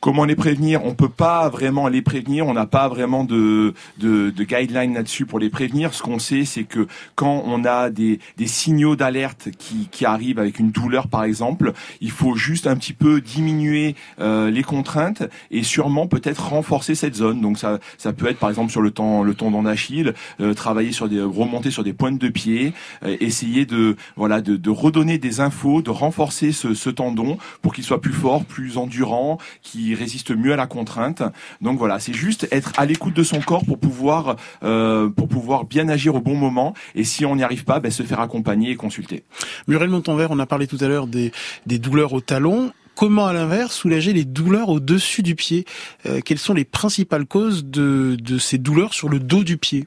Comment 0.00 0.24
les 0.24 0.34
prévenir? 0.36 0.84
On 0.84 0.94
peut 0.94 1.10
pas 1.10 1.48
vraiment 1.50 1.86
les 1.88 2.00
prévenir. 2.00 2.46
On 2.46 2.54
n'a 2.54 2.66
pas 2.66 2.88
vraiment 2.88 3.24
de, 3.24 3.74
de, 3.98 4.30
de 4.30 4.44
guidelines 4.44 4.94
là-dessus 4.94 5.26
pour 5.26 5.38
les 5.38 5.50
prévenir. 5.50 5.92
Ce 5.92 6.02
qu'on 6.02 6.18
sait, 6.18 6.46
c'est 6.46 6.64
que 6.64 6.86
quand 7.16 7.42
on 7.44 7.64
a 7.66 7.90
des, 7.90 8.18
des 8.38 8.46
signaux 8.46 8.96
d'alerte 8.96 9.50
qui, 9.58 9.88
qui 9.90 10.06
arrivent 10.06 10.38
avec 10.38 10.58
une 10.58 10.70
douleur, 10.70 11.08
par 11.08 11.24
exemple, 11.24 11.72
il 12.00 12.10
faut 12.10 12.34
juste 12.34 12.66
un 12.66 12.76
petit 12.76 12.94
peu 12.94 13.20
diminuer 13.20 13.94
euh, 14.20 14.50
les 14.50 14.62
contraintes 14.62 15.22
et 15.50 15.62
sûrement 15.62 16.06
peut-être 16.06 16.48
renforcer 16.48 16.94
cette 16.94 17.14
zone. 17.14 17.42
Donc 17.42 17.58
ça, 17.58 17.78
ça 17.98 18.14
peut 18.14 18.28
être 18.28 18.38
par 18.38 18.48
exemple 18.48 18.70
sur 18.70 18.80
le 18.80 18.90
le 18.90 19.34
tendon 19.34 19.62
d'Achille, 19.62 20.14
euh, 20.40 20.52
travailler 20.52 20.92
sur 20.92 21.08
des, 21.08 21.22
remonter 21.22 21.70
sur 21.70 21.84
des 21.84 21.92
pointes 21.92 22.18
de 22.18 22.28
pied, 22.28 22.72
euh, 23.04 23.16
essayer 23.20 23.66
de, 23.66 23.96
voilà, 24.16 24.40
de, 24.40 24.56
de 24.56 24.70
redonner 24.70 25.18
des 25.18 25.40
infos, 25.40 25.80
de 25.80 25.90
renforcer 25.90 26.52
ce, 26.52 26.74
ce 26.74 26.90
tendon 26.90 27.38
pour 27.62 27.72
qu'il 27.72 27.84
soit 27.84 28.00
plus 28.00 28.12
fort, 28.12 28.44
plus 28.44 28.78
endurant, 28.78 29.38
qui 29.62 29.89
résiste 29.94 30.30
mieux 30.30 30.52
à 30.52 30.56
la 30.56 30.66
contrainte. 30.66 31.22
Donc 31.60 31.78
voilà, 31.78 31.98
c'est 31.98 32.14
juste 32.14 32.48
être 32.50 32.72
à 32.76 32.86
l'écoute 32.86 33.14
de 33.14 33.22
son 33.22 33.40
corps 33.40 33.64
pour 33.64 33.78
pouvoir 33.78 34.36
euh, 34.62 35.08
pour 35.08 35.28
pouvoir 35.28 35.64
bien 35.64 35.88
agir 35.88 36.14
au 36.14 36.20
bon 36.20 36.34
moment. 36.34 36.74
Et 36.94 37.04
si 37.04 37.24
on 37.24 37.36
n'y 37.36 37.42
arrive 37.42 37.64
pas, 37.64 37.80
ben, 37.80 37.90
se 37.90 38.02
faire 38.02 38.20
accompagner 38.20 38.70
et 38.70 38.76
consulter. 38.76 39.24
Muriel 39.68 39.90
Montanvert, 39.90 40.30
on 40.30 40.38
a 40.38 40.46
parlé 40.46 40.66
tout 40.66 40.78
à 40.80 40.88
l'heure 40.88 41.06
des, 41.06 41.32
des 41.66 41.78
douleurs 41.78 42.12
au 42.12 42.20
talon 42.20 42.72
comment 42.96 43.26
à 43.26 43.32
l'inverse 43.32 43.74
soulager 43.74 44.12
les 44.12 44.26
douleurs 44.26 44.68
au-dessus 44.68 45.22
du 45.22 45.34
pied? 45.34 45.64
Euh, 46.04 46.20
Quelles 46.22 46.38
sont 46.38 46.52
les 46.52 46.66
principales 46.66 47.24
causes 47.24 47.64
de, 47.64 48.16
de 48.20 48.38
ces 48.38 48.58
douleurs 48.58 48.92
sur 48.92 49.08
le 49.08 49.18
dos 49.18 49.42
du 49.42 49.56
pied? 49.56 49.86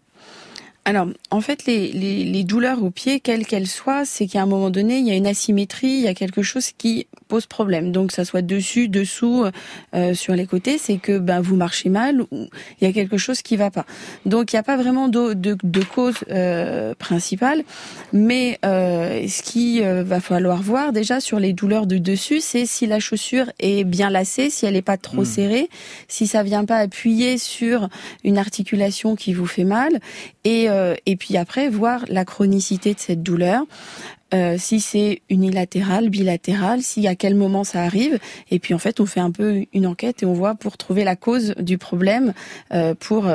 Alors, 0.85 1.07
en 1.31 1.39
fait, 1.39 1.65
les, 1.65 1.93
les, 1.93 2.25
les 2.25 2.43
douleurs 2.43 2.83
au 2.83 2.89
pied, 2.89 3.21
quelles 3.21 3.45
qu'elles 3.45 3.67
soient, 3.67 4.03
c'est 4.03 4.27
qu'à 4.27 4.41
un 4.41 4.45
moment 4.45 4.69
donné, 4.69 4.97
il 4.97 5.07
y 5.07 5.11
a 5.11 5.15
une 5.15 5.27
asymétrie, 5.27 5.87
il 5.87 6.01
y 6.01 6.09
a 6.09 6.13
quelque 6.13 6.41
chose 6.41 6.71
qui 6.77 7.07
pose 7.29 7.45
problème. 7.45 7.93
Donc, 7.93 8.11
ça 8.11 8.25
soit 8.25 8.41
dessus, 8.41 8.89
dessous, 8.89 9.45
euh, 9.95 10.13
sur 10.13 10.35
les 10.35 10.45
côtés, 10.45 10.77
c'est 10.77 10.97
que 10.97 11.19
ben, 11.19 11.39
vous 11.39 11.55
marchez 11.55 11.87
mal 11.87 12.21
ou 12.31 12.47
il 12.81 12.85
y 12.85 12.85
a 12.85 12.91
quelque 12.91 13.17
chose 13.17 13.41
qui 13.41 13.55
va 13.55 13.71
pas. 13.71 13.85
Donc, 14.25 14.51
il 14.51 14.57
n'y 14.57 14.59
a 14.59 14.63
pas 14.63 14.75
vraiment 14.75 15.07
de, 15.07 15.33
de, 15.33 15.55
de 15.63 15.83
cause 15.83 16.15
euh, 16.29 16.93
principale. 16.95 17.63
Mais 18.11 18.59
euh, 18.65 19.25
ce 19.27 19.41
qui 19.41 19.83
euh, 19.83 20.03
va 20.03 20.19
falloir 20.19 20.61
voir 20.61 20.91
déjà 20.91 21.21
sur 21.21 21.39
les 21.39 21.53
douleurs 21.53 21.87
du 21.87 22.01
dessus, 22.01 22.41
c'est 22.41 22.65
si 22.65 22.87
la 22.87 22.99
chaussure 22.99 23.49
est 23.59 23.85
bien 23.85 24.09
lacée, 24.09 24.49
si 24.49 24.65
elle 24.65 24.73
n'est 24.73 24.81
pas 24.81 24.97
trop 24.97 25.21
mmh. 25.21 25.25
serrée, 25.25 25.69
si 26.09 26.27
ça 26.27 26.43
vient 26.43 26.65
pas 26.65 26.77
appuyer 26.77 27.37
sur 27.37 27.87
une 28.25 28.37
articulation 28.37 29.15
qui 29.15 29.33
vous 29.33 29.45
fait 29.45 29.63
mal. 29.63 30.01
Et 30.43 30.67
euh, 30.73 30.95
et 31.05 31.15
puis 31.15 31.37
après 31.37 31.69
voir 31.69 32.03
la 32.09 32.25
chronicité 32.25 32.93
de 32.93 32.99
cette 32.99 33.23
douleur. 33.23 33.63
Euh, 34.33 34.55
si 34.57 34.79
c'est 34.79 35.21
unilatéral, 35.29 36.09
bilatéral, 36.09 36.81
si 36.81 37.07
à 37.07 37.13
quel 37.13 37.35
moment 37.35 37.63
ça 37.63 37.83
arrive. 37.83 38.17
Et 38.49 38.57
puis 38.57 38.73
en 38.73 38.79
fait, 38.79 38.99
on 38.99 39.05
fait 39.05 39.19
un 39.19 39.29
peu 39.29 39.65
une 39.73 39.85
enquête 39.85 40.23
et 40.23 40.25
on 40.25 40.33
voit 40.33 40.55
pour 40.55 40.75
trouver 40.77 41.03
la 41.03 41.15
cause 41.15 41.53
du 41.59 41.77
problème, 41.77 42.33
euh, 42.73 42.95
pour 42.99 43.31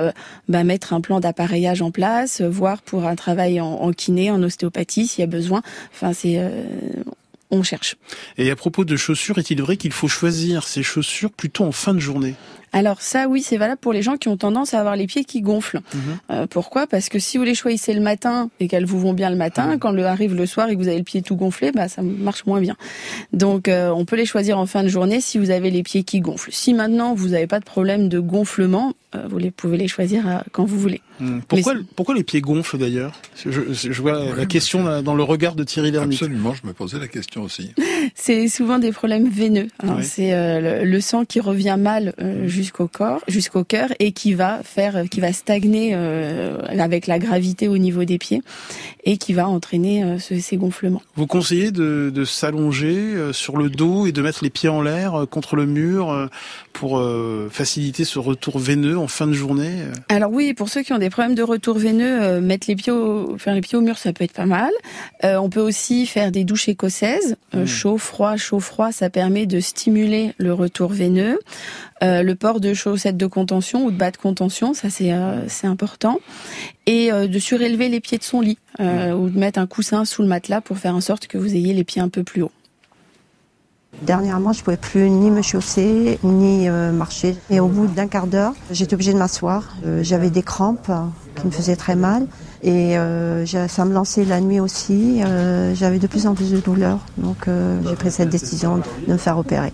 bah, 0.49 0.65
mettre 0.65 0.93
un 0.93 1.01
plan 1.01 1.21
d'appareillage 1.21 1.83
en 1.83 1.93
place, 1.93 2.41
voir 2.41 2.83
pour 2.83 3.07
un 3.07 3.15
travail 3.15 3.61
en, 3.61 3.75
en 3.75 3.93
kiné, 3.93 4.33
en 4.33 4.43
ostéopathie 4.43 5.07
s'il 5.07 5.21
y 5.21 5.25
a 5.25 5.29
besoin. 5.29 5.63
Enfin, 5.93 6.13
c'est 6.13 6.43
on 7.51 7.63
cherche. 7.63 7.97
Et 8.37 8.51
à 8.51 8.57
propos 8.57 8.85
de 8.85 8.97
chaussures, 8.97 9.39
est-il 9.39 9.61
vrai 9.63 9.77
qu'il 9.77 9.93
faut 9.93 10.09
choisir 10.09 10.67
ses 10.67 10.83
chaussures 10.83 11.33
plutôt 11.33 11.65
en 11.65 11.73
fin 11.73 11.95
de 11.95 12.01
journée? 12.01 12.35
Alors 12.73 13.01
ça, 13.01 13.29
oui, 13.29 13.43
c'est 13.43 13.57
valable 13.57 13.81
pour 13.81 13.93
les 13.93 14.03
gens 14.03 14.17
qui 14.17 14.29
ont 14.29 14.37
tendance 14.37 14.75
à 14.75 14.81
avoir 14.81 14.97
les 14.97 15.07
pieds 15.07 15.25
qui 15.25 15.41
gonflent. 15.41 15.81
Mhm. 15.95 16.01
Euh, 16.31 16.47
pourquoi? 16.47 16.87
Parce 16.87 17.09
que 17.09 17.19
si 17.19 17.39
vous 17.39 17.45
les 17.45 17.55
choisissez 17.55 17.95
le 17.95 18.01
matin 18.01 18.51
et 18.61 18.69
qu'elles 18.69 18.85
vous 18.85 19.01
vont 19.01 19.15
bien 19.15 19.31
le 19.31 19.37
matin, 19.37 19.67
mhm. 19.67 19.79
quand 19.79 19.91
le 19.91 20.05
arrive 20.05 20.35
le 20.35 20.47
soir 20.47 20.69
et 20.69 20.75
que 20.75 20.79
vous 20.79 20.89
avez 20.89 20.99
le 20.99 21.05
pied 21.05 21.23
tout 21.23 21.37
gonflé, 21.37 21.73
bah 21.73 21.89
ça 21.89 22.03
marche 22.03 22.45
moins 22.47 22.61
bien. 22.61 22.77
Donc 23.33 23.69
euh, 23.69 23.91
on 23.91 24.05
peut 24.05 24.17
les 24.17 24.27
choisir 24.27 24.59
en 24.59 24.67
fin 24.67 24.83
de 24.83 24.89
journée 24.89 25.21
si 25.21 25.39
vous 25.39 25.51
avez 25.51 25.71
les 25.71 25.83
pieds 25.83 26.03
qui 26.03 26.21
gonflent. 26.21 26.53
Si 26.53 26.75
maintenant 26.75 27.15
vous 27.15 27.29
n'avez 27.29 27.47
pas 27.47 27.61
de 27.61 27.65
problème 27.65 28.09
de 28.09 28.19
gonflement, 28.19 28.93
vous 29.29 29.39
les 29.39 29.51
pouvez 29.51 29.77
les 29.77 29.89
choisir 29.89 30.45
quand 30.53 30.65
vous 30.65 30.79
voulez. 30.79 31.01
Hmm. 31.21 31.41
Pourquoi, 31.49 31.75
pourquoi 31.97 32.15
les 32.15 32.25
pieds 32.25 32.41
gonflent 32.41 32.79
d'ailleurs? 32.79 33.13
Je, 33.45 33.51
je, 33.73 34.03
vois 34.03 34.35
la 34.37 34.47
question 34.47 35.03
dans 35.03 35.15
le 35.15 35.23
regard 35.23 35.55
de 35.55 35.65
Thierry 35.65 35.91
Lhermitte. 35.91 36.23
Absolument, 36.23 36.55
je 36.55 36.67
me 36.67 36.73
posais 36.73 36.99
la 36.99 37.09
question 37.09 37.43
aussi. 37.43 37.75
c'est 38.15 38.49
souvent 38.49 38.79
des 38.79 38.93
problèmes 38.93 39.29
veineux. 39.29 39.69
Hein. 39.83 40.03
C'est 40.03 40.31
le, 40.61 40.85
le, 40.85 41.01
sang 41.01 41.25
qui 41.25 41.41
revient 41.41 41.77
mal 41.79 42.15
jusqu'au 42.45 42.87
corps, 42.87 43.23
jusqu'au 43.29 43.65
cœur, 43.65 43.89
et 43.99 44.13
qui 44.13 44.35
va 44.35 44.63
faire, 44.63 45.05
qui 45.11 45.21
va 45.21 45.33
stagner 45.33 45.91
euh, 45.95 46.59
avec 46.69 47.07
la 47.07 47.19
gravité 47.19 47.69
au 47.69 47.79
niveau 47.79 48.05
des 48.05 48.19
pieds, 48.19 48.43
et 49.05 49.17
qui 49.17 49.33
va 49.33 49.49
entraîner 49.49 50.05
euh, 50.05 50.19
ces 50.19 50.57
gonflements. 50.57 51.03
Vous 51.17 51.27
conseillez 51.27 51.71
de, 51.71 52.11
de 52.15 52.25
s'allonger 52.25 52.95
euh, 52.95 53.33
sur 53.33 53.57
le 53.57 53.71
dos 53.71 54.07
et 54.07 54.13
de 54.13 54.23
mettre 54.23 54.43
les 54.43 54.51
pieds 54.51 54.69
en 54.69 54.83
l'air 54.83 55.27
contre 55.31 55.57
le 55.57 55.67
mur 55.67 56.29
pour 56.73 57.03
faciliter 57.51 58.05
ce 58.05 58.19
retour 58.19 58.59
veineux 58.59 58.98
en 58.99 59.09
fin 59.09 59.27
de 59.27 59.33
journée. 59.33 59.71
Alors 60.09 60.33
oui, 60.33 60.55
pour 60.55 60.69
ceux 60.69 60.83
qui 60.83 60.93
ont 60.93 60.99
des 60.99 61.11
problèmes 61.11 61.35
de 61.35 61.43
retour 61.43 61.79
veineux, 61.79 62.41
mettre 62.41 62.67
les 62.69 62.77
pieds 62.77 62.93
au, 62.93 63.39
faire 63.39 63.55
les 63.55 63.61
pieds 63.61 63.79
au 63.79 63.81
mur, 63.81 63.99
ça 63.99 64.13
peut 64.13 64.25
être 64.25 64.33
pas 64.33 64.47
mal. 64.47 64.71
on 65.23 65.49
peut 65.49 65.61
aussi 65.61 66.07
faire 66.07 66.31
des 66.31 66.45
douches 66.45 66.69
écossaises, 66.69 67.37
mmh. 67.55 67.65
chaud, 67.65 67.99
froid, 67.99 68.37
chaud, 68.37 68.61
froid, 68.61 68.93
ça 68.93 69.11
permet 69.11 69.47
de 69.47 69.61
stimuler 69.61 70.35
le 70.39 70.53
retour 70.53 70.93
veineux. 70.93 71.39
Euh, 72.03 72.23
le 72.23 72.35
port 72.35 72.61
de 72.61 72.75
chaussettes 72.75 73.17
de 73.17 73.27
contention 73.27 73.85
ou 73.85 73.91
de 73.91 73.97
bas 73.97 74.11
de 74.11 74.17
contention, 74.17 74.73
ça 74.73 74.89
c'est 74.89 75.13
euh, 75.13 75.49
c'est 75.49 75.67
important, 75.67 76.21
et 76.87 77.11
euh, 77.11 77.27
de 77.27 77.39
surélever 77.39 77.89
les 77.89 78.01
pieds 78.01 78.19
de 78.19 78.23
son 78.23 78.41
lit 78.41 78.59
ou 78.79 79.29
de 79.29 79.37
mettre 79.37 79.59
un 79.59 79.67
coussin 79.67 80.05
sous 80.05 80.23
le 80.23 80.29
matelas 80.29 80.61
pour 80.61 80.79
faire 80.79 80.95
en 80.95 81.01
sorte 81.01 81.27
que 81.27 81.37
vous 81.37 81.57
ayez 81.57 81.75
les 81.75 81.83
pieds 81.83 82.01
un 82.01 82.09
peu 82.09 82.23
plus 82.23 82.43
hauts. 82.43 82.53
Dernièrement, 84.03 84.53
je 84.53 84.63
pouvais 84.63 84.77
plus 84.77 85.11
ni 85.11 85.31
me 85.31 85.43
chausser 85.43 86.19
ni 86.23 86.69
marcher. 86.69 87.37
Et 87.51 87.61
au 87.61 87.69
bout 87.69 87.87
d'un 87.87 88.07
quart 88.07 88.27
d'heure, 88.27 88.55
j'étais 88.71 88.95
obligée 88.95 89.13
de 89.13 89.19
m'asseoir. 89.19 89.77
J'avais 90.03 90.31
des 90.31 90.43
crampes 90.43 90.91
qui 91.37 91.47
me 91.47 91.51
faisaient 91.51 91.77
très 91.77 91.97
mal. 91.97 92.27
Et 92.63 92.97
ça 93.45 93.85
me 93.85 93.93
lançait 93.93 94.25
la 94.25 94.41
nuit 94.41 94.61
aussi. 94.61 95.21
J'avais 95.75 95.99
de 95.99 96.07
plus 96.07 96.27
en 96.27 96.35
plus 96.35 96.53
de 96.53 96.59
douleurs. 96.59 97.01
Donc 97.19 97.49
j'ai 97.87 97.95
pris 97.97 98.11
cette 98.11 98.31
décision 98.31 98.79
de 98.79 99.13
me 99.13 99.19
faire 99.19 99.39
opérer. 99.39 99.73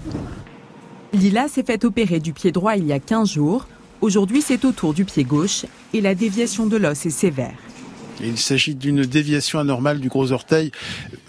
Lila 1.12 1.46
s'est 1.48 1.62
fait 1.62 1.84
opérer 1.84 2.18
du 2.18 2.32
pied 2.32 2.50
droit 2.50 2.76
il 2.76 2.86
y 2.86 2.92
a 2.92 2.98
15 2.98 3.28
jours. 3.28 3.66
Aujourd'hui, 4.00 4.42
c'est 4.42 4.64
au 4.64 4.72
tour 4.72 4.92
du 4.92 5.04
pied 5.04 5.24
gauche 5.24 5.64
et 5.92 6.00
la 6.00 6.14
déviation 6.14 6.66
de 6.66 6.76
l'os 6.76 7.06
est 7.06 7.10
sévère. 7.10 7.54
Il 8.22 8.38
s'agit 8.38 8.74
d'une 8.74 9.02
déviation 9.02 9.58
anormale 9.58 10.00
du 10.00 10.08
gros 10.08 10.32
orteil 10.32 10.70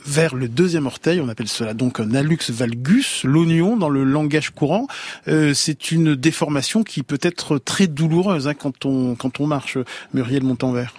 vers 0.05 0.35
le 0.35 0.47
deuxième 0.47 0.85
orteil. 0.85 1.19
On 1.19 1.29
appelle 1.29 1.47
cela 1.47 1.73
donc 1.73 1.99
un 1.99 2.13
hallux 2.13 2.49
valgus, 2.49 3.23
l'oignon 3.23 3.77
dans 3.77 3.89
le 3.89 4.03
langage 4.03 4.51
courant. 4.51 4.87
Euh, 5.27 5.53
c'est 5.53 5.91
une 5.91 6.15
déformation 6.15 6.83
qui 6.83 7.03
peut 7.03 7.19
être 7.21 7.57
très 7.57 7.87
douloureuse 7.87 8.47
hein, 8.47 8.53
quand 8.53 8.85
on 8.85 9.15
quand 9.15 9.39
on 9.39 9.47
marche. 9.47 9.77
Muriel 10.13 10.43
Montanvert. 10.43 10.93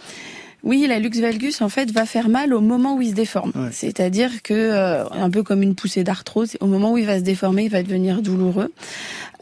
Oui, 0.63 0.85
la 0.89 0.99
lux 0.99 1.21
valgus 1.21 1.63
en 1.63 1.69
fait 1.69 1.93
va 1.93 2.07
faire 2.07 2.29
mal 2.29 2.53
au 2.53 2.61
moment 2.61 2.97
où 2.97 3.03
il 3.03 3.11
se 3.11 3.15
déforme. 3.15 3.53
C'est-à-dire 3.71 4.43
que 4.43 4.53
euh, 4.53 5.09
un 5.11 5.31
peu 5.31 5.45
comme 5.45 5.63
une 5.63 5.77
poussée 5.77 6.03
d'arthrose, 6.03 6.57
au 6.61 6.67
moment 6.67 6.93
où 6.93 6.99
il 6.99 7.07
va 7.07 7.19
se 7.19 7.25
déformer, 7.25 7.65
il 7.65 7.71
va 7.71 7.85
devenir 7.85 8.21
douloureux. 8.21 8.73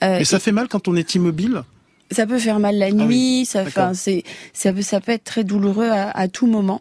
Euh, 0.02 0.18
et 0.18 0.24
ça 0.24 0.38
fait 0.38 0.52
mal 0.52 0.68
quand 0.68 0.86
on 0.86 0.96
est 0.96 1.14
immobile? 1.14 1.62
Ça 2.10 2.26
peut 2.26 2.38
faire 2.38 2.58
mal 2.58 2.76
la 2.76 2.86
ah 2.86 2.90
nuit, 2.90 3.46
ça, 3.46 3.64
c'est, 3.94 4.24
ça, 4.52 4.72
peut, 4.72 4.82
ça 4.82 5.00
peut 5.00 5.12
être 5.12 5.24
très 5.24 5.44
douloureux 5.44 5.88
à, 5.88 6.10
à 6.10 6.28
tout 6.28 6.46
moment. 6.46 6.80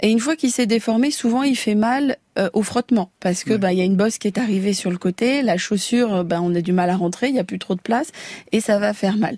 Et 0.00 0.10
une 0.10 0.20
fois 0.20 0.36
qu'il 0.36 0.50
s'est 0.50 0.66
déformé, 0.66 1.10
souvent 1.10 1.42
il 1.42 1.56
fait 1.56 1.74
mal 1.74 2.16
euh, 2.38 2.48
au 2.52 2.62
frottement 2.62 3.10
parce 3.18 3.42
que 3.42 3.54
bah 3.54 3.72
il 3.72 3.78
y 3.78 3.82
a 3.82 3.84
une 3.84 3.96
bosse 3.96 4.18
qui 4.18 4.28
est 4.28 4.38
arrivée 4.38 4.72
sur 4.72 4.90
le 4.90 4.98
côté, 4.98 5.42
la 5.42 5.56
chaussure 5.56 6.24
bah 6.24 6.40
on 6.40 6.54
a 6.54 6.60
du 6.60 6.72
mal 6.72 6.88
à 6.88 6.96
rentrer, 6.96 7.28
il 7.28 7.34
y 7.34 7.40
a 7.40 7.44
plus 7.44 7.58
trop 7.58 7.74
de 7.74 7.80
place 7.80 8.12
et 8.52 8.60
ça 8.60 8.78
va 8.78 8.92
faire 8.94 9.16
mal. 9.16 9.36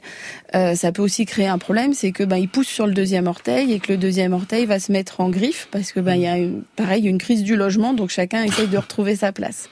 Euh, 0.55 0.74
ça 0.74 0.92
peut 0.92 1.00
aussi 1.00 1.24
créer 1.24 1.46
un 1.46 1.57
problème, 1.57 1.94
c'est 1.94 2.12
que 2.12 2.22
bah 2.22 2.38
il 2.38 2.48
pousse 2.48 2.66
sur 2.68 2.87
le 2.87 2.92
deuxième 2.92 3.28
orteil 3.28 3.72
et 3.72 3.81
que 3.81 3.92
le 3.92 3.98
deuxième 3.98 4.35
orteil 4.35 4.66
va 4.66 4.78
se 4.78 4.92
mettre 4.92 5.20
en 5.20 5.31
griffe 5.31 5.68
parce 5.70 5.90
que 5.90 6.00
bah 6.00 6.16
il 6.16 6.22
y 6.22 6.26
a 6.26 6.37
une, 6.37 6.64
pareil 6.76 7.07
une 7.07 7.18
crise 7.18 7.42
du 7.42 7.57
logement 7.57 7.94
donc 7.94 8.11
chacun 8.11 8.42
essaye 8.42 8.68
de 8.68 8.78
retrouver 8.78 9.16
sa 9.16 9.33
place. 9.33 9.70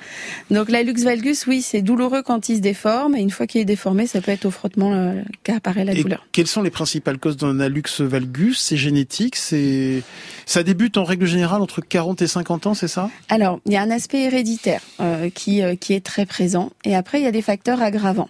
Donc 0.50 0.70
la 0.70 0.82
lux 0.82 1.04
valgus 1.04 1.46
oui 1.46 1.60
c'est 1.60 1.82
douloureux 1.82 2.22
quand 2.22 2.48
il 2.48 2.56
se 2.56 2.62
déforme 2.62 3.14
et 3.16 3.20
une 3.20 3.30
fois 3.30 3.46
qu'il 3.46 3.60
est 3.60 3.66
déformé 3.66 4.06
ça 4.06 4.22
peut 4.22 4.32
être 4.32 4.46
au 4.46 4.50
frottement 4.50 4.94
euh, 4.94 5.20
qu'apparaît 5.44 5.84
la 5.84 5.92
et 5.92 6.02
douleur. 6.02 6.26
Quelles 6.32 6.46
sont 6.46 6.62
les 6.62 6.70
principales 6.70 7.18
causes 7.18 7.36
d'un 7.36 7.60
hallux 7.60 8.00
valgus? 8.00 8.58
C'est 8.58 8.78
génétique, 8.78 9.36
c'est 9.36 10.02
ça 10.46 10.62
débute 10.62 10.96
en 10.96 11.04
règle 11.04 11.26
générale 11.26 11.60
entre 11.60 11.80
40 11.80 12.22
et 12.22 12.26
50 12.26 12.66
ans, 12.66 12.74
c'est 12.74 12.88
ça? 12.88 13.09
Alors, 13.28 13.60
il 13.64 13.72
y 13.72 13.76
a 13.76 13.82
un 13.82 13.90
aspect 13.90 14.22
héréditaire 14.22 14.82
euh, 15.00 15.30
qui, 15.30 15.62
euh, 15.62 15.76
qui 15.76 15.94
est 15.94 16.04
très 16.04 16.26
présent. 16.26 16.70
Et 16.84 16.96
après, 16.96 17.20
il 17.20 17.24
y 17.24 17.28
a 17.28 17.32
des 17.32 17.42
facteurs 17.42 17.80
aggravants. 17.80 18.28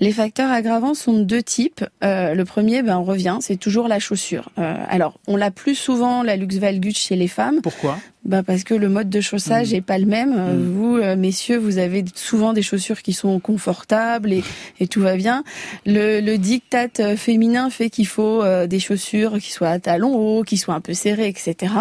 Les 0.00 0.12
facteurs 0.12 0.50
aggravants 0.50 0.94
sont 0.94 1.12
de 1.12 1.24
deux 1.24 1.42
types. 1.42 1.84
Euh, 2.04 2.34
le 2.34 2.44
premier, 2.44 2.82
ben, 2.82 2.98
on 2.98 3.04
revient, 3.04 3.38
c'est 3.40 3.56
toujours 3.56 3.88
la 3.88 3.98
chaussure. 3.98 4.50
alors, 4.56 5.18
on 5.26 5.36
l'a 5.36 5.50
plus 5.50 5.74
souvent, 5.74 6.22
la 6.22 6.36
lux 6.36 6.58
valgus, 6.58 6.96
chez 6.96 7.16
les 7.16 7.28
femmes. 7.28 7.60
Pourquoi? 7.62 7.98
Bah 8.24 8.42
parce 8.42 8.64
que 8.64 8.74
le 8.74 8.88
mode 8.88 9.08
de 9.08 9.20
chaussage 9.20 9.72
n'est 9.72 9.80
pas 9.80 9.98
le 9.98 10.06
même. 10.06 10.34
Euh, 10.36 10.70
Vous, 10.72 10.96
euh, 10.96 11.16
messieurs, 11.16 11.56
vous 11.56 11.78
avez 11.78 12.04
souvent 12.14 12.52
des 12.52 12.62
chaussures 12.62 13.02
qui 13.02 13.12
sont 13.12 13.40
confortables 13.40 14.32
et, 14.32 14.42
et 14.80 14.86
tout 14.86 15.00
va 15.00 15.16
bien. 15.16 15.44
Le, 15.86 16.20
le 16.20 16.36
diktat 16.36 16.88
euh, 17.00 17.16
féminin 17.16 17.70
fait 17.70 17.90
qu'il 17.90 18.06
faut 18.06 18.44
des 18.66 18.80
chaussures 18.80 19.38
qui 19.38 19.52
soient 19.52 19.68
à 19.68 19.78
talons 19.78 20.14
hauts, 20.14 20.42
qui 20.42 20.56
soient 20.56 20.74
un 20.74 20.80
peu 20.80 20.94
serrées, 20.94 21.28
etc. 21.28 21.72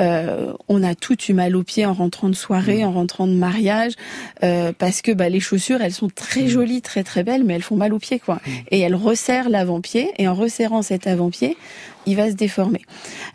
Euh, 0.00 0.52
on 0.68 0.82
a 0.82 0.94
toutes 0.94 1.28
eu 1.28 1.34
mal 1.34 1.56
aux 1.56 1.62
pieds 1.62 1.86
en 1.86 1.92
rentrant 1.92 2.28
de 2.28 2.34
soirée, 2.34 2.84
en 2.84 2.92
rentrant 2.92 3.26
de 3.26 3.34
mariage, 3.34 3.92
euh, 4.42 4.72
parce 4.76 5.02
que 5.02 5.12
bah, 5.12 5.28
les 5.28 5.40
chaussures, 5.40 5.80
elles 5.80 5.92
sont 5.92 6.08
très 6.08 6.48
jolies, 6.48 6.82
très 6.82 7.04
très 7.04 7.22
belles, 7.22 7.44
mais 7.44 7.54
elles 7.54 7.62
font 7.62 7.76
mal 7.76 7.92
aux 7.92 7.98
pieds, 7.98 8.18
quoi. 8.18 8.40
Et 8.70 8.80
elles 8.80 8.94
resserrent 8.94 9.48
l'avant-pied, 9.48 10.10
et 10.18 10.28
en 10.28 10.34
resserrant 10.34 10.82
cet 10.82 11.06
avant-pied, 11.06 11.56
il 12.06 12.16
va 12.16 12.30
se 12.30 12.34
déformer. 12.34 12.82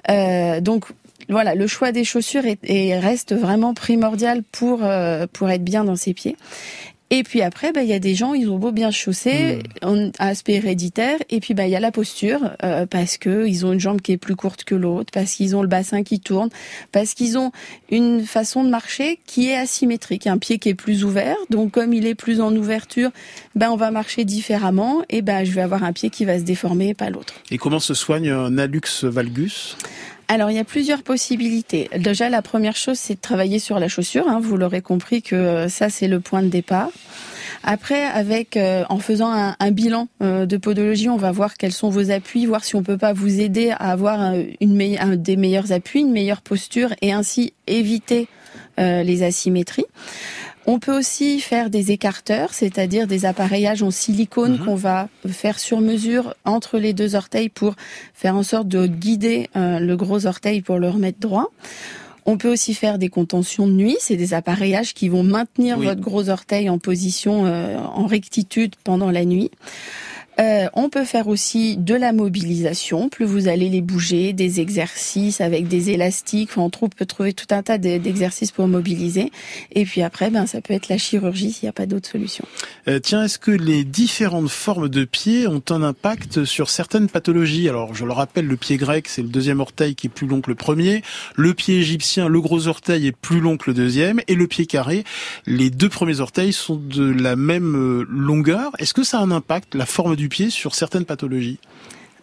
Euh, 0.10 0.62
donc 0.62 0.86
voilà, 1.30 1.56
le 1.56 1.68
choix 1.68 1.92
des 1.92 2.04
chaussures 2.04 2.46
est, 2.46 2.60
est- 2.64 3.00
reste 3.00 3.34
vraiment 3.36 3.74
primordial 3.74 4.44
pour 4.52 4.80
euh, 4.84 5.28
pour 5.32 5.50
être 5.50 5.64
bien 5.64 5.84
dans 5.84 5.96
ses 5.96 6.14
pieds. 6.14 6.36
Et 7.12 7.24
puis 7.24 7.42
après, 7.42 7.72
bah, 7.72 7.82
il 7.82 7.90
y 7.90 7.94
a 7.94 7.98
des 7.98 8.14
gens, 8.14 8.36
ils 8.36 8.48
ont 8.52 8.60
beau 8.60 8.72
bien 8.72 8.92
chausser, 8.92 9.64
a 9.82 10.28
aspect 10.28 10.54
héréditaire, 10.54 11.18
et 11.32 11.40
puis 11.40 11.56
bah 11.56 11.66
il 11.66 11.72
y 11.72 11.76
a 11.76 11.80
la 11.80 11.92
posture 11.92 12.52
euh, 12.64 12.86
parce 12.86 13.18
que 13.18 13.48
ils 13.48 13.66
ont 13.66 13.74
une 13.74 13.80
jambe 13.80 14.00
qui 14.00 14.12
est 14.12 14.18
plus 14.18 14.36
courte 14.36 14.64
que 14.64 14.76
l'autre, 14.76 15.10
parce 15.12 15.32
qu'ils 15.34 15.56
ont 15.56 15.64
le 15.64 15.68
bassin 15.68 16.04
qui 16.04 16.20
tourne, 16.20 16.50
parce 16.92 17.16
qu'ils 17.16 17.36
ont 17.40 17.52
une 17.90 18.22
façon 18.28 18.64
de 18.64 18.70
marcher 18.70 19.20
qui 19.26 19.50
est 19.50 19.56
asymétrique, 19.56 20.28
un 20.28 20.38
pied 20.38 20.60
qui 20.60 20.70
est 20.70 20.76
plus 20.76 21.04
ouvert. 21.04 21.36
Donc 21.50 21.72
comme 21.72 21.96
il 21.96 22.06
est 22.06 22.14
plus 22.14 22.42
en 22.42 22.56
ouverture, 22.56 23.10
ben 23.56 23.72
on 23.72 23.76
va 23.76 23.90
marcher 23.90 24.24
différemment, 24.24 25.02
et 25.10 25.24
ben 25.24 25.44
je 25.44 25.52
vais 25.52 25.62
avoir 25.62 25.84
un 25.84 25.94
pied 25.94 26.12
qui 26.12 26.26
va 26.26 26.38
se 26.38 26.44
déformer, 26.44 26.90
et 26.90 26.94
pas 26.94 27.10
l'autre. 27.10 27.34
Et 27.50 27.58
comment 27.58 27.80
se 27.80 27.96
soigne 27.96 28.30
un 28.30 28.56
hallux 28.60 28.82
valgus? 29.02 29.78
Alors, 30.32 30.52
il 30.52 30.58
y 30.58 30.60
a 30.60 30.64
plusieurs 30.64 31.02
possibilités. 31.02 31.90
Déjà, 31.98 32.30
la 32.30 32.44
première 32.44 32.76
chose, 32.76 33.00
c'est 33.00 33.16
de 33.16 33.20
travailler 33.20 33.58
sur 33.58 33.80
la 33.80 33.88
chaussure. 33.88 34.28
hein. 34.28 34.40
Vous 34.40 34.58
l'aurez 34.58 34.82
compris 34.82 35.24
que 35.24 35.36
euh, 35.36 35.70
ça, 35.70 35.90
c'est 35.90 36.08
le 36.08 36.20
point 36.20 36.44
de 36.44 36.50
départ. 36.50 36.90
Après, 37.64 38.04
avec 38.06 38.56
euh, 38.56 38.84
en 38.90 39.00
faisant 39.00 39.32
un, 39.32 39.72
bilan 39.72 40.08
euh, 40.22 40.46
de 40.46 40.58
podologie, 40.58 41.10
on 41.10 41.18
va 41.18 41.32
voir 41.32 41.58
quels 41.58 41.72
sont 41.74 41.90
vos 41.90 42.12
appuis, 42.12 42.46
voir 42.46 42.64
si 42.64 42.76
on 42.76 42.84
peut 42.84 42.98
pas 43.00 43.12
vous 43.12 43.40
aider 43.42 43.72
à 43.72 43.92
avoir 43.92 44.20
un- 44.22 44.44
une 44.62 44.78
des 45.16 45.36
meilleurs 45.36 45.72
appuis, 45.72 46.02
une 46.02 46.12
meilleure 46.12 46.42
posture, 46.42 46.94
et 47.02 47.12
ainsi 47.12 47.54
éviter 47.66 48.28
les 48.78 49.24
asymétries. 49.24 49.84
On 50.66 50.78
peut 50.78 50.96
aussi 50.96 51.40
faire 51.40 51.70
des 51.70 51.92
écarteurs, 51.92 52.54
c'est-à-dire 52.54 53.08
des 53.08 53.26
appareillages 53.26 53.82
en 53.82 53.92
silicone 53.92 54.60
qu'on 54.60 54.76
va 54.76 55.10
faire 55.28 55.60
sur 55.60 55.82
mesure 55.82 56.36
entre 56.46 56.78
les 56.78 56.94
deux 56.94 57.16
orteils 57.16 57.50
pour 57.50 57.76
faire 58.14 58.36
en 58.36 58.44
sorte 58.44 58.68
de 58.68 58.86
guider 58.86 59.50
euh, 59.56 59.80
le 59.80 59.98
gros 59.98 60.26
orteil 60.28 60.62
pour 60.62 60.78
le 60.78 60.90
remettre 60.90 61.20
droit. 61.20 61.48
On 62.26 62.38
peut 62.38 62.52
aussi 62.52 62.76
faire 62.76 63.00
des 63.00 63.10
contentions 63.10 63.66
de 63.68 63.72
nuit, 63.74 63.98
c'est 64.00 64.18
des 64.18 64.36
appareillages 64.36 64.94
qui 64.94 65.10
vont 65.10 65.24
maintenir 65.24 65.80
Oui. 65.80 65.86
votre 65.86 66.02
gros 66.02 66.30
orteil 66.30 66.70
en 66.70 66.78
position 66.78 67.46
euh, 67.48 67.78
en 67.80 68.06
rectitude 68.06 68.76
pendant 68.84 69.10
la 69.10 69.26
nuit. 69.26 69.50
Euh, 70.40 70.68
on 70.74 70.90
peut 70.90 71.06
faire 71.06 71.28
aussi 71.28 71.76
de 71.78 71.96
la 71.96 72.14
mobilisation. 72.14 73.10
Plus 73.10 73.26
vous 73.26 73.48
allez 73.48 73.70
les 73.70 73.82
bouger, 73.82 74.34
des 74.34 74.60
exercices 74.62 75.42
avec 75.42 75.68
des 75.68 75.90
élastiques. 75.90 76.52
Enfin, 76.52 76.62
on 76.82 76.90
peut 76.90 77.06
trouver 77.06 77.34
tout 77.34 77.48
un 77.52 77.62
tas 77.62 77.78
de- 77.78 77.98
d'exercices 77.98 78.52
pour 78.52 78.68
mobiliser. 78.68 79.32
Et 79.74 79.84
puis 79.86 80.02
après, 80.02 80.30
ben, 80.30 80.48
ça 80.48 80.62
peut 80.62 80.74
être 80.74 80.88
la 80.88 80.98
chirurgie 80.98 81.52
s'il 81.52 81.66
n'y 81.66 81.70
a 81.70 81.74
pas 81.74 81.86
d'autre 81.86 82.10
solution. 82.10 82.46
Euh, 82.88 83.00
tiens, 83.00 83.26
est-ce 83.26 83.38
que 83.38 83.52
les 83.52 83.84
différentes 83.84 84.50
formes 84.50 84.88
de 84.88 85.04
pieds 85.04 85.48
ont 85.48 85.64
un 85.70 85.84
impact 85.84 86.46
sur 86.46 86.70
certaines 86.70 87.10
pathologies? 87.10 87.68
Alors, 87.68 87.94
je 87.94 88.06
le 88.06 88.14
rappelle, 88.14 88.48
le 88.48 88.56
pied 88.56 88.78
grec, 88.78 89.08
c'est 89.10 89.22
le 89.22 89.28
deuxième 89.28 89.60
orteil 89.60 89.96
qui 89.96 90.08
est 90.08 90.10
plus 90.10 90.28
long 90.28 90.40
que 90.42 90.50
le 90.50 90.56
premier. 90.56 91.04
Le 91.36 91.54
pied 91.54 91.80
égyptien, 91.80 92.30
le 92.30 92.40
gros 92.40 92.68
orteil 92.68 93.08
est 93.08 93.12
plus 93.16 93.42
long 93.42 93.58
que 93.58 93.70
le 93.70 93.74
deuxième. 93.74 94.22
Et 94.28 94.36
le 94.36 94.48
pied 94.48 94.66
carré, 94.66 95.04
les 95.46 95.70
deux 95.70 95.90
premiers 95.90 96.22
orteils 96.22 96.54
sont 96.54 96.78
de 96.78 97.04
la 97.04 97.36
même 97.36 97.76
euh, 97.76 98.06
longueur. 98.10 98.72
Est-ce 98.80 98.94
que 98.94 99.04
ça 99.04 99.20
a 99.20 99.22
un 99.22 99.32
impact, 99.32 99.76
la 99.76 99.86
forme 99.86 100.16
du 100.16 100.29
pied, 100.30 100.50
sur 100.50 100.74
certaines 100.76 101.06
pathologies 101.06 101.60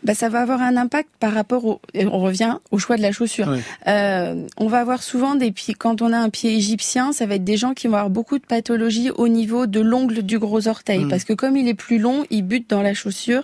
bah, 0.02 0.14
ça 0.14 0.28
va 0.28 0.40
avoir 0.42 0.62
un 0.62 0.76
impact 0.76 1.08
par 1.18 1.32
rapport 1.32 1.64
au. 1.64 1.80
On 1.94 2.20
revient 2.20 2.58
au 2.70 2.78
choix 2.78 2.96
de 2.96 3.02
la 3.02 3.10
chaussure. 3.10 3.52
Euh, 3.88 4.46
on 4.56 4.68
va 4.68 4.78
avoir 4.78 5.02
souvent 5.02 5.34
des 5.34 5.50
pieds. 5.50 5.74
Quand 5.74 6.00
on 6.00 6.12
a 6.12 6.18
un 6.18 6.30
pied 6.30 6.54
égyptien, 6.54 7.12
ça 7.12 7.26
va 7.26 7.34
être 7.36 7.44
des 7.44 7.56
gens 7.56 7.74
qui 7.74 7.88
vont 7.88 7.94
avoir 7.96 8.10
beaucoup 8.10 8.38
de 8.38 8.44
pathologies 8.46 9.10
au 9.10 9.26
niveau 9.26 9.66
de 9.66 9.80
l'ongle 9.80 10.22
du 10.22 10.38
gros 10.38 10.68
orteil, 10.68 11.04
Mm. 11.06 11.08
parce 11.08 11.24
que 11.24 11.32
comme 11.32 11.56
il 11.56 11.66
est 11.66 11.74
plus 11.74 11.98
long, 11.98 12.24
il 12.30 12.42
bute 12.42 12.70
dans 12.70 12.82
la 12.82 12.94
chaussure. 12.94 13.42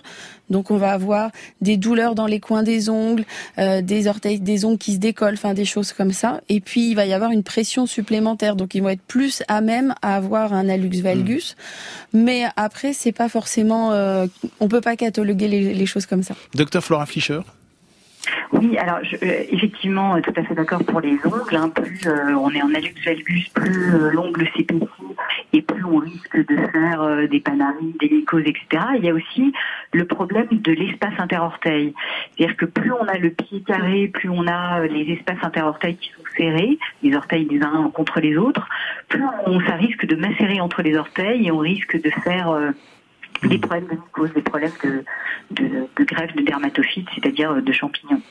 Donc 0.49 0.71
on 0.71 0.77
va 0.77 0.91
avoir 0.91 1.31
des 1.61 1.77
douleurs 1.77 2.15
dans 2.15 2.25
les 2.27 2.39
coins 2.39 2.63
des 2.63 2.89
ongles, 2.89 3.25
euh, 3.57 3.81
des 3.81 4.07
orteils, 4.07 4.39
des 4.39 4.65
ongles 4.65 4.77
qui 4.77 4.93
se 4.93 4.97
décollent, 4.99 5.33
enfin 5.35 5.53
des 5.53 5.65
choses 5.65 5.93
comme 5.93 6.11
ça. 6.11 6.41
Et 6.49 6.59
puis 6.59 6.89
il 6.89 6.95
va 6.95 7.05
y 7.05 7.13
avoir 7.13 7.31
une 7.31 7.43
pression 7.43 7.85
supplémentaire, 7.85 8.55
donc 8.55 8.75
ils 8.75 8.81
vont 8.83 8.89
être 8.89 9.01
plus 9.01 9.41
à 9.47 9.61
même 9.61 9.95
à 10.01 10.15
avoir 10.15 10.53
un 10.53 10.67
hallux 10.69 11.01
valgus. 11.01 11.55
Mais 12.13 12.43
après, 12.55 12.93
c'est 12.93 13.11
pas 13.13 13.29
forcément. 13.29 13.91
Euh, 13.93 14.27
on 14.59 14.67
peut 14.67 14.81
pas 14.81 14.95
cataloguer 14.95 15.47
les- 15.47 15.73
les 15.73 15.85
choses 15.85 16.05
comme 16.05 16.23
ça. 16.23 16.35
Docteur 16.53 16.83
Flora 16.83 17.05
Fischer 17.05 17.39
Oui, 18.63 18.77
alors 18.77 18.99
euh, 18.99 19.43
effectivement, 19.49 20.15
euh, 20.15 20.21
tout 20.21 20.31
à 20.37 20.43
fait 20.43 20.55
d'accord 20.55 20.83
pour 20.85 21.01
les 21.01 21.17
ongles. 21.25 21.55
hein. 21.55 21.69
plus 21.69 21.99
euh, 22.07 22.33
on 22.35 22.49
est 22.51 22.61
en 22.61 22.73
hallux 22.73 22.95
valgus, 23.05 23.49
plus 23.49 23.91
l'ongle 24.13 24.47
s'épaissit 24.55 24.87
et 25.51 25.61
plus 25.61 25.83
on 25.83 25.97
risque 25.97 26.37
de 26.37 26.55
faire 26.71 27.27
des 27.29 27.39
panaries, 27.41 27.93
des 27.99 28.09
mycoses, 28.09 28.45
etc. 28.45 28.83
Il 28.97 29.03
y 29.03 29.09
a 29.09 29.13
aussi 29.13 29.53
le 29.91 30.05
problème 30.05 30.47
de 30.49 30.71
l'espace 30.71 31.13
interorteil. 31.17 31.93
C'est-à-dire 32.37 32.55
que 32.55 32.65
plus 32.65 32.91
on 32.91 33.05
a 33.07 33.17
le 33.17 33.31
pied 33.31 33.61
carré, 33.61 34.07
plus 34.07 34.29
on 34.29 34.47
a 34.47 34.85
les 34.87 35.11
espaces 35.13 35.43
interorteils 35.43 35.97
qui 35.97 36.09
sont 36.09 36.23
serrés, 36.37 36.79
les 37.03 37.15
orteils 37.15 37.45
les 37.49 37.61
uns 37.61 37.91
contre 37.93 38.21
les 38.21 38.37
autres, 38.37 38.67
plus 39.09 39.23
on, 39.45 39.59
ça 39.61 39.75
risque 39.75 40.05
de 40.05 40.15
macérer 40.15 40.61
entre 40.61 40.81
les 40.81 40.95
orteils 40.95 41.47
et 41.47 41.51
on 41.51 41.57
risque 41.57 42.01
de 42.01 42.09
faire 42.09 42.49
des 43.47 43.57
problèmes 43.57 43.87
de 43.87 43.95
mycose, 43.95 44.33
des 44.33 44.41
problèmes 44.41 44.71
de, 44.83 45.03
de, 45.51 45.87
de 45.97 46.03
greffe 46.03 46.35
de 46.35 46.41
dermatophytes, 46.41 47.07
c'est-à-dire 47.15 47.51
euh, 47.51 47.61
de 47.61 47.71
champignons. 47.71 48.21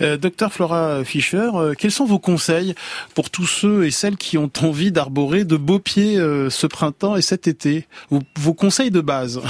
Euh, 0.00 0.16
Docteur 0.16 0.52
Flora 0.52 1.04
Fischer, 1.04 1.50
euh, 1.54 1.74
quels 1.76 1.90
sont 1.90 2.04
vos 2.04 2.18
conseils 2.18 2.74
pour 3.14 3.30
tous 3.30 3.46
ceux 3.46 3.84
et 3.84 3.90
celles 3.90 4.16
qui 4.16 4.38
ont 4.38 4.50
envie 4.62 4.92
d'arborer 4.92 5.44
de 5.44 5.56
beaux 5.56 5.78
pieds 5.78 6.18
euh, 6.18 6.50
ce 6.50 6.66
printemps 6.66 7.16
et 7.16 7.22
cet 7.22 7.46
été? 7.46 7.86
Vos, 8.10 8.20
vos 8.38 8.54
conseils 8.54 8.90
de 8.90 9.00
base 9.00 9.40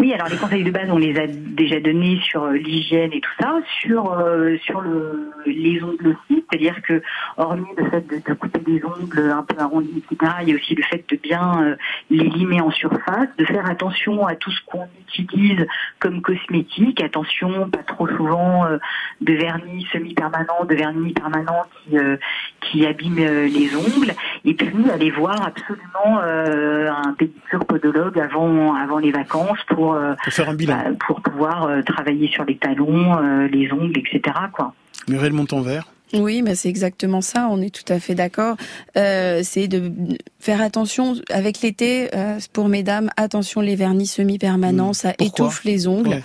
Oui, 0.00 0.14
alors 0.14 0.28
les 0.28 0.38
conseils 0.38 0.64
de 0.64 0.70
base, 0.70 0.88
on 0.88 0.96
les 0.96 1.14
a 1.18 1.26
déjà 1.26 1.78
donnés 1.78 2.18
sur 2.22 2.44
euh, 2.44 2.52
l'hygiène 2.52 3.12
et 3.12 3.20
tout 3.20 3.30
ça, 3.38 3.58
sur 3.82 4.12
euh, 4.12 4.56
sur 4.64 4.80
le, 4.80 5.30
les 5.44 5.84
ongles 5.84 6.16
aussi, 6.16 6.42
c'est-à-dire 6.48 6.80
que 6.80 7.02
hormis 7.36 7.66
le 7.76 7.90
fait 7.90 8.06
de, 8.08 8.16
de 8.16 8.32
couper 8.32 8.60
des 8.60 8.82
ongles 8.82 9.30
un 9.30 9.42
peu 9.42 9.60
arrondis, 9.60 10.02
etc., 10.10 10.32
il 10.40 10.48
y 10.48 10.52
a 10.52 10.54
aussi 10.54 10.74
le 10.74 10.82
fait 10.84 11.04
de 11.06 11.16
bien 11.16 11.62
euh, 11.62 11.76
les 12.08 12.30
limer 12.30 12.62
en 12.62 12.70
surface, 12.70 13.28
de 13.36 13.44
faire 13.44 13.68
attention 13.68 14.26
à 14.26 14.36
tout 14.36 14.50
ce 14.50 14.60
qu'on 14.64 14.86
utilise 15.06 15.66
comme 15.98 16.22
cosmétique, 16.22 17.02
attention, 17.02 17.68
pas 17.68 17.82
trop 17.82 18.08
souvent 18.08 18.64
euh, 18.64 18.78
de 19.20 19.34
vernis 19.34 19.86
semi-permanent, 19.92 20.64
de 20.66 20.76
vernis 20.76 21.12
permanent 21.12 21.66
qui 21.84 21.98
euh, 21.98 22.16
qui 22.62 22.86
abîme 22.86 23.18
euh, 23.18 23.48
les 23.48 23.76
ongles, 23.76 24.14
et 24.46 24.54
puis 24.54 24.90
aller 24.90 25.10
voir 25.10 25.46
absolument 25.46 26.20
un 26.22 27.12
pédicure 27.12 27.66
podologue 27.66 28.18
avant 28.18 28.74
avant 28.74 28.98
les 28.98 29.10
vacances 29.10 29.62
pour 29.66 29.89
euh, 29.94 30.14
Pour 30.22 30.32
faire 30.32 30.48
un 30.48 30.54
bilan. 30.54 30.74
bah, 30.76 30.90
pour 31.06 31.20
pouvoir 31.20 31.64
euh, 31.64 31.82
travailler 31.82 32.28
sur 32.28 32.44
les 32.44 32.56
talons, 32.56 33.18
euh, 33.18 33.46
les 33.48 33.72
ongles, 33.72 33.98
etc. 33.98 34.36
Quoi. 34.52 34.72
Muriel 35.08 35.32
Montanvert 35.32 35.84
Oui, 36.12 36.42
mais 36.42 36.54
c'est 36.56 36.68
exactement 36.68 37.20
ça. 37.20 37.48
On 37.50 37.60
est 37.62 37.70
tout 37.74 37.90
à 37.92 38.00
fait 38.00 38.14
d'accord. 38.16 38.56
Euh, 38.96 39.42
c'est 39.44 39.68
de 39.68 39.92
faire 40.40 40.60
attention 40.60 41.14
avec 41.30 41.60
l'été 41.62 42.08
euh, 42.16 42.38
pour 42.52 42.68
mesdames. 42.68 43.10
Attention 43.16 43.60
les 43.60 43.76
vernis 43.76 44.06
semi-permanents, 44.08 44.92
ça 44.92 45.12
Pourquoi 45.12 45.46
étouffe 45.46 45.64
les 45.64 45.86
ongles. 45.86 46.08
Ouais. 46.08 46.22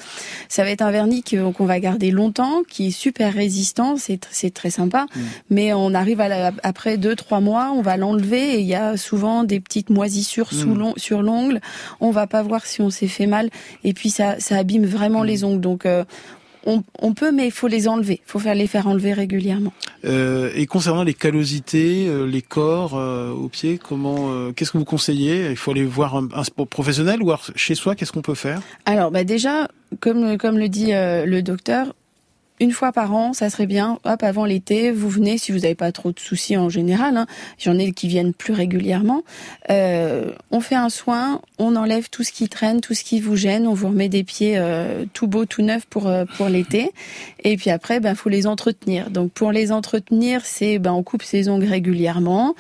Ça 0.50 0.64
va 0.64 0.72
être 0.72 0.82
un 0.82 0.90
vernis 0.92 1.24
qu'on 1.24 1.66
va 1.66 1.80
garder 1.80 2.10
longtemps, 2.12 2.64
qui 2.68 2.88
est 2.88 2.92
super 2.92 3.34
résistant. 3.34 3.96
C'est 3.98 4.16
tr- 4.24 4.28
c'est 4.32 4.54
très 4.54 4.72
sympa. 4.72 5.06
Mais 5.50 5.74
on 5.74 5.94
arrive 5.94 6.20
à 6.22 6.30
la- 6.30 6.52
après 6.64 6.98
deux 6.98 7.16
trois 7.16 7.40
mois, 7.40 7.72
on 7.76 7.82
va 7.82 7.96
l'enlever 7.98 8.56
et 8.56 8.60
il 8.62 8.66
y 8.68 8.76
a 8.76 8.98
souvent 8.98 9.44
des 9.44 9.60
petites 9.60 9.90
moisissures 9.92 10.52
sous 10.52 10.70
Mm. 10.74 10.78
l'on- 10.80 10.94
sur 10.98 11.22
l'ongle. 11.22 11.62
On 12.00 12.10
va 12.12 12.26
pas 12.26 12.42
voir 12.42 12.66
si 12.66 12.82
on 12.82 12.90
s'est 12.90 13.08
fait 13.08 13.28
mal 13.28 13.50
et 13.84 13.94
puis 13.94 14.10
ça 14.10 14.40
ça 14.40 14.58
abîme 14.58 14.86
vraiment 14.86 15.22
les 15.24 15.44
ongles. 15.44 15.62
Donc 15.62 15.86
euh, 15.86 16.06
on, 16.66 16.84
on 17.00 17.14
peut, 17.14 17.32
mais 17.32 17.46
il 17.46 17.52
faut 17.52 17.68
les 17.68 17.88
enlever. 17.88 18.22
Il 18.26 18.30
faut 18.30 18.40
faire 18.40 18.56
les 18.56 18.68
faire 18.68 18.88
enlever 18.88 19.14
régulièrement. 19.14 19.74
Euh, 20.04 20.52
et 20.56 20.66
concernant 20.66 21.04
les 21.04 21.14
callosités, 21.14 22.08
euh, 22.08 22.26
les 22.26 22.42
corps 22.42 22.96
euh, 22.96 23.32
aux 23.32 23.50
pieds, 23.50 23.78
comment, 23.78 24.32
euh, 24.32 24.52
qu'est-ce 24.52 24.72
que 24.72 24.78
vous 24.78 24.86
conseillez? 24.86 25.50
Il 25.50 25.58
faut 25.58 25.72
aller 25.72 25.84
voir 25.86 26.16
un, 26.16 26.28
un 26.34 26.44
sport 26.44 26.68
professionnel 26.68 27.22
ou 27.22 27.30
alors 27.30 27.46
chez 27.56 27.76
soi, 27.76 27.96
qu'est-ce 27.96 28.12
qu'on 28.12 28.22
peut 28.22 28.36
faire? 28.36 28.62
Alors, 28.86 29.12
bah 29.12 29.24
déjà, 29.24 29.68
comme 30.00 30.38
comme 30.38 30.58
le 30.58 30.70
dit 30.70 30.94
euh, 30.94 31.26
le 31.26 31.42
docteur, 31.42 31.94
une 32.60 32.72
fois 32.72 32.92
par 32.92 33.14
an, 33.14 33.34
ça 33.34 33.50
serait 33.50 33.66
bien. 33.66 34.00
Hop, 34.06 34.24
avant 34.24 34.46
l'été, 34.46 34.92
vous 34.92 35.10
venez 35.10 35.38
si 35.38 35.52
vous 35.52 35.60
n'avez 35.60 35.76
pas 35.76 35.92
trop 35.92 36.12
de 36.12 36.20
soucis 36.20 36.56
en 36.56 36.70
général. 36.70 37.18
Hein. 37.18 37.28
J'en 37.58 37.78
ai 37.78 37.92
qui 37.92 38.08
viennent 38.08 38.34
plus 38.34 38.54
régulièrement. 38.54 39.24
Euh, 39.70 40.32
on 40.52 40.62
fait 40.62 40.76
un 40.76 40.90
soin, 40.90 41.42
on 41.60 41.76
enlève 41.76 42.10
tout 42.10 42.24
ce 42.24 42.32
qui 42.32 42.48
traîne, 42.48 42.82
tout 42.82 42.94
ce 42.94 43.04
qui 43.04 43.20
vous 43.20 43.36
gêne. 43.36 43.68
On 43.68 43.74
vous 43.74 43.90
remet 43.90 44.10
des 44.10 44.24
pieds 44.24 44.56
euh, 44.58 45.06
tout 45.14 45.28
beaux, 45.28 45.46
tout 45.46 45.62
neufs 45.62 45.86
pour 45.86 46.08
euh, 46.08 46.26
pour 46.38 46.48
l'été. 46.48 46.92
Et 47.44 47.58
puis 47.58 47.70
après, 47.70 48.00
ben 48.00 48.16
faut 48.16 48.30
les 48.30 48.48
entretenir. 48.48 49.10
Donc 49.10 49.32
pour 49.32 49.52
les 49.52 49.72
entretenir, 49.72 50.46
c'est 50.46 50.80
ben 50.80 50.94
on 50.94 51.04
coupe 51.04 51.24
ses 51.24 51.50
ongles 51.50 51.66
régulièrement 51.66 52.56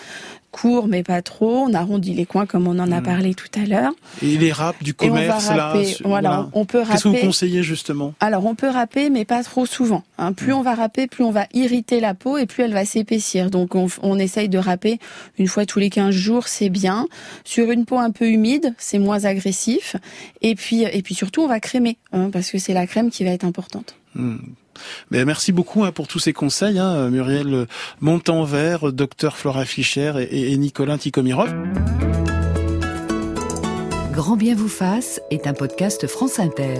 court 0.55 0.87
mais 0.87 1.03
pas 1.03 1.21
trop. 1.21 1.65
On 1.67 1.73
arrondit 1.73 2.13
les 2.13 2.25
coins 2.25 2.45
comme 2.45 2.67
on 2.67 2.79
en 2.79 2.91
a 2.91 3.01
hmm. 3.01 3.03
parlé 3.03 3.33
tout 3.33 3.49
à 3.55 3.65
l'heure. 3.65 3.91
Et 4.21 4.37
les 4.37 4.53
râpes 4.53 4.81
du 4.81 4.93
commerce 4.93 5.49
là. 5.49 5.73
Voilà, 6.05 6.49
on 6.53 6.65
peut 6.65 6.79
râper. 6.79 6.91
Qu'est-ce 6.91 7.03
que 7.03 7.09
vous 7.09 7.17
conseillez 7.17 7.61
justement? 7.61 8.13
Alors 8.21 8.45
on 8.45 8.55
peut 8.55 8.69
râper 8.69 9.09
mais 9.09 9.25
pas 9.25 9.43
trop 9.43 9.65
souvent. 9.65 10.03
Hein. 10.17 10.31
Plus 10.31 10.53
hmm. 10.53 10.57
on 10.57 10.61
va 10.61 10.75
râper, 10.75 11.07
plus 11.07 11.25
on 11.25 11.31
va 11.31 11.47
irriter 11.53 11.99
la 11.99 12.13
peau 12.13 12.37
et 12.37 12.45
plus 12.45 12.63
elle 12.63 12.73
va 12.73 12.85
s'épaissir. 12.85 13.49
Donc 13.49 13.75
on, 13.75 13.87
on, 14.01 14.17
essaye 14.17 14.47
de 14.47 14.57
râper 14.57 14.99
une 15.37 15.47
fois 15.47 15.65
tous 15.65 15.79
les 15.79 15.89
15 15.89 16.15
jours, 16.15 16.47
c'est 16.47 16.69
bien. 16.69 17.07
Sur 17.43 17.69
une 17.71 17.83
peau 17.83 17.97
un 17.97 18.11
peu 18.11 18.29
humide, 18.29 18.73
c'est 18.77 18.99
moins 18.99 19.25
agressif. 19.25 19.97
Et 20.41 20.55
puis 20.55 20.83
et 20.83 21.01
puis 21.01 21.15
surtout 21.15 21.41
on 21.41 21.47
va 21.47 21.59
crémer 21.59 21.97
hein, 22.13 22.29
parce 22.31 22.49
que 22.49 22.59
c'est 22.59 22.73
la 22.73 22.87
crème 22.87 23.09
qui 23.09 23.25
va 23.25 23.31
être 23.31 23.43
importante. 23.43 23.95
Hmm. 24.15 24.37
Mais 25.11 25.25
merci 25.25 25.51
beaucoup 25.51 25.83
hein, 25.83 25.91
pour 25.91 26.07
tous 26.07 26.19
ces 26.19 26.33
conseils, 26.33 26.79
hein, 26.79 27.09
Muriel 27.09 27.67
Montanvert, 28.01 28.91
docteur 28.91 29.37
Flora 29.37 29.65
Fischer 29.65 30.13
et, 30.17 30.51
et 30.51 30.57
Nicolas 30.57 30.97
Tikomirov. 30.97 31.53
Grand 34.11 34.37
bien 34.37 34.55
vous 34.55 34.69
fasse 34.69 35.19
est 35.29 35.45
un 35.45 35.53
podcast 35.53 36.07
France 36.07 36.39
Inter. 36.39 36.79